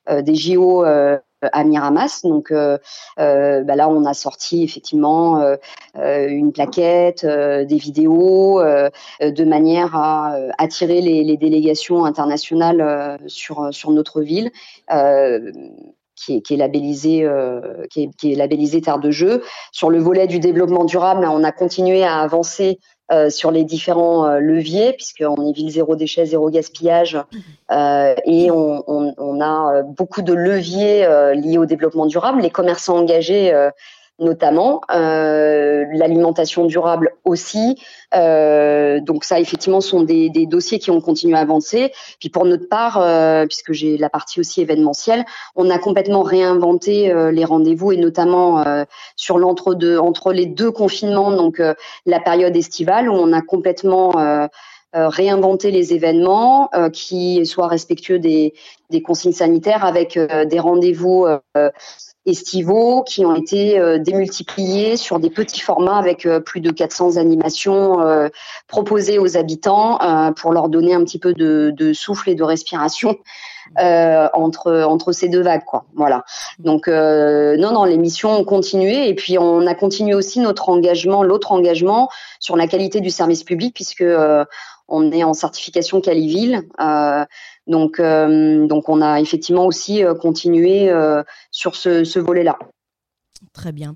euh, 0.09 0.21
des 0.21 0.35
JO 0.35 0.83
à 0.83 1.63
Miramas. 1.63 2.21
Donc 2.23 2.51
bah 2.51 2.79
là, 3.17 3.89
on 3.89 4.05
a 4.05 4.13
sorti 4.15 4.63
effectivement 4.63 5.55
une 5.95 6.51
plaquette, 6.51 7.23
des 7.23 7.77
vidéos, 7.77 8.59
de 8.59 9.43
manière 9.43 9.95
à 9.95 10.35
attirer 10.57 11.01
les, 11.01 11.37
délégations 11.37 12.05
internationales 12.05 13.19
sur 13.27 13.91
notre 13.91 14.21
ville. 14.21 14.51
Qui 16.19 16.35
est, 16.35 16.41
qui 16.41 16.55
est, 16.55 16.57
labellisé 16.57 17.23
euh, 17.23 17.85
qui, 17.89 18.03
est, 18.03 18.09
qui 18.17 18.33
est 18.33 18.35
labellisé 18.35 18.81
terre 18.81 18.99
de 18.99 19.09
jeu. 19.09 19.41
Sur 19.71 19.89
le 19.89 19.99
volet 19.99 20.27
du 20.27 20.39
développement 20.39 20.83
durable, 20.83 21.25
on 21.25 21.45
a 21.45 21.53
continué 21.53 22.03
à 22.03 22.17
avancer 22.17 22.79
euh, 23.11 23.29
sur 23.29 23.49
les 23.49 23.63
différents 23.63 24.27
euh, 24.27 24.39
leviers, 24.39 24.93
puisqu'on 24.93 25.49
est 25.49 25.51
ville 25.51 25.71
zéro 25.71 25.95
déchet, 25.95 26.25
zéro 26.25 26.49
gaspillage, 26.49 27.17
euh, 27.71 28.13
et 28.25 28.51
on, 28.51 28.83
on, 28.87 29.15
on, 29.17 29.41
a 29.41 29.81
beaucoup 29.81 30.21
de 30.21 30.33
leviers 30.33 31.07
liés 31.35 31.57
au 31.57 31.65
développement 31.65 32.05
durable. 32.05 32.41
Les 32.41 32.49
commerçants 32.49 32.97
engagés 32.97 33.51
notamment, 34.19 34.81
euh, 34.91 35.85
l'alimentation 35.93 36.65
durable 36.65 37.13
aussi. 37.25 37.77
Euh, 38.15 38.99
donc 38.99 39.23
ça, 39.23 39.39
effectivement, 39.39 39.81
sont 39.81 40.01
des, 40.01 40.29
des, 40.29 40.45
dossiers 40.45 40.79
qui 40.79 40.91
ont 40.91 41.01
continué 41.01 41.35
à 41.35 41.39
avancer. 41.39 41.91
Puis 42.19 42.29
pour 42.29 42.45
notre 42.45 42.67
part, 42.67 42.99
euh, 43.01 43.45
puisque 43.45 43.71
j'ai 43.71 43.97
la 43.97 44.09
partie 44.09 44.39
aussi 44.39 44.61
événementielle, 44.61 45.25
on 45.55 45.69
a 45.69 45.77
complètement 45.77 46.23
réinventé 46.23 47.11
euh, 47.11 47.31
les 47.31 47.45
rendez-vous 47.45 47.91
et 47.91 47.97
notamment 47.97 48.65
euh, 48.65 48.83
sur 49.15 49.37
l'entre-deux, 49.37 49.97
entre 49.97 50.33
les 50.33 50.45
deux 50.45 50.71
confinements, 50.71 51.31
donc 51.31 51.59
euh, 51.59 51.73
la 52.05 52.19
période 52.19 52.55
estivale 52.55 53.09
où 53.09 53.13
on 53.13 53.33
a 53.33 53.41
complètement 53.41 54.49
réinventé 54.93 55.69
les 55.69 55.93
événements 55.93 56.69
qui 56.93 57.45
soient 57.45 57.67
respectueux 57.67 58.17
des, 58.17 58.53
des 58.89 59.01
consignes 59.01 59.33
sanitaires 59.33 59.85
avec 59.85 60.17
des 60.17 60.59
rendez-vous 60.59 61.27
estivaux 62.29 63.03
qui 63.03 63.25
ont 63.25 63.35
été 63.35 63.79
euh, 63.79 63.97
démultipliés 63.97 64.97
sur 64.97 65.19
des 65.19 65.29
petits 65.29 65.59
formats 65.61 65.97
avec 65.97 66.25
euh, 66.25 66.39
plus 66.39 66.61
de 66.61 66.71
400 66.71 67.17
animations 67.17 68.01
euh, 68.01 68.29
proposées 68.67 69.19
aux 69.19 69.37
habitants 69.37 69.99
pour 70.35 70.53
leur 70.53 70.69
donner 70.69 70.93
un 70.93 71.03
petit 71.03 71.19
peu 71.19 71.33
de, 71.33 71.73
de 71.75 71.93
souffle 71.93 72.29
et 72.29 72.35
de 72.35 72.43
respiration 72.43 73.17
entre 73.77 74.83
entre 74.83 75.11
ces 75.11 75.29
deux 75.29 75.41
vagues 75.41 75.63
quoi 75.65 75.85
voilà 75.95 76.23
donc 76.59 76.87
non 76.87 77.71
non 77.71 77.83
les 77.83 77.97
missions 77.97 78.31
ont 78.31 78.43
continué 78.43 79.07
et 79.07 79.15
puis 79.15 79.37
on 79.37 79.65
a 79.67 79.75
continué 79.75 80.13
aussi 80.13 80.39
notre 80.39 80.69
engagement 80.69 81.23
l'autre 81.23 81.51
engagement 81.51 82.09
sur 82.39 82.55
la 82.57 82.67
qualité 82.67 82.99
du 83.01 83.09
service 83.09 83.43
public 83.43 83.73
puisque 83.73 84.03
on 84.89 85.11
est 85.11 85.23
en 85.23 85.33
certification 85.33 86.01
Caliville. 86.01 86.67
Euh, 86.81 87.25
donc, 87.67 87.99
euh, 87.99 88.67
donc, 88.67 88.89
on 88.89 89.01
a 89.01 89.21
effectivement 89.21 89.65
aussi 89.65 90.03
euh, 90.03 90.15
continué 90.15 90.91
sur 91.51 91.75
ce, 91.75 92.19
volet-là. 92.19 92.57
Très 93.53 93.71
bien. 93.71 93.95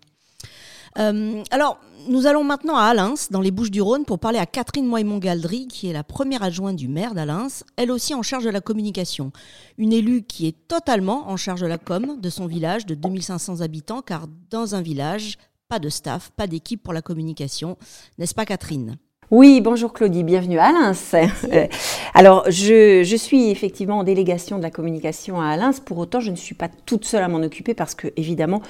Alors, 0.96 1.80
nous 2.08 2.28
allons 2.28 2.44
maintenant 2.44 2.76
à 2.76 2.84
Alins, 2.84 3.14
dans 3.32 3.42
les 3.42 3.52
Bouches-du-Rhône, 3.52 4.06
pour 4.06 4.20
parler 4.20 4.40
à 4.40 4.46
Catherine 4.46 4.86
Moimont-Galdry, 4.86 5.68
qui 5.68 5.88
est 5.88 5.94
la 5.94 6.04
première 6.04 6.44
adjointe 6.44 6.76
du 6.76 6.88
maire 6.88 7.14
d'Alins, 7.14 7.48
elle 7.78 7.92
aussi 7.92 8.14
en 8.14 8.22
charge 8.22 8.44
de 8.44 8.50
la 8.50 8.62
communication. 8.62 9.32
Une 9.78 9.94
élue 9.94 10.24
qui 10.24 10.48
est 10.48 10.68
totalement 10.68 11.30
en 11.30 11.38
charge 11.38 11.62
de 11.62 11.68
la 11.68 11.78
com 11.78 12.20
de 12.20 12.30
son 12.30 12.46
village 12.46 12.86
de 12.86 12.96
2500 12.96 13.62
habitants, 13.62 14.02
car 14.02 14.28
dans 14.50 14.76
un 14.76 14.82
village, 14.82 15.38
pas 15.70 15.80
de 15.80 15.90
staff, 15.90 16.32
pas 16.32 16.48
d'équipe 16.48 16.84
pour 16.84 16.94
la 16.94 17.02
communication. 17.02 17.78
N'est-ce 18.18 18.36
pas, 18.36 18.46
Catherine? 18.46 18.98
Oui, 19.34 19.62
bonjour 19.62 19.94
Claudie, 19.94 20.24
bienvenue 20.24 20.60
à 20.60 20.66
Alain. 20.66 20.94
Euh, 21.16 21.66
alors, 22.14 22.44
je, 22.52 23.02
je, 23.04 23.16
suis 23.16 23.50
effectivement 23.50 23.98
en 23.98 24.04
délégation 24.04 24.60
de 24.60 24.62
la 24.62 24.70
communication 24.70 25.42
à 25.42 25.48
Alain. 25.48 25.72
Pour 25.84 25.98
autant, 25.98 26.20
je 26.20 26.30
ne 26.30 26.36
suis 26.36 26.54
pas 26.54 26.70
toute 26.86 27.04
seule 27.04 27.24
à 27.24 27.28
m'en 27.28 27.40
occuper 27.40 27.74
parce 27.74 27.96
que, 27.96 28.10
évidemment, 28.16 28.62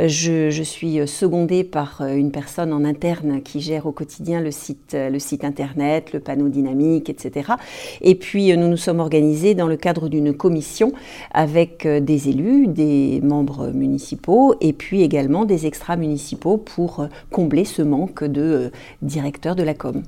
je, 0.00 0.50
je, 0.50 0.62
suis 0.64 1.06
secondée 1.06 1.62
par 1.62 2.00
euh, 2.00 2.16
une 2.16 2.32
personne 2.32 2.72
en 2.72 2.84
interne 2.84 3.40
qui 3.40 3.60
gère 3.60 3.86
au 3.86 3.92
quotidien 3.92 4.40
le 4.40 4.50
site, 4.50 4.96
le 4.98 5.18
site 5.20 5.44
internet, 5.44 6.12
le 6.12 6.18
panneau 6.18 6.48
dynamique, 6.48 7.08
etc. 7.08 7.52
Et 8.00 8.16
puis, 8.16 8.56
nous 8.56 8.66
nous 8.66 8.76
sommes 8.76 8.98
organisés 8.98 9.54
dans 9.54 9.68
le 9.68 9.76
cadre 9.76 10.08
d'une 10.08 10.34
commission 10.34 10.92
avec 11.32 11.86
euh, 11.86 12.00
des 12.00 12.28
élus, 12.28 12.66
des 12.66 13.20
membres 13.22 13.68
municipaux 13.68 14.56
et 14.60 14.72
puis 14.72 15.02
également 15.02 15.44
des 15.44 15.66
extra-municipaux 15.66 16.56
pour 16.56 17.06
combler 17.30 17.64
ce 17.64 17.82
manque 17.82 18.24
de 18.24 18.72
directeurs 19.02 19.54
de 19.54 19.62
la 19.62 19.74
com. 19.74 19.99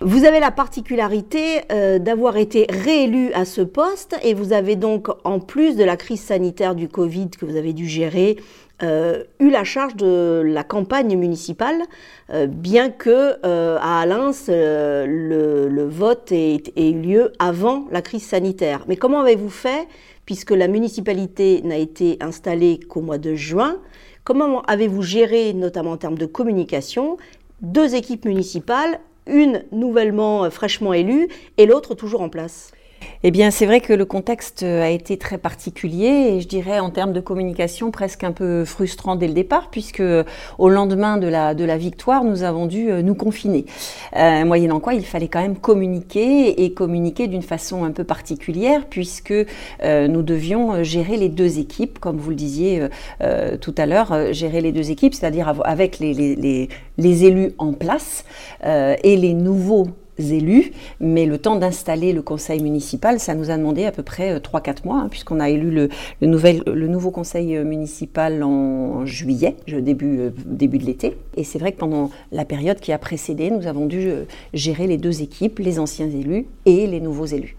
Vous 0.00 0.26
avez 0.26 0.40
la 0.40 0.50
particularité 0.50 1.62
euh, 1.72 1.98
d'avoir 1.98 2.36
été 2.36 2.66
réélu 2.68 3.32
à 3.32 3.46
ce 3.46 3.62
poste 3.62 4.14
et 4.22 4.34
vous 4.34 4.52
avez 4.52 4.76
donc, 4.76 5.08
en 5.24 5.40
plus 5.40 5.74
de 5.74 5.84
la 5.84 5.96
crise 5.96 6.20
sanitaire 6.20 6.74
du 6.74 6.86
Covid 6.86 7.30
que 7.30 7.46
vous 7.46 7.56
avez 7.56 7.72
dû 7.72 7.86
gérer, 7.86 8.36
euh, 8.82 9.24
eu 9.40 9.48
la 9.48 9.64
charge 9.64 9.96
de 9.96 10.42
la 10.44 10.64
campagne 10.64 11.16
municipale, 11.16 11.80
euh, 12.28 12.46
bien 12.46 12.90
que 12.90 13.42
à 13.42 14.00
Alins, 14.02 14.32
le, 14.48 15.88
vote 15.88 16.30
ait, 16.30 16.62
ait, 16.76 16.90
eu 16.90 17.00
lieu 17.00 17.32
avant 17.38 17.86
la 17.90 18.02
crise 18.02 18.26
sanitaire. 18.26 18.84
Mais 18.88 18.96
comment 18.96 19.22
avez-vous 19.22 19.48
fait, 19.48 19.88
puisque 20.26 20.50
la 20.50 20.68
municipalité 20.68 21.62
n'a 21.64 21.78
été 21.78 22.18
installée 22.20 22.80
qu'au 22.86 23.00
mois 23.00 23.16
de 23.16 23.34
juin? 23.34 23.78
Comment 24.24 24.60
avez-vous 24.64 25.00
géré, 25.00 25.54
notamment 25.54 25.92
en 25.92 25.96
termes 25.96 26.18
de 26.18 26.26
communication, 26.26 27.16
deux 27.62 27.94
équipes 27.94 28.26
municipales, 28.26 29.00
une 29.26 29.64
nouvellement 29.72 30.50
fraîchement 30.50 30.92
élue 30.92 31.28
et 31.56 31.66
l'autre 31.66 31.94
toujours 31.94 32.20
en 32.20 32.28
place. 32.28 32.70
Eh 33.22 33.30
bien, 33.30 33.50
c'est 33.50 33.66
vrai 33.66 33.80
que 33.80 33.92
le 33.92 34.04
contexte 34.04 34.62
a 34.62 34.90
été 34.90 35.16
très 35.16 35.38
particulier 35.38 36.34
et 36.34 36.40
je 36.40 36.48
dirais 36.48 36.78
en 36.78 36.90
termes 36.90 37.12
de 37.12 37.20
communication 37.20 37.90
presque 37.90 38.24
un 38.24 38.32
peu 38.32 38.64
frustrant 38.64 39.16
dès 39.16 39.28
le 39.28 39.34
départ, 39.34 39.70
puisque 39.70 40.02
au 40.58 40.68
lendemain 40.68 41.16
de 41.16 41.26
la, 41.26 41.54
de 41.54 41.64
la 41.64 41.76
victoire, 41.76 42.24
nous 42.24 42.42
avons 42.42 42.66
dû 42.66 42.90
euh, 42.90 43.02
nous 43.02 43.14
confiner. 43.14 43.66
Euh, 44.16 44.44
moyennant 44.44 44.80
quoi, 44.80 44.94
il 44.94 45.04
fallait 45.04 45.28
quand 45.28 45.40
même 45.40 45.56
communiquer 45.56 46.64
et 46.64 46.72
communiquer 46.72 47.26
d'une 47.26 47.42
façon 47.42 47.84
un 47.84 47.90
peu 47.90 48.04
particulière, 48.04 48.86
puisque 48.88 49.32
euh, 49.32 50.08
nous 50.08 50.22
devions 50.22 50.82
gérer 50.82 51.16
les 51.16 51.28
deux 51.28 51.58
équipes, 51.58 51.98
comme 51.98 52.18
vous 52.18 52.30
le 52.30 52.36
disiez 52.36 52.86
tout 53.60 53.74
à 53.78 53.86
l'heure, 53.86 54.32
gérer 54.32 54.60
les 54.60 54.72
deux 54.72 54.90
équipes, 54.90 55.14
c'est-à-dire 55.14 55.60
avec 55.64 55.98
les, 55.98 56.14
les, 56.14 56.68
les, 56.98 57.24
élus 57.24 57.52
en 57.58 57.72
place 57.72 58.24
et 58.64 59.16
les 59.16 59.34
nouveaux 59.34 59.88
élus, 60.18 60.72
mais 61.00 61.26
le 61.26 61.38
temps 61.38 61.56
d'installer 61.56 62.12
le 62.12 62.22
conseil 62.22 62.62
municipal, 62.62 63.20
ça 63.20 63.34
nous 63.34 63.50
a 63.50 63.56
demandé 63.56 63.84
à 63.84 63.92
peu 63.92 64.02
près 64.02 64.38
3-4 64.38 64.68
euh, 64.68 64.72
mois, 64.84 64.98
hein, 64.98 65.08
puisqu'on 65.10 65.40
a 65.40 65.50
élu 65.50 65.70
le, 65.70 65.88
nouvel, 66.22 66.62
le 66.66 66.88
nouveau 66.88 67.10
conseil 67.10 67.56
euh, 67.56 67.64
municipal 67.64 68.42
en 68.42 69.04
juillet, 69.06 69.56
début, 69.66 70.18
euh, 70.18 70.30
début 70.44 70.78
de 70.78 70.84
l'été. 70.84 71.16
Et 71.36 71.44
c'est 71.44 71.58
vrai 71.58 71.72
que 71.72 71.78
pendant 71.78 72.10
la 72.32 72.44
période 72.44 72.80
qui 72.80 72.92
a 72.92 72.98
précédé, 72.98 73.50
nous 73.50 73.66
avons 73.66 73.86
dû 73.86 74.10
gérer 74.54 74.86
les 74.86 74.96
deux 74.96 75.22
équipes, 75.22 75.58
les 75.58 75.78
anciens 75.78 76.08
élus 76.08 76.46
et 76.64 76.86
les 76.86 77.00
nouveaux 77.00 77.26
élus. 77.26 77.56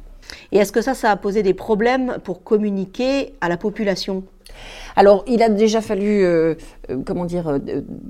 Et 0.52 0.58
est-ce 0.58 0.72
que 0.72 0.82
ça, 0.82 0.94
ça 0.94 1.12
a 1.12 1.16
posé 1.16 1.44
des 1.44 1.54
problèmes 1.54 2.18
pour 2.24 2.44
communiquer 2.44 3.34
à 3.42 3.50
la 3.50 3.58
population? 3.58 4.24
Alors, 4.98 5.24
il 5.28 5.44
a 5.44 5.50
déjà 5.50 5.80
fallu, 5.80 6.24
euh, 6.24 6.56
euh, 6.90 6.98
comment 7.06 7.26
dire, 7.26 7.48
euh, 7.48 7.60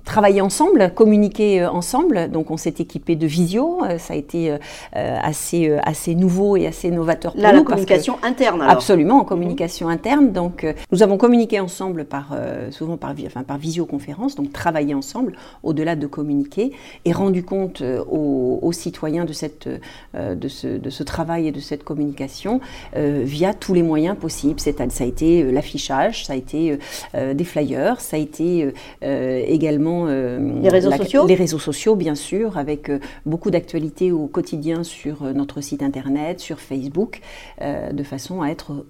travailler 0.06 0.40
ensemble, 0.40 0.94
communiquer 0.96 1.66
ensemble. 1.66 2.32
Donc, 2.32 2.50
on 2.50 2.56
s'est 2.56 2.76
équipé 2.80 3.18
de 3.18 3.28
visio. 3.28 3.82
ça 3.98 4.14
a 4.14 4.16
été 4.16 4.56
assez, 4.94 5.70
assez 5.84 6.16
nouveau 6.16 6.56
et 6.56 6.66
assez 6.66 6.90
novateur 6.90 7.34
pour 7.34 7.42
Là, 7.42 7.52
la 7.52 7.62
communication 7.62 8.16
interne. 8.24 8.62
Alors. 8.62 8.74
Absolument, 8.74 9.20
en 9.20 9.26
communication 9.26 9.90
interne. 9.90 10.32
Donc, 10.32 10.66
nous 10.92 11.04
avons 11.04 11.18
communiqué 11.18 11.60
ensemble 11.60 12.06
par, 12.06 12.34
souvent 12.72 12.96
par, 12.96 13.14
enfin, 13.26 13.44
par 13.44 13.58
visioconférence, 13.58 14.36
donc 14.36 14.54
travailler 14.54 14.94
ensemble, 14.94 15.34
au-delà 15.64 15.98
de 15.98 16.08
communiquer, 16.08 16.72
et 17.04 17.12
rendu 17.12 17.44
compte 17.44 17.84
aux, 18.10 18.72
citoyens 18.72 19.26
de, 19.26 19.34
cette, 19.34 19.68
de, 20.16 20.48
ce, 20.48 20.68
de 20.68 20.90
ce 20.90 21.04
travail 21.04 21.48
et 21.48 21.52
de 21.52 21.60
cette 21.60 21.84
communication 21.84 22.62
via 22.96 23.54
tous 23.54 23.74
les 23.74 23.84
moyens 23.84 24.16
possibles. 24.18 24.60
Ça 24.62 24.72
a 24.72 25.06
été 25.06 25.44
l'affichage, 25.52 26.26
ça 26.26 26.34
a 26.34 26.37
été 26.38 26.78
euh, 27.16 27.34
des 27.34 27.44
flyers, 27.44 28.00
ça 28.02 28.18
a 28.18 28.20
été 28.20 28.74
euh, 29.04 29.44
également 29.46 30.06
euh, 30.08 30.62
les 30.62 30.70
réseaux 30.70 30.92
sociaux. 30.92 31.28
Les 31.28 31.36
réseaux 31.36 31.60
sociaux, 31.60 31.96
bien 31.96 32.16
sûr, 32.16 32.58
avec 32.58 32.92
beaucoup 33.26 33.52
d'actualités 33.52 34.12
au 34.12 34.28
quotidien 34.28 34.84
sur 34.84 35.24
notre 35.34 35.62
site 35.62 35.84
internet, 35.84 36.40
sur 36.40 36.60
Facebook, 36.60 37.22
de 37.60 38.04
façon 38.04 38.42
à 38.42 38.50
être 38.50 38.86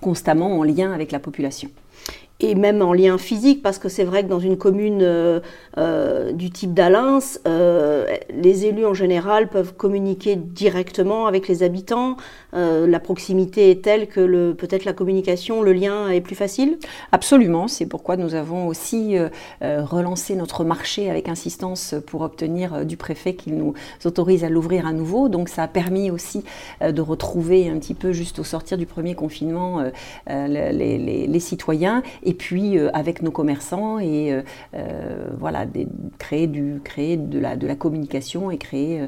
constamment 0.00 0.58
en 0.58 0.62
lien 0.62 0.92
avec 0.92 1.12
la 1.12 1.18
population 1.18 1.70
et 2.44 2.54
même 2.54 2.82
en 2.82 2.92
lien 2.92 3.16
physique, 3.16 3.62
parce 3.62 3.78
que 3.78 3.88
c'est 3.88 4.04
vrai 4.04 4.22
que 4.22 4.28
dans 4.28 4.38
une 4.38 4.58
commune 4.58 5.00
euh, 5.02 5.40
euh, 5.78 6.32
du 6.32 6.50
type 6.50 6.74
d'Alins, 6.74 7.20
euh, 7.48 8.06
les 8.34 8.66
élus 8.66 8.84
en 8.84 8.92
général 8.92 9.48
peuvent 9.48 9.74
communiquer 9.74 10.36
directement 10.36 11.26
avec 11.26 11.48
les 11.48 11.62
habitants. 11.62 12.16
la 12.52 13.00
proximité 13.00 13.70
est 13.70 13.82
telle 13.82 14.06
que 14.06 14.52
peut-être 14.52 14.84
la 14.84 14.92
communication, 14.92 15.62
le 15.62 15.72
lien 15.72 16.08
est 16.08 16.20
plus 16.20 16.36
facile 16.36 16.78
Absolument, 17.10 17.66
c'est 17.66 17.86
pourquoi 17.86 18.16
nous 18.16 18.34
avons 18.34 18.68
aussi 18.68 19.16
relancé 19.60 20.36
notre 20.36 20.62
marché 20.64 21.10
avec 21.10 21.28
insistance 21.28 21.94
pour 22.06 22.20
obtenir 22.20 22.84
du 22.84 22.96
préfet 22.96 23.34
qu'il 23.34 23.56
nous 23.56 23.74
autorise 24.04 24.44
à 24.44 24.48
l'ouvrir 24.48 24.86
à 24.86 24.92
nouveau. 24.92 25.28
Donc 25.28 25.48
ça 25.48 25.64
a 25.64 25.68
permis 25.68 26.10
aussi 26.10 26.44
de 26.80 27.00
retrouver 27.00 27.68
un 27.68 27.78
petit 27.78 27.94
peu, 27.94 28.12
juste 28.12 28.38
au 28.38 28.44
sortir 28.44 28.78
du 28.78 28.86
premier 28.86 29.14
confinement, 29.16 29.84
les, 30.28 31.40
citoyens. 31.40 32.02
Et 32.34 32.36
puis 32.36 32.78
euh, 32.78 32.90
avec 32.94 33.22
nos 33.22 33.30
commerçants 33.30 34.00
et 34.00 34.32
euh, 34.32 34.42
euh, 34.74 35.28
voilà, 35.38 35.66
créer, 36.18 36.48
du, 36.48 36.80
créer 36.82 37.16
de, 37.16 37.38
la, 37.38 37.54
de 37.54 37.64
la 37.64 37.76
communication 37.76 38.50
et 38.50 38.58
créer 38.58 39.02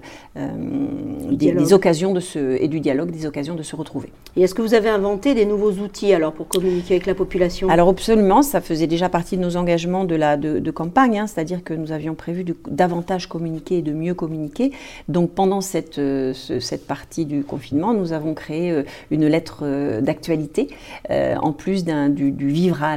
des, 1.32 1.72
occasions 1.72 2.12
de 2.12 2.20
se, 2.20 2.62
et 2.62 2.68
du 2.68 2.78
dialogue, 2.78 3.10
des 3.10 3.26
occasions 3.26 3.56
de 3.56 3.64
se 3.64 3.74
retrouver. 3.74 4.12
Et 4.36 4.42
est-ce 4.42 4.54
que 4.54 4.62
vous 4.62 4.74
avez 4.74 4.88
inventé 4.88 5.34
des 5.34 5.44
nouveaux 5.44 5.72
outils 5.72 6.12
alors 6.12 6.32
pour 6.32 6.46
communiquer 6.46 6.94
avec 6.94 7.06
la 7.06 7.14
population? 7.14 7.68
Alors 7.68 7.88
absolument, 7.88 8.42
ça 8.42 8.60
faisait 8.60 8.86
déjà 8.86 9.08
partie 9.08 9.36
de 9.36 9.42
nos 9.42 9.56
engagements 9.56 10.04
de, 10.04 10.14
la, 10.14 10.36
de, 10.36 10.70
campagne, 10.70 11.18
hein, 11.18 11.26
c'est-à-dire 11.26 11.64
que 11.64 11.74
nous 11.74 11.90
avions 11.90 12.14
prévu 12.14 12.44
de 12.44 12.54
davantage 12.68 13.28
communiquer 13.28 13.78
et 13.78 13.82
de 13.82 13.92
mieux 13.92 14.14
communiquer. 14.14 14.70
Donc 15.08 15.30
pendant 15.32 15.60
cette, 15.60 16.00
cette 16.32 16.86
partie 16.86 17.24
du 17.24 17.42
confinement, 17.42 17.92
nous 17.92 18.12
avons 18.12 18.34
créé 18.34 18.84
une 19.10 19.26
lettre 19.26 19.64
d'actualité, 20.00 20.68
en 21.10 21.52
plus 21.52 21.84
du, 21.84 22.30
du 22.30 22.48
vivre 22.48 22.82
à 22.82 22.90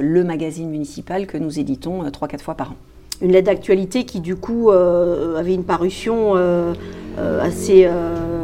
Le 0.00 0.24
magazine 0.24 0.70
municipal 0.70 1.26
que 1.26 1.36
nous 1.36 1.58
éditons 1.58 2.02
3-4 2.04 2.34
euh, 2.34 2.38
fois 2.38 2.54
par 2.54 2.72
an. 2.72 2.76
Une 3.20 3.32
lettre 3.32 3.46
d'actualité 3.46 4.04
qui 4.04 4.20
du 4.20 4.34
coup 4.34 4.70
euh, 4.70 5.38
avait 5.38 5.54
une 5.54 5.64
parution 5.64 6.32
euh, 6.34 6.74
assez 7.40 7.88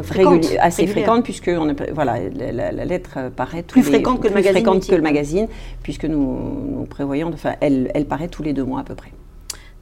fréquente, 0.03 0.45
assez 0.59 0.87
fréquente 0.87 1.23
puisque 1.23 1.49
on 1.53 1.75
voilà 1.91 2.17
la, 2.31 2.71
lettre 2.85 3.29
paraît 3.35 3.63
plus 3.63 3.83
fréquente 3.83 4.21
que 4.21 4.27
le 4.27 4.33
magazine, 4.33 4.53
fréquente 4.53 4.87
que 4.87 4.95
le 4.95 5.01
magazine 5.01 5.47
puisque 5.83 6.05
nous, 6.05 6.37
nous 6.77 6.85
prévoyons, 6.85 7.29
enfin 7.33 7.55
elle, 7.59 7.91
elle 7.93 8.05
paraît 8.05 8.29
tous 8.29 8.43
les 8.43 8.53
deux 8.53 8.63
mois 8.63 8.79
à 8.79 8.83
peu 8.83 8.95
près. 8.95 9.11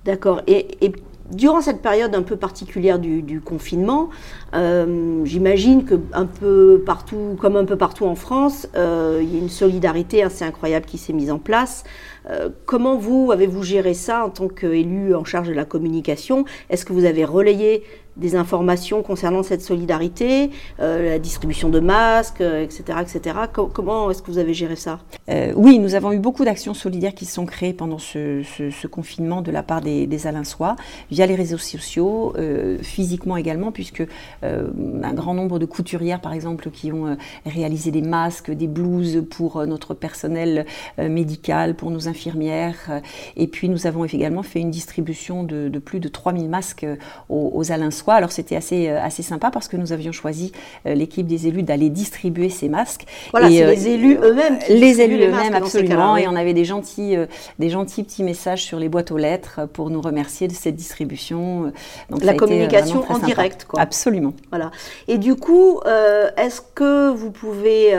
D'accord. 0.04 0.41
Et, 0.47 0.84
et, 0.84 0.93
durant 1.32 1.62
cette 1.62 1.82
période 1.82 2.15
un 2.15 2.21
peu 2.21 2.38
particulière 2.38 3.00
du, 3.00 3.41
confinement, 3.43 4.10
euh, 4.54 5.26
j'imagine 5.26 5.84
que 5.86 5.96
un 6.14 6.26
peu 6.26 6.82
partout, 6.86 7.38
comme 7.40 7.56
un 7.56 7.66
peu 7.66 7.76
partout 7.76 8.06
en 8.06 8.16
France, 8.16 8.68
euh, 8.76 9.20
il 9.22 9.34
y 9.34 9.38
a 9.38 9.40
une 9.40 9.50
solidarité 9.50 10.24
assez 10.24 10.46
incroyable 10.46 10.86
qui 10.86 10.98
s'est 10.98 11.14
mise 11.14 11.32
en 11.32 11.40
place. 11.40 11.84
Euh, 12.30 12.50
comment 12.66 12.98
vous 12.98 13.32
avez-vous 13.32 13.64
géré 13.64 13.94
ça 13.94 14.26
en 14.26 14.30
tant 14.30 14.48
qu'élu 14.48 15.16
en 15.16 15.24
charge 15.24 15.48
de 15.48 15.54
la 15.54 15.66
communication? 15.66 16.46
Est-ce 16.70 16.86
que 16.86 16.94
vous 16.94 17.06
avez 17.06 17.26
relayé 17.26 17.84
des 18.18 18.36
informations 18.36 19.04
concernant 19.04 19.44
cette 19.44 19.62
solidarité, 19.62 20.50
la 20.80 21.20
distribution 21.20 21.70
de 21.70 21.80
masques, 21.80 22.42
etc. 22.42 22.98
Etc. 23.00 23.36
comment 23.54 24.10
est-ce 24.10 24.24
que 24.24 24.32
vous 24.32 24.40
avez 24.40 24.56
géré 24.56 24.76
ça? 24.76 24.98
Oui, 25.56 25.78
nous 25.78 25.94
avons 25.94 26.12
eu 26.12 26.18
beaucoup 26.18 26.44
d'actions 26.44 26.74
solidaires 26.74 27.14
qui 27.14 27.26
se 27.26 27.36
sont 27.36 27.46
créées 27.46 27.74
pendant 27.74 28.00
ce, 28.00 28.88
confinement 28.88 29.44
de 29.44 29.52
la 29.52 29.62
part 29.62 29.82
des, 29.82 30.08
des 30.08 30.18
via 31.12 31.28
les 31.28 31.36
réseaux 31.36 31.60
sociaux, 31.60 32.34
physiquement 32.82 33.38
également, 33.38 33.72
puisque 33.72 34.02
un 34.43 35.13
grand 35.13 35.34
nombre 35.34 35.60
de 35.60 35.65
couturières, 35.65 36.21
par 36.21 36.34
exemple, 36.34 36.69
qui 36.71 36.91
ont 36.91 37.17
réalisé 37.45 37.91
des 37.91 38.02
masques, 38.02 38.52
des 38.52 38.67
blouses 38.67 39.23
pour 39.30 39.65
notre 39.65 39.93
personnel 39.93 40.65
médical, 40.97 41.76
pour 41.76 41.91
nos 41.91 42.08
infirmières. 42.08 43.02
Et 43.36 43.47
puis 43.47 43.69
nous 43.69 43.88
avons 43.88 44.06
également 44.06 44.43
fait 44.43 44.60
une 44.60 44.71
distribution 44.71 45.43
de, 45.43 45.80
plus 45.80 46.00
de 46.00 46.08
3000 46.08 46.50
masques 46.50 46.84
euh, 46.84 46.95
aux, 47.30 47.52
aux 47.54 47.71
Alençois. 47.71 48.15
Alors 48.15 48.32
c'était 48.32 48.56
assez, 48.56 48.89
euh, 48.89 49.02
assez 49.02 49.23
sympa 49.23 49.52
parce 49.52 49.67
que 49.67 49.78
nous 49.78 49.91
avions 49.93 50.12
choisi 50.12 50.52
euh, 50.86 50.93
l'équipe 50.93 51.28
des 51.28 51.47
élus 51.47 51.63
d'aller 51.63 51.89
distribuer 51.89 52.50
ces 52.50 52.69
masques. 52.69 53.06
Voilà, 53.32 53.50
c'est 53.50 53.65
les 53.65 53.88
élus 53.89 54.17
eux-mêmes. 54.21 54.60
Les 54.69 55.02
élus 55.02 55.23
eux-mêmes, 55.23 55.54
absolument. 55.54 56.17
Et 56.17 56.28
on 56.28 56.36
avait 56.36 56.54
des 56.54 56.65
gentils, 56.65 57.15
des 57.60 57.69
gentils 57.69 58.04
petits 58.04 58.23
messages 58.23 58.63
sur 58.63 58.80
les 58.80 58.89
boîtes 58.89 59.12
aux 59.12 59.17
lettres 59.17 59.62
pour 59.71 59.89
nous 59.89 60.02
remercier 60.02 60.47
de 60.47 60.54
cette 60.54 60.76
distribution. 60.76 61.71
Donc, 62.10 62.23
La 62.23 62.34
communication 62.34 63.04
en 63.10 63.19
direct, 63.19 63.65
quoi. 63.65 63.82
Absolument. 63.82 64.27
Voilà. 64.50 64.72
Et 65.08 65.18
du 65.18 65.36
coup, 65.36 65.80
est-ce 66.38 66.62
que 66.62 67.10
vous 67.12 67.32
pouvez 67.32 67.96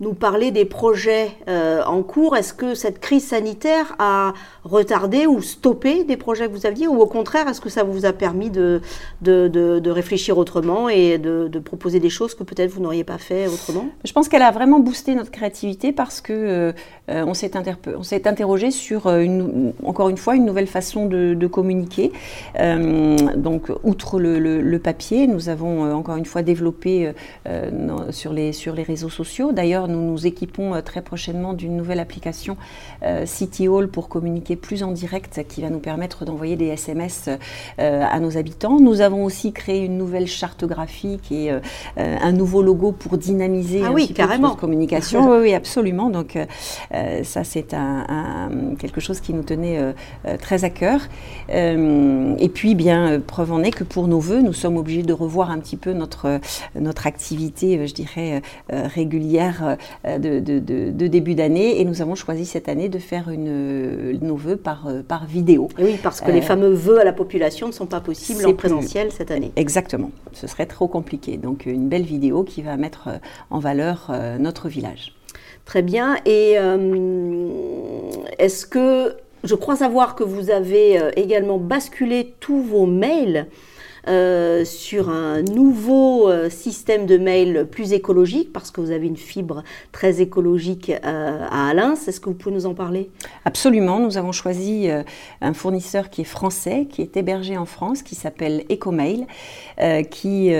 nous 0.00 0.14
parler 0.14 0.50
des 0.50 0.64
projets 0.64 1.32
en 1.48 2.02
cours? 2.02 2.36
Est-ce 2.36 2.52
que 2.52 2.74
cette 2.74 3.00
crise 3.00 3.26
sanitaire 3.28 3.94
a 3.98 4.32
retardé 4.64 5.26
ou 5.26 5.40
stoppé 5.40 6.04
des 6.04 6.16
projets 6.16 6.48
que 6.48 6.52
vous 6.52 6.66
aviez? 6.66 6.86
Ou 6.88 7.00
au 7.00 7.06
contraire, 7.06 7.48
est-ce 7.48 7.60
que 7.60 7.68
ça 7.68 7.84
vous 7.84 8.04
a 8.06 8.12
permis 8.12 8.50
de, 8.50 8.80
de, 9.20 9.90
réfléchir 9.90 10.38
autrement 10.38 10.88
et 10.88 11.18
de, 11.18 11.48
proposer 11.58 12.00
des 12.00 12.10
choses 12.10 12.34
que 12.34 12.42
peut-être 12.42 12.70
vous 12.70 12.80
n'auriez 12.80 13.04
pas 13.04 13.18
fait 13.18 13.46
autrement? 13.46 13.86
Je 14.04 14.12
pense 14.12 14.28
qu'elle 14.28 14.42
a 14.42 14.50
vraiment 14.50 14.80
boosté 14.80 15.14
notre 15.14 15.30
créativité 15.30 15.92
parce 15.92 16.20
que 16.20 16.72
euh, 17.08 17.24
on 17.26 17.34
s'est 17.34 17.56
interrogé 18.26 18.70
sur, 18.70 19.06
euh, 19.06 19.20
une, 19.20 19.72
encore 19.84 20.08
une 20.08 20.16
fois, 20.16 20.36
une 20.36 20.44
nouvelle 20.44 20.66
façon 20.66 21.06
de, 21.06 21.46
communiquer. 21.46 22.12
Euh, 22.58 23.16
donc, 23.36 23.70
outre 23.82 24.18
le, 24.18 24.78
papier, 24.78 25.26
nous 25.26 25.48
avons 25.48 25.51
encore 25.60 26.16
une 26.16 26.24
fois 26.24 26.42
développé 26.42 27.12
sur, 28.10 28.32
les, 28.32 28.52
sur 28.52 28.74
les 28.74 28.82
réseaux 28.82 29.08
sociaux. 29.08 29.52
D'ailleurs, 29.52 29.88
nous 29.88 30.00
nous 30.00 30.26
équipons 30.26 30.80
très 30.82 31.02
prochainement 31.02 31.52
d'une 31.52 31.76
nouvelle 31.76 32.00
application 32.00 32.56
City 33.24 33.68
Hall 33.68 33.88
pour 33.88 34.08
communiquer 34.08 34.56
plus 34.56 34.82
en 34.82 34.92
direct 34.92 35.44
qui 35.48 35.62
va 35.62 35.70
nous 35.70 35.78
permettre 35.78 36.24
d'envoyer 36.24 36.56
des 36.56 36.66
SMS 36.66 37.28
euh, 37.78 38.04
à 38.08 38.20
nos 38.20 38.36
habitants. 38.36 38.80
Nous 38.80 39.00
avons 39.00 39.24
aussi 39.24 39.52
créé 39.52 39.84
une 39.84 39.98
nouvelle 39.98 40.26
charte 40.26 40.64
graphique 40.64 41.32
et 41.32 41.50
un 41.96 42.32
nouveau 42.32 42.62
logo 42.62 42.92
pour 42.92 43.18
dynamiser 43.18 43.82
ah 43.84 43.88
un 43.88 43.92
oui, 43.92 44.06
petit 44.06 44.14
carrément. 44.14 44.54
peu 44.54 44.60
communication. 44.60 45.30
oui, 45.30 45.38
oui, 45.40 45.54
absolument. 45.54 46.10
Donc 46.10 46.38
ça, 47.22 47.44
c'est 47.44 47.74
un, 47.74 48.50
quelque 48.78 49.00
chose 49.00 49.20
qui 49.20 49.32
nous 49.34 49.42
tenait 49.42 49.94
très 50.40 50.64
à 50.64 50.70
cœur. 50.70 51.00
et 51.48 52.48
puis, 52.52 52.74
bien, 52.74 53.20
preuve 53.20 53.52
en 53.52 53.62
est 53.62 53.70
que 53.70 53.84
pour 53.84 54.08
nos 54.08 54.20
voeux, 54.20 54.42
nous 54.42 54.52
sommes 54.52 54.76
obligés 54.76 55.02
de 55.02 55.12
revoir 55.12 55.41
un 55.50 55.58
petit 55.58 55.76
peu 55.76 55.92
notre, 55.92 56.40
notre 56.78 57.06
activité, 57.06 57.86
je 57.86 57.94
dirais, 57.94 58.42
régulière 58.70 59.76
de, 60.04 60.38
de, 60.40 60.58
de, 60.58 61.06
début 61.06 61.34
d'année. 61.34 61.80
Et 61.80 61.84
nous 61.84 62.02
avons 62.02 62.14
choisi 62.14 62.46
cette 62.46 62.68
année 62.68 62.88
de 62.88 62.98
faire 62.98 63.28
une, 63.28 64.18
nos 64.20 64.36
vœux 64.36 64.56
par, 64.56 64.88
par 65.06 65.26
vidéo. 65.26 65.68
oui, 65.78 65.98
parce 66.02 66.20
que 66.20 66.30
les 66.30 66.38
euh, 66.38 66.42
fameux 66.42 66.70
vœux 66.70 67.00
à 67.00 67.04
la 67.04 67.12
population 67.12 67.66
ne 67.66 67.72
sont 67.72 67.86
pas 67.86 68.00
possibles 68.00 68.46
en 68.46 68.54
présentiel 68.54 69.10
cette 69.12 69.30
année. 69.30 69.52
Exactement. 69.56 70.10
Ce 70.32 70.46
serait 70.46 70.66
trop 70.66 70.88
compliqué. 70.88 71.36
Donc 71.36 71.66
une 71.66 71.88
belle 71.88 72.02
vidéo 72.02 72.44
qui 72.44 72.62
va 72.62 72.76
mettre 72.76 73.08
euh, 73.08 73.18
en 73.50 73.58
valeur 73.58 74.08
euh, 74.10 74.38
notre 74.38 74.68
village. 74.68 75.14
Très 75.64 75.82
bien. 75.82 76.16
Et 76.26 76.56
est-ce 78.38 78.66
que 78.66 79.14
je 79.44 79.54
crois 79.54 79.76
savoir 79.76 80.16
que 80.16 80.24
vous 80.24 80.50
avez 80.50 81.00
également 81.14 81.56
basculé 81.56 82.34
tous 82.40 82.60
vos 82.60 82.84
mails 82.84 83.46
euh, 84.08 84.64
sur 84.64 85.10
un 85.10 85.42
nouveau 85.42 86.28
euh, 86.28 86.50
système 86.50 87.06
de 87.06 87.18
mail 87.18 87.68
plus 87.70 87.92
écologique, 87.92 88.52
parce 88.52 88.72
que 88.72 88.80
vous 88.80 88.90
avez 88.90 89.06
une 89.06 89.16
fibre 89.16 89.62
très 89.92 90.20
écologique 90.20 90.90
euh, 90.90 91.46
à 91.48 91.68
Alain. 91.68 91.94
Est-ce 91.94 92.18
que 92.18 92.28
vous 92.28 92.34
pouvez 92.34 92.52
nous 92.52 92.66
en 92.66 92.74
parler? 92.74 93.10
Absolument. 93.44 94.00
Nous 94.00 94.18
avons 94.18 94.32
choisi 94.32 94.88
un 95.40 95.54
fournisseur 95.54 96.10
qui 96.10 96.22
est 96.22 96.24
français, 96.24 96.86
qui 96.90 97.02
est 97.02 97.16
hébergé 97.16 97.56
en 97.56 97.64
France, 97.64 98.02
qui 98.02 98.14
s'appelle 98.14 98.64
EcoMail, 98.70 99.26
qui, 100.10 100.50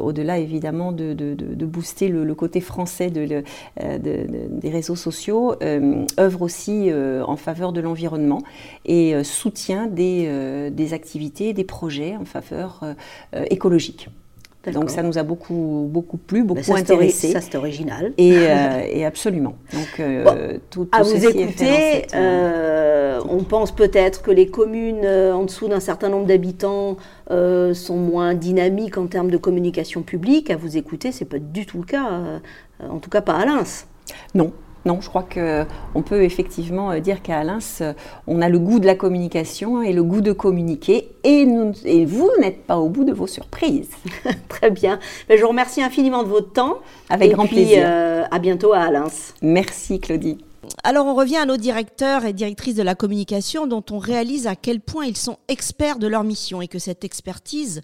au-delà 0.00 0.38
évidemment 0.38 0.92
de, 0.92 1.64
booster 1.64 2.08
le, 2.08 2.34
côté 2.34 2.60
français 2.60 3.10
de, 3.10 3.42
des 3.76 4.70
réseaux 4.70 4.96
sociaux, 4.96 5.54
œuvre 6.18 6.42
aussi 6.42 6.90
en 6.92 7.36
faveur 7.36 7.72
de 7.72 7.80
l'environnement 7.80 8.42
et 8.84 9.22
soutient 9.24 9.86
des 9.86 10.92
activités, 10.92 11.52
des 11.52 11.64
projets 11.64 12.16
en 12.16 12.24
faveur 12.24 12.63
euh, 12.82 12.94
euh, 13.34 13.44
écologique. 13.50 14.08
Donc 14.72 14.88
ça 14.88 15.02
nous 15.02 15.18
a 15.18 15.22
beaucoup, 15.22 15.90
beaucoup 15.92 16.16
plu, 16.16 16.42
beaucoup 16.42 16.62
ça, 16.62 16.76
intéressé. 16.76 17.32
Ça 17.32 17.42
c'est 17.42 17.54
original. 17.54 18.14
Et, 18.16 18.32
euh, 18.34 18.80
et, 18.90 19.04
absolument. 19.04 19.56
Donc 19.74 20.02
tout, 20.70 20.88
à 20.90 21.02
vous 21.02 21.26
écouter, 21.26 22.06
on 22.14 23.44
pense 23.44 23.72
peut-être 23.72 24.22
que 24.22 24.30
les 24.30 24.46
communes 24.46 25.06
en 25.06 25.42
dessous 25.42 25.68
d'un 25.68 25.80
certain 25.80 26.08
nombre 26.08 26.24
d'habitants 26.26 26.96
sont 27.28 27.96
moins 27.96 28.32
dynamiques 28.32 28.96
en 28.96 29.06
termes 29.06 29.30
de 29.30 29.36
communication 29.36 30.00
publique. 30.00 30.50
À 30.50 30.56
vous 30.56 30.78
écouter, 30.78 31.12
c'est 31.12 31.26
pas 31.26 31.38
du 31.38 31.66
tout 31.66 31.76
le 31.76 31.84
cas. 31.84 32.22
en 32.80 33.00
tout 33.00 33.10
cas 33.10 33.20
pas 33.20 33.34
à 33.34 33.44
Lens. 33.44 33.86
Non, 34.34 34.50
non, 34.86 35.00
je 35.00 35.08
crois 35.08 35.22
qu'on 35.22 36.02
peut 36.02 36.22
effectivement 36.22 36.90
euh, 36.90 37.00
dire 37.00 37.22
qu'à 37.22 37.38
Alens, 37.38 37.80
euh, 37.80 37.94
on 38.26 38.42
a 38.42 38.50
le 38.50 38.58
goût 38.58 38.80
de 38.80 38.86
la 38.86 38.94
communication 38.94 39.82
et 39.82 39.94
le 39.94 40.02
goût 40.02 40.20
de 40.20 40.32
communiquer. 40.32 41.10
Et, 41.24 41.44
vous 41.44 42.30
n'êtes 42.40 42.66
pas 42.66 42.76
au 42.76 42.88
bout 42.90 43.04
de 43.04 43.12
vos 43.12 43.26
surprises. 43.26 43.90
Très 44.48 44.70
bien. 44.70 44.98
Ben, 45.28 45.38
je 45.38 45.42
vous 45.42 45.48
remercie 45.48 45.82
infiniment 45.82 46.22
de 46.22 46.28
votre 46.28 46.52
temps. 46.52 46.78
Avec 47.08 47.32
grand 47.32 47.46
plaisir. 47.46 47.82
Euh, 47.86 48.24
à 48.30 48.38
bientôt 48.38 48.74
à 48.74 48.80
Alens. 48.80 49.34
Merci 49.40 50.00
Claudie. 50.00 50.38
Alors 50.82 51.06
on 51.06 51.14
revient 51.14 51.36
à 51.36 51.46
nos 51.46 51.56
directeurs 51.56 52.24
et 52.24 52.32
directrices 52.32 52.74
de 52.74 52.82
la 52.82 52.94
communication 52.94 53.66
dont 53.66 53.84
on 53.90 53.98
réalise 53.98 54.46
à 54.46 54.56
quel 54.56 54.80
point 54.80 55.04
ils 55.04 55.16
sont 55.16 55.38
experts 55.48 55.98
de 55.98 56.06
leur 56.06 56.24
mission 56.24 56.62
et 56.62 56.68
que 56.68 56.78
cette 56.78 57.04
expertise, 57.04 57.82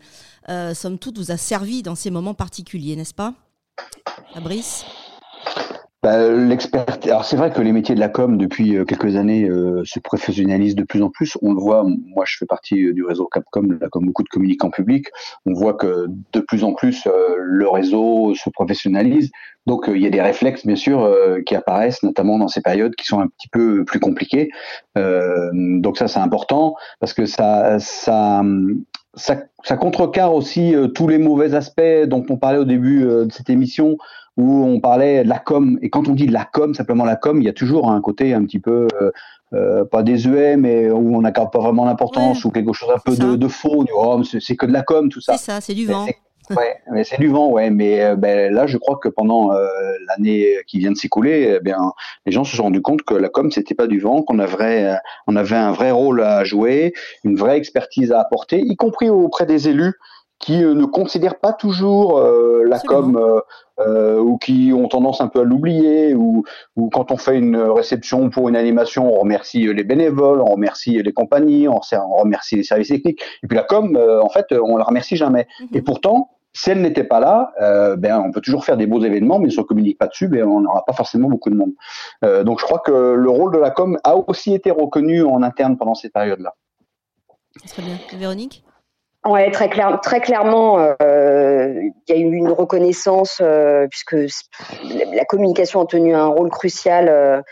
somme 0.75 0.99
toute, 0.99 1.19
vous 1.19 1.31
a 1.31 1.37
servi 1.37 1.83
dans 1.83 1.95
ces 1.95 2.11
moments 2.11 2.35
particuliers, 2.35 2.97
n'est-ce 2.97 3.15
pas? 3.15 3.35
Fabrice? 4.33 4.85
Bah, 6.03 6.31
l'expert. 6.31 6.87
Alors 7.05 7.27
c'est 7.27 7.37
vrai 7.37 7.53
que 7.53 7.61
les 7.61 7.73
métiers 7.73 7.95
de 7.95 8.01
la 8.01 8.09
com 8.09 8.39
depuis 8.39 8.75
euh, 8.75 8.87
quelques 8.87 9.17
années 9.17 9.45
euh, 9.45 9.83
se 9.85 10.01
professionnalisent 10.01 10.75
de 10.75 10.85
plus 10.85 11.03
en 11.03 11.11
plus. 11.11 11.37
On 11.43 11.53
le 11.53 11.61
voit. 11.61 11.85
Moi, 11.85 12.25
je 12.27 12.39
fais 12.39 12.47
partie 12.47 12.87
euh, 12.87 12.95
du 12.95 13.05
réseau 13.05 13.27
Capcom, 13.27 13.69
là, 13.79 13.89
comme 13.91 14.07
beaucoup 14.07 14.23
de 14.23 14.29
communicants 14.29 14.71
publics. 14.71 15.09
On 15.45 15.53
voit 15.53 15.75
que 15.75 16.07
de 16.33 16.41
plus 16.41 16.65
en 16.65 16.73
plus 16.73 17.07
le 17.39 17.69
réseau 17.69 18.35
se 18.35 18.49
professionnalise. 18.49 19.31
Donc 19.67 19.85
il 19.89 20.01
y 20.01 20.07
a 20.07 20.11
des 20.11 20.23
réflexes, 20.23 20.65
bien 20.67 20.77
sûr, 20.77 21.09
qui 21.45 21.55
apparaissent, 21.55 22.03
notamment 22.03 22.39
dans 22.39 22.49
ces 22.49 22.63
périodes 22.63 22.95
qui 22.95 23.05
sont 23.05 23.21
un 23.21 23.29
petit 23.29 23.49
peu 23.49 23.85
plus 23.85 24.01
compliquées. 24.01 24.49
donc 24.97 25.99
ça, 25.99 26.09
c'est 26.09 26.19
important 26.19 26.75
parce 26.99 27.13
que 27.13 27.27
ça, 27.27 27.79
ça, 27.79 28.43
ça, 29.15 29.37
ça 29.63 29.77
contrecarre 29.77 30.35
aussi 30.35 30.75
tous 30.95 31.09
les 31.09 31.19
mauvais 31.19 31.55
aspects 31.55 32.07
dont 32.07 32.25
on 32.31 32.39
parlait 32.39 32.59
au 32.59 32.65
début 32.65 33.03
de 33.03 33.29
cette 33.31 33.51
émission, 33.51 33.99
où 34.41 34.65
on 34.65 34.81
parlait 34.81 35.23
de 35.23 35.29
la 35.29 35.39
com. 35.39 35.79
Et 35.83 35.91
quand 35.91 36.09
on 36.09 36.15
dit 36.15 36.27
de 36.27 36.33
la 36.33 36.47
com, 36.51 36.75
simplement 36.75 37.05
la 37.05 37.17
com, 37.17 37.41
il 37.41 37.45
y 37.45 37.49
a 37.49 37.53
toujours 37.53 37.91
un 37.91 38.01
côté 38.01 38.33
un 38.33 38.43
petit 38.45 38.59
peu, 38.59 38.89
euh, 39.01 39.11
euh 39.53 39.85
pas 39.85 40.03
désuet, 40.03 40.57
mais 40.57 40.91
où 40.91 41.17
on 41.17 41.21
n'accorde 41.21 41.53
pas 41.53 41.59
vraiment 41.59 41.85
l'importance, 41.85 42.45
ou 42.45 42.51
quelque 42.51 42.73
chose 42.73 42.91
un 42.95 42.99
peu 43.05 43.17
de, 43.17 43.37
de, 43.37 43.49
faux. 43.49 43.85
Oh, 43.95 44.23
c'est 44.25 44.57
que 44.57 44.67
de 44.67 44.73
la 44.73 44.83
com, 44.83 45.11
tout 45.11 45.21
ça. 45.21 45.37
C'est 45.37 45.53
ça, 45.53 45.61
c'est 45.61 45.75
du 45.75 45.87
vent. 45.87 46.07
Ouais, 46.57 46.79
mais 46.91 47.05
c'est 47.05 47.19
du 47.19 47.29
vent, 47.29 47.49
ouais. 47.49 47.71
Mais 47.71 48.03
euh, 48.03 48.17
ben, 48.17 48.53
là, 48.53 48.67
je 48.67 48.77
crois 48.77 48.99
que 49.01 49.09
pendant 49.09 49.53
euh, 49.53 49.69
l'année 50.09 50.49
qui 50.67 50.79
vient 50.79 50.91
de 50.91 50.97
s'écouler, 50.97 51.59
eh 51.59 51.63
bien, 51.63 51.79
les 52.27 52.33
gens 52.33 52.43
se 52.43 52.57
sont 52.57 52.65
rendus 52.65 52.83
compte 52.83 53.03
que 53.03 53.15
la 53.15 53.29
com, 53.29 53.53
c'était 53.53 53.77
pas 53.77 53.87
du 53.87 54.01
vent, 54.01 54.23
qu'on 54.23 54.41
avait, 54.41 54.97
on 55.29 55.37
avait 55.37 55.57
un 55.57 55.71
vrai 55.71 55.93
rôle 55.93 56.23
à 56.23 56.43
jouer, 56.43 56.93
une 57.23 57.37
vraie 57.37 57.57
expertise 57.57 58.11
à 58.11 58.21
apporter, 58.21 58.61
y 58.61 58.75
compris 58.75 59.11
auprès 59.11 59.47
des 59.47 59.69
élus 59.69 59.95
qui 60.41 60.59
ne 60.59 60.85
considèrent 60.87 61.39
pas 61.39 61.53
toujours 61.53 62.21
la 62.21 62.79
com 62.81 63.43
euh, 63.81 64.19
ou 64.19 64.37
qui 64.37 64.73
ont 64.75 64.89
tendance 64.89 65.21
un 65.21 65.29
peu 65.29 65.41
à 65.41 65.45
l'oublier, 65.45 66.15
ou, 66.15 66.45
ou 66.77 66.91
quand 66.91 67.11
on 67.13 67.17
fait 67.17 67.39
une 67.39 67.57
réception 67.57 68.29
pour 68.29 68.49
une 68.49 68.57
animation, 68.57 69.15
on 69.15 69.21
remercie 69.21 69.73
les 69.73 69.85
bénévoles, 69.85 70.41
on 70.41 70.53
remercie 70.53 71.03
les 71.03 71.13
compagnies, 71.13 71.67
on, 71.67 71.81
remercie 72.19 72.57
les 72.57 72.63
services 72.63 72.89
techniques. 72.89 73.23
Et 73.43 73.47
puis 73.47 73.57
la 73.57 73.63
com, 73.63 73.97
euh, 73.97 74.23
en 74.23 74.29
fait, 74.29 74.47
on 74.53 74.77
la 74.77 74.85
remercie 74.85 75.17
jamais. 75.17 75.47
Mhm. 75.61 75.69
Et 75.75 75.83
pourtant, 75.83 76.31
si 76.53 76.71
elle 76.71 76.83
n'était 76.83 77.05
pas 77.05 77.21
là, 77.21 77.53
euh, 77.63 77.97
ben 77.97 78.21
on 78.21 78.33
peut 78.33 78.41
toujours 78.41 78.65
faire 78.65 78.77
des 78.77 78.87
beaux 78.87 79.03
événements, 79.03 79.39
mais 79.39 79.51
si 79.51 79.59
on 79.59 79.65
communique 79.65 79.99
pas 79.99 80.09
dessus, 80.09 80.29
ben 80.29 80.45
on 80.45 80.61
n'aura 80.61 80.85
pas 80.85 80.93
forcément 80.93 81.29
beaucoup 81.29 81.49
de 81.49 81.55
monde. 81.55 81.73
Euh, 82.25 82.45
donc 82.45 82.61
je 82.61 82.65
crois 82.65 82.81
que 82.81 82.93
le 83.15 83.31
rôle 83.31 83.55
de 83.55 83.59
la 83.59 83.71
com 83.71 83.99
a 84.05 84.17
aussi 84.17 84.53
été 84.53 84.71
reconnu 84.71 85.23
en 85.23 85.43
interne 85.43 85.79
pendant 85.79 85.95
cette 85.95 86.13
période-là. 86.13 86.55
Très 87.67 87.83
bien, 87.83 87.97
Véronique? 88.19 88.65
Ouais, 89.27 89.51
très, 89.51 89.69
clair, 89.69 90.01
très 90.03 90.21
clairement, 90.21 90.79
euh, 91.03 91.75
il 91.77 91.93
y 92.09 92.13
a 92.13 92.17
eu 92.17 92.33
une 92.33 92.51
reconnaissance 92.51 93.41
euh, 93.43 93.87
puisque 93.89 94.17
la 94.83 95.25
communication 95.27 95.83
a 95.83 95.87
tenu 95.87 96.15
un 96.15 96.29
rôle 96.29 96.49
crucial 96.49 97.09
euh, 97.11 97.43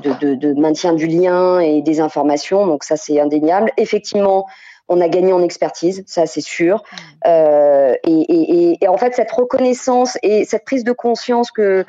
de, 0.00 0.12
de, 0.12 0.34
de, 0.36 0.54
maintien 0.54 0.92
du 0.92 1.08
lien 1.08 1.58
et 1.58 1.82
des 1.82 1.98
informations. 1.98 2.68
Donc 2.68 2.84
ça, 2.84 2.96
c'est 2.96 3.18
indéniable. 3.18 3.72
Effectivement, 3.78 4.46
on 4.86 5.00
a 5.00 5.08
gagné 5.08 5.32
en 5.32 5.42
expertise, 5.42 6.04
ça 6.06 6.26
c'est 6.26 6.40
sûr. 6.40 6.84
Euh, 7.26 7.94
et, 8.04 8.20
et, 8.20 8.78
et, 8.80 8.88
en 8.88 8.96
fait, 8.96 9.12
cette 9.12 9.32
reconnaissance 9.32 10.18
et 10.22 10.44
cette 10.44 10.64
prise 10.64 10.84
de 10.84 10.92
conscience 10.92 11.50
que, 11.50 11.84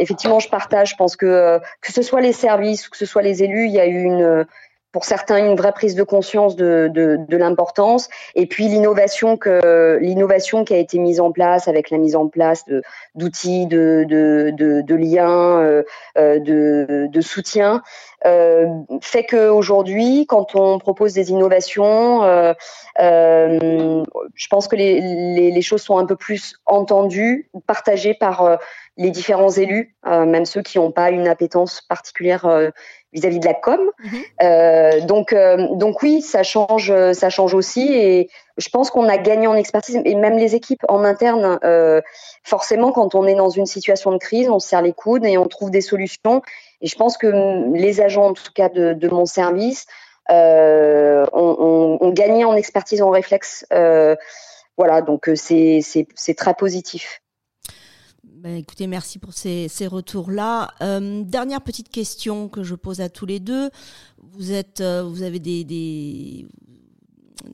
effectivement, 0.00 0.40
je 0.40 0.48
partage, 0.48 0.90
je 0.90 0.96
pense 0.96 1.14
que 1.14 1.60
que 1.80 1.92
ce 1.92 2.02
soit 2.02 2.20
les 2.20 2.32
services 2.32 2.88
ou 2.88 2.90
que 2.90 2.96
ce 2.96 3.06
soit 3.06 3.22
les 3.22 3.44
élus, 3.44 3.66
il 3.66 3.72
y 3.72 3.80
a 3.80 3.86
eu 3.86 4.02
une 4.02 4.44
pour 4.92 5.04
certains 5.04 5.38
une 5.38 5.56
vraie 5.56 5.72
prise 5.72 5.94
de 5.94 6.02
conscience 6.02 6.54
de, 6.54 6.90
de, 6.92 7.36
l'importance. 7.36 8.08
Et 8.34 8.46
puis 8.46 8.68
l'innovation 8.68 9.36
que 9.36 9.98
l'innovation 10.00 10.64
qui 10.64 10.74
a 10.74 10.76
été 10.76 10.98
mise 10.98 11.18
en 11.18 11.32
place 11.32 11.66
avec 11.66 11.90
la 11.90 11.98
mise 11.98 12.14
en 12.14 12.28
place 12.28 12.64
d'outils 13.14 13.66
de, 13.66 14.04
de, 14.06 14.52
de, 14.54 14.82
de, 14.82 14.94
liens 14.94 15.60
euh, 15.60 15.82
euh 16.18 16.38
de, 16.38 17.08
de 17.10 17.20
soutien 17.20 17.82
euh, 18.26 18.66
fait 19.00 19.24
qu'aujourd'hui 19.24 20.26
quand 20.26 20.54
on 20.54 20.78
propose 20.78 21.12
des 21.12 21.30
innovations 21.30 22.22
euh, 22.22 22.52
euh, 23.00 24.04
je 24.34 24.46
pense 24.48 24.68
que 24.68 24.76
les, 24.76 25.00
les, 25.00 25.50
les, 25.50 25.62
choses 25.62 25.82
sont 25.82 25.98
un 25.98 26.06
peu 26.06 26.16
plus 26.16 26.54
entendues 26.66 27.50
partagées 27.66 28.14
par 28.14 28.42
euh, 28.42 28.56
les 28.96 29.10
différents 29.10 29.50
élus 29.50 29.96
même 30.04 30.44
ceux 30.44 30.62
qui 30.62 30.78
n'ont 30.78 30.92
pas 30.92 31.10
une 31.10 31.26
appétence 31.26 31.80
particulière 31.80 32.46
vis-à-vis 33.12 33.38
de 33.38 33.44
la 33.44 33.54
com. 33.54 33.80
Mhm. 34.02 34.22
Euh, 34.42 35.00
donc, 35.02 35.32
euh, 35.32 35.68
donc 35.74 36.02
oui, 36.02 36.22
ça 36.22 36.42
change, 36.42 36.92
ça 37.12 37.30
change 37.30 37.54
aussi. 37.54 37.92
Et 37.92 38.28
je 38.56 38.68
pense 38.70 38.90
qu'on 38.90 39.08
a 39.08 39.18
gagné 39.18 39.46
en 39.46 39.54
expertise 39.54 40.00
et 40.04 40.14
même 40.14 40.36
les 40.36 40.54
équipes 40.54 40.82
en 40.88 41.04
interne. 41.04 41.58
Euh, 41.64 42.00
forcément, 42.42 42.92
quand 42.92 43.14
on 43.14 43.26
est 43.26 43.34
dans 43.34 43.50
une 43.50 43.66
situation 43.66 44.12
de 44.12 44.18
crise, 44.18 44.48
on 44.48 44.58
se 44.58 44.68
serre 44.68 44.82
les 44.82 44.92
coudes 44.92 45.24
et 45.24 45.36
on 45.38 45.46
trouve 45.46 45.70
des 45.70 45.80
solutions. 45.80 46.42
Et 46.82 46.88
je 46.88 46.96
pense 46.96 47.16
que 47.16 47.72
les 47.74 48.00
agents, 48.00 48.26
en 48.26 48.34
tout 48.34 48.52
cas 48.54 48.68
de, 48.68 49.08
mon 49.08 49.24
service, 49.24 49.86
euh, 50.30 51.24
ont, 51.32 52.10
gagné 52.10 52.44
en 52.44 52.54
expertise, 52.54 53.00
en 53.00 53.10
réflexe. 53.10 53.64
Euh, 53.72 54.16
voilà, 54.76 55.00
donc 55.00 55.30
c'est 55.34 56.34
très 56.36 56.54
positif. 56.54 57.22
Ben, 58.42 58.56
écoutez, 58.56 58.88
merci 58.88 59.20
pour 59.20 59.34
ces, 59.34 59.68
retours-là. 59.86 60.74
Euh, 60.80 61.22
dernière 61.22 61.60
petite 61.60 61.90
question 61.90 62.48
que 62.48 62.64
je 62.64 62.74
pose 62.74 63.00
à 63.00 63.08
tous 63.08 63.24
les 63.24 63.38
deux. 63.38 63.70
Vous 64.18 64.50
êtes, 64.50 64.80
euh, 64.80 65.04
vous 65.04 65.22
avez 65.22 65.38
des, 65.38 66.44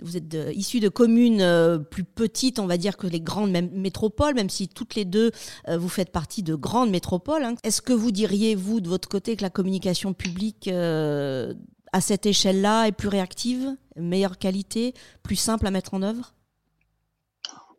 vous 0.02 0.16
êtes 0.16 0.36
issu 0.54 0.80
de 0.80 0.88
communes 0.88 1.84
plus 1.90 2.04
petites, 2.04 2.58
on 2.58 2.66
va 2.66 2.76
dire, 2.76 2.96
que 2.96 3.06
les 3.06 3.20
grandes 3.20 3.50
métropoles, 3.72 4.34
même 4.34 4.50
si 4.50 4.68
toutes 4.68 4.94
les 4.94 5.04
deux, 5.04 5.30
vous 5.68 5.88
faites 5.88 6.10
partie 6.10 6.42
de 6.42 6.54
grandes 6.54 6.90
métropoles. 6.90 7.44
Hein. 7.44 7.54
Est-ce 7.62 7.82
que 7.82 7.92
vous 7.92 8.10
diriez, 8.10 8.54
vous, 8.54 8.80
de 8.80 8.88
votre 8.88 9.08
côté, 9.08 9.36
que 9.36 9.42
la 9.42 9.50
communication 9.50 10.12
publique 10.12 10.68
à 10.68 12.00
cette 12.00 12.26
échelle-là 12.26 12.86
est 12.86 12.92
plus 12.92 13.08
réactive, 13.08 13.76
meilleure 13.96 14.38
qualité, 14.38 14.94
plus 15.22 15.36
simple 15.36 15.66
à 15.66 15.70
mettre 15.70 15.94
en 15.94 16.02
œuvre? 16.02 16.34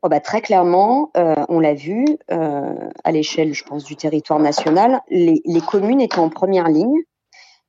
Oh 0.01 0.07
bah, 0.07 0.22
très 0.22 0.41
clairement, 0.41 1.12
euh, 1.18 1.36
on 1.49 1.60
l'a 1.60 1.74
vu 1.74 2.05
euh, 2.32 2.74
à 3.03 3.12
l'échelle, 3.12 3.53
je 3.53 3.66
pense, 3.66 3.84
du 3.84 3.97
territoire 3.97 4.39
national, 4.39 5.01
les, 5.10 5.41
communes 5.68 5.99
étaient 5.99 6.20
en 6.20 6.30
première 6.30 6.70
ligne. 6.70 6.95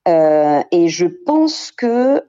Euh, 0.07 0.61
et 0.71 0.87
je 0.87 1.05
pense 1.05 1.71
que, 1.71 2.23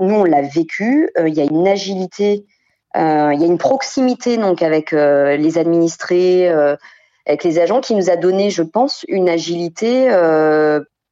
nous 0.00 0.14
on 0.14 0.24
l'a 0.24 0.42
vécu. 0.42 1.10
Il 1.18 1.34
y 1.34 1.40
a 1.40 1.44
une 1.44 1.66
agilité, 1.66 2.46
il 2.94 3.00
y 3.00 3.42
a 3.42 3.46
une 3.46 3.58
proximité 3.58 4.36
donc 4.36 4.62
avec 4.62 4.92
les 4.92 5.58
administrés, 5.58 6.48
avec 6.48 7.44
les 7.44 7.58
agents, 7.58 7.80
qui 7.80 7.94
nous 7.94 8.10
a 8.10 8.16
donné, 8.16 8.50
je 8.50 8.62
pense, 8.62 9.04
une 9.08 9.28
agilité 9.28 10.08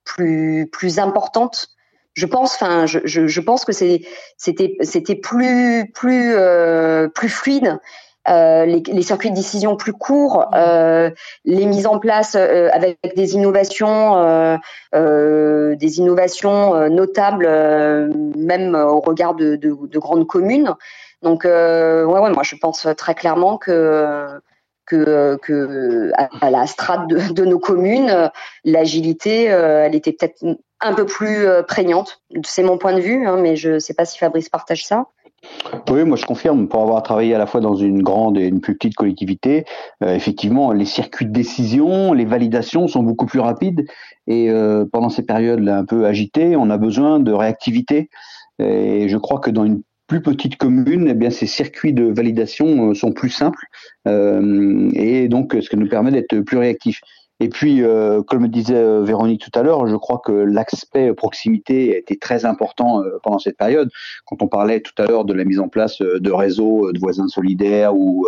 plus 0.04 0.68
plus 0.70 0.98
importante 0.98 1.74
je 2.14 2.26
pense, 2.26 2.54
enfin, 2.54 2.86
je, 2.86 3.00
je, 3.04 3.40
pense 3.40 3.64
que 3.64 3.72
c'était 3.72 4.06
c'était 4.38 5.16
plus 5.16 5.90
plus 5.92 6.34
euh, 6.34 7.08
plus 7.08 7.28
fluide. 7.28 7.78
Euh, 8.26 8.64
les, 8.64 8.82
les, 8.86 9.02
circuits 9.02 9.30
de 9.30 9.34
décision 9.34 9.76
plus 9.76 9.92
courts, 9.92 10.48
euh, 10.54 11.10
les 11.44 11.66
mises 11.66 11.86
en 11.86 11.98
place 11.98 12.36
euh, 12.36 12.70
avec 12.72 12.98
des 13.14 13.34
innovations, 13.34 14.16
euh, 14.16 14.56
euh, 14.94 15.76
des 15.76 15.98
innovations 15.98 16.88
notables, 16.88 17.46
même 18.36 18.74
au 18.74 19.00
regard 19.00 19.34
de, 19.34 19.56
de, 19.56 19.76
de 19.86 19.98
grandes 19.98 20.26
communes. 20.26 20.74
Donc, 21.20 21.44
ouais, 21.44 22.04
ouais, 22.04 22.30
moi, 22.30 22.42
je 22.42 22.56
pense 22.56 22.86
très 22.96 23.14
clairement 23.14 23.58
que 23.58 24.40
que, 24.86 25.36
que 25.42 26.12
à, 26.14 26.50
la 26.50 26.66
strate 26.66 27.06
de, 27.08 27.32
de 27.32 27.44
nos 27.44 27.58
communes, 27.58 28.30
l'agilité, 28.64 29.44
elle 29.44 29.94
était 29.94 30.12
peut-être 30.12 30.44
un 30.80 30.92
peu 30.94 31.06
plus 31.06 31.46
prégnante. 31.66 32.22
C'est 32.44 32.62
mon 32.62 32.76
point 32.76 32.94
de 32.94 33.00
vue, 33.00 33.26
hein, 33.26 33.36
mais 33.38 33.56
je 33.56 33.72
ne 33.72 33.78
sais 33.78 33.94
pas 33.94 34.04
si 34.04 34.18
Fabrice 34.18 34.50
partage 34.50 34.84
ça. 34.84 35.06
Oui, 35.90 36.04
moi 36.04 36.16
je 36.16 36.24
confirme, 36.24 36.68
pour 36.68 36.82
avoir 36.82 37.02
travaillé 37.02 37.34
à 37.34 37.38
la 37.38 37.46
fois 37.46 37.60
dans 37.60 37.74
une 37.74 38.02
grande 38.02 38.38
et 38.38 38.46
une 38.46 38.60
plus 38.60 38.74
petite 38.76 38.94
collectivité, 38.94 39.64
euh, 40.02 40.14
effectivement, 40.14 40.72
les 40.72 40.84
circuits 40.84 41.26
de 41.26 41.32
décision, 41.32 42.12
les 42.12 42.24
validations 42.24 42.88
sont 42.88 43.02
beaucoup 43.02 43.26
plus 43.26 43.40
rapides 43.40 43.86
et 44.26 44.50
euh, 44.50 44.84
pendant 44.90 45.08
ces 45.08 45.24
périodes 45.24 45.68
un 45.68 45.84
peu 45.84 46.06
agitées, 46.06 46.56
on 46.56 46.70
a 46.70 46.78
besoin 46.78 47.20
de 47.20 47.32
réactivité. 47.32 48.08
Et 48.60 49.08
je 49.08 49.16
crois 49.16 49.40
que 49.40 49.50
dans 49.50 49.64
une 49.64 49.82
plus 50.06 50.22
petite 50.22 50.56
commune, 50.56 51.08
eh 51.08 51.14
bien, 51.14 51.30
ces 51.30 51.46
circuits 51.46 51.92
de 51.92 52.04
validation 52.04 52.94
sont 52.94 53.12
plus 53.12 53.30
simples 53.30 53.66
et 54.06 55.28
donc 55.28 55.56
ce 55.60 55.68
qui 55.68 55.76
nous 55.76 55.88
permet 55.88 56.12
d'être 56.12 56.38
plus 56.40 56.58
réactifs. 56.58 57.00
Et 57.44 57.50
puis, 57.50 57.82
euh, 57.82 58.22
comme 58.22 58.48
disait 58.48 58.74
euh, 58.74 59.02
Véronique 59.02 59.42
tout 59.42 59.58
à 59.58 59.62
l'heure, 59.62 59.86
je 59.86 59.96
crois 59.96 60.18
que 60.24 60.32
l'aspect 60.32 61.12
proximité 61.12 61.94
a 61.94 61.98
été 61.98 62.16
très 62.16 62.46
important 62.46 63.02
euh, 63.02 63.18
pendant 63.22 63.38
cette 63.38 63.58
période. 63.58 63.90
Quand 64.24 64.40
on 64.40 64.48
parlait 64.48 64.80
tout 64.80 64.94
à 64.96 65.04
l'heure 65.04 65.26
de 65.26 65.34
la 65.34 65.44
mise 65.44 65.60
en 65.60 65.68
place 65.68 66.00
de 66.00 66.30
réseaux 66.32 66.90
de 66.90 66.98
voisins 66.98 67.28
solidaires 67.28 67.94
ou, 67.94 68.26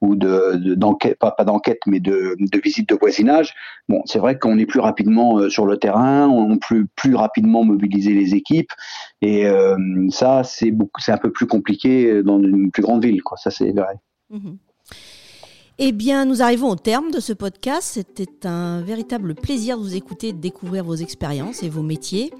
ou 0.00 0.14
de, 0.14 0.76
pas, 1.18 1.32
pas 1.32 1.44
d'enquête, 1.44 1.80
mais 1.88 1.98
de, 1.98 2.36
visites 2.62 2.88
de 2.88 2.94
voisinage, 2.94 3.52
bon, 3.88 4.00
c'est 4.04 4.20
vrai 4.20 4.38
qu'on 4.38 4.56
est 4.58 4.66
plus 4.66 4.78
rapidement 4.78 5.50
sur 5.50 5.66
le 5.66 5.76
terrain, 5.76 6.28
on 6.28 6.56
peut 6.58 6.86
plus 6.94 7.16
rapidement 7.16 7.64
mobiliser 7.64 8.12
les 8.12 8.36
équipes, 8.36 8.70
et 9.22 9.44
ça, 10.10 10.42
c'est 10.44 10.72
un 11.08 11.18
peu 11.18 11.32
plus 11.32 11.48
compliqué 11.48 12.22
dans 12.22 12.40
une 12.40 12.70
plus 12.70 12.82
grande 12.82 13.04
ville, 13.04 13.22
quoi. 13.24 13.36
Ça, 13.38 13.50
c'est 13.50 13.72
vrai. 13.72 13.96
Mmh 14.30 14.52
eh 15.84 15.90
bien, 15.90 16.26
nous 16.26 16.42
arrivons 16.42 16.68
au 16.68 16.76
terme 16.76 17.10
de 17.10 17.18
ce 17.18 17.32
podcast. 17.32 17.90
C'était 17.94 18.46
un 18.46 18.82
véritable 18.82 19.34
plaisir 19.34 19.76
de 19.76 19.82
vous 19.82 19.96
écouter, 19.96 20.32
de 20.32 20.38
découvrir 20.38 20.84
vos 20.84 20.94
expériences 20.94 21.64
et 21.64 21.68
vos 21.68 21.82
métiers. 21.82 22.32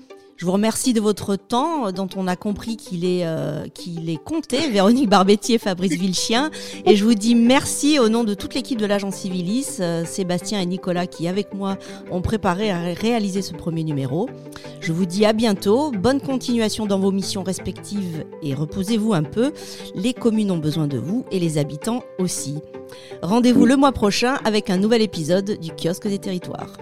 Je 0.42 0.46
vous 0.46 0.54
remercie 0.54 0.92
de 0.92 1.00
votre 1.00 1.36
temps, 1.36 1.92
dont 1.92 2.08
on 2.16 2.26
a 2.26 2.34
compris 2.34 2.76
qu'il 2.76 3.04
est, 3.04 3.24
euh, 3.24 3.64
compté, 4.24 4.68
Véronique 4.70 5.08
Barbetier, 5.08 5.56
Fabrice 5.56 5.92
Vilchien. 5.92 6.50
Et 6.84 6.96
je 6.96 7.04
vous 7.04 7.14
dis 7.14 7.36
merci 7.36 8.00
au 8.00 8.08
nom 8.08 8.24
de 8.24 8.34
toute 8.34 8.52
l'équipe 8.56 8.76
de 8.76 8.84
l'agence 8.84 9.14
Civilis, 9.14 9.76
euh, 9.78 10.04
Sébastien 10.04 10.60
et 10.60 10.66
Nicolas, 10.66 11.06
qui 11.06 11.28
avec 11.28 11.54
moi 11.54 11.78
ont 12.10 12.22
préparé 12.22 12.72
à 12.72 12.80
réaliser 12.80 13.40
ce 13.40 13.52
premier 13.52 13.84
numéro. 13.84 14.28
Je 14.80 14.92
vous 14.92 15.06
dis 15.06 15.24
à 15.26 15.32
bientôt, 15.32 15.92
bonne 15.92 16.20
continuation 16.20 16.86
dans 16.86 16.98
vos 16.98 17.12
missions 17.12 17.44
respectives 17.44 18.24
et 18.42 18.52
reposez-vous 18.52 19.14
un 19.14 19.22
peu. 19.22 19.52
Les 19.94 20.12
communes 20.12 20.50
ont 20.50 20.58
besoin 20.58 20.88
de 20.88 20.98
vous 20.98 21.24
et 21.30 21.38
les 21.38 21.56
habitants 21.56 22.02
aussi. 22.18 22.56
Rendez-vous 23.22 23.64
le 23.64 23.76
mois 23.76 23.92
prochain 23.92 24.40
avec 24.44 24.70
un 24.70 24.76
nouvel 24.76 25.02
épisode 25.02 25.60
du 25.60 25.70
kiosque 25.70 26.08
des 26.08 26.18
territoires. 26.18 26.72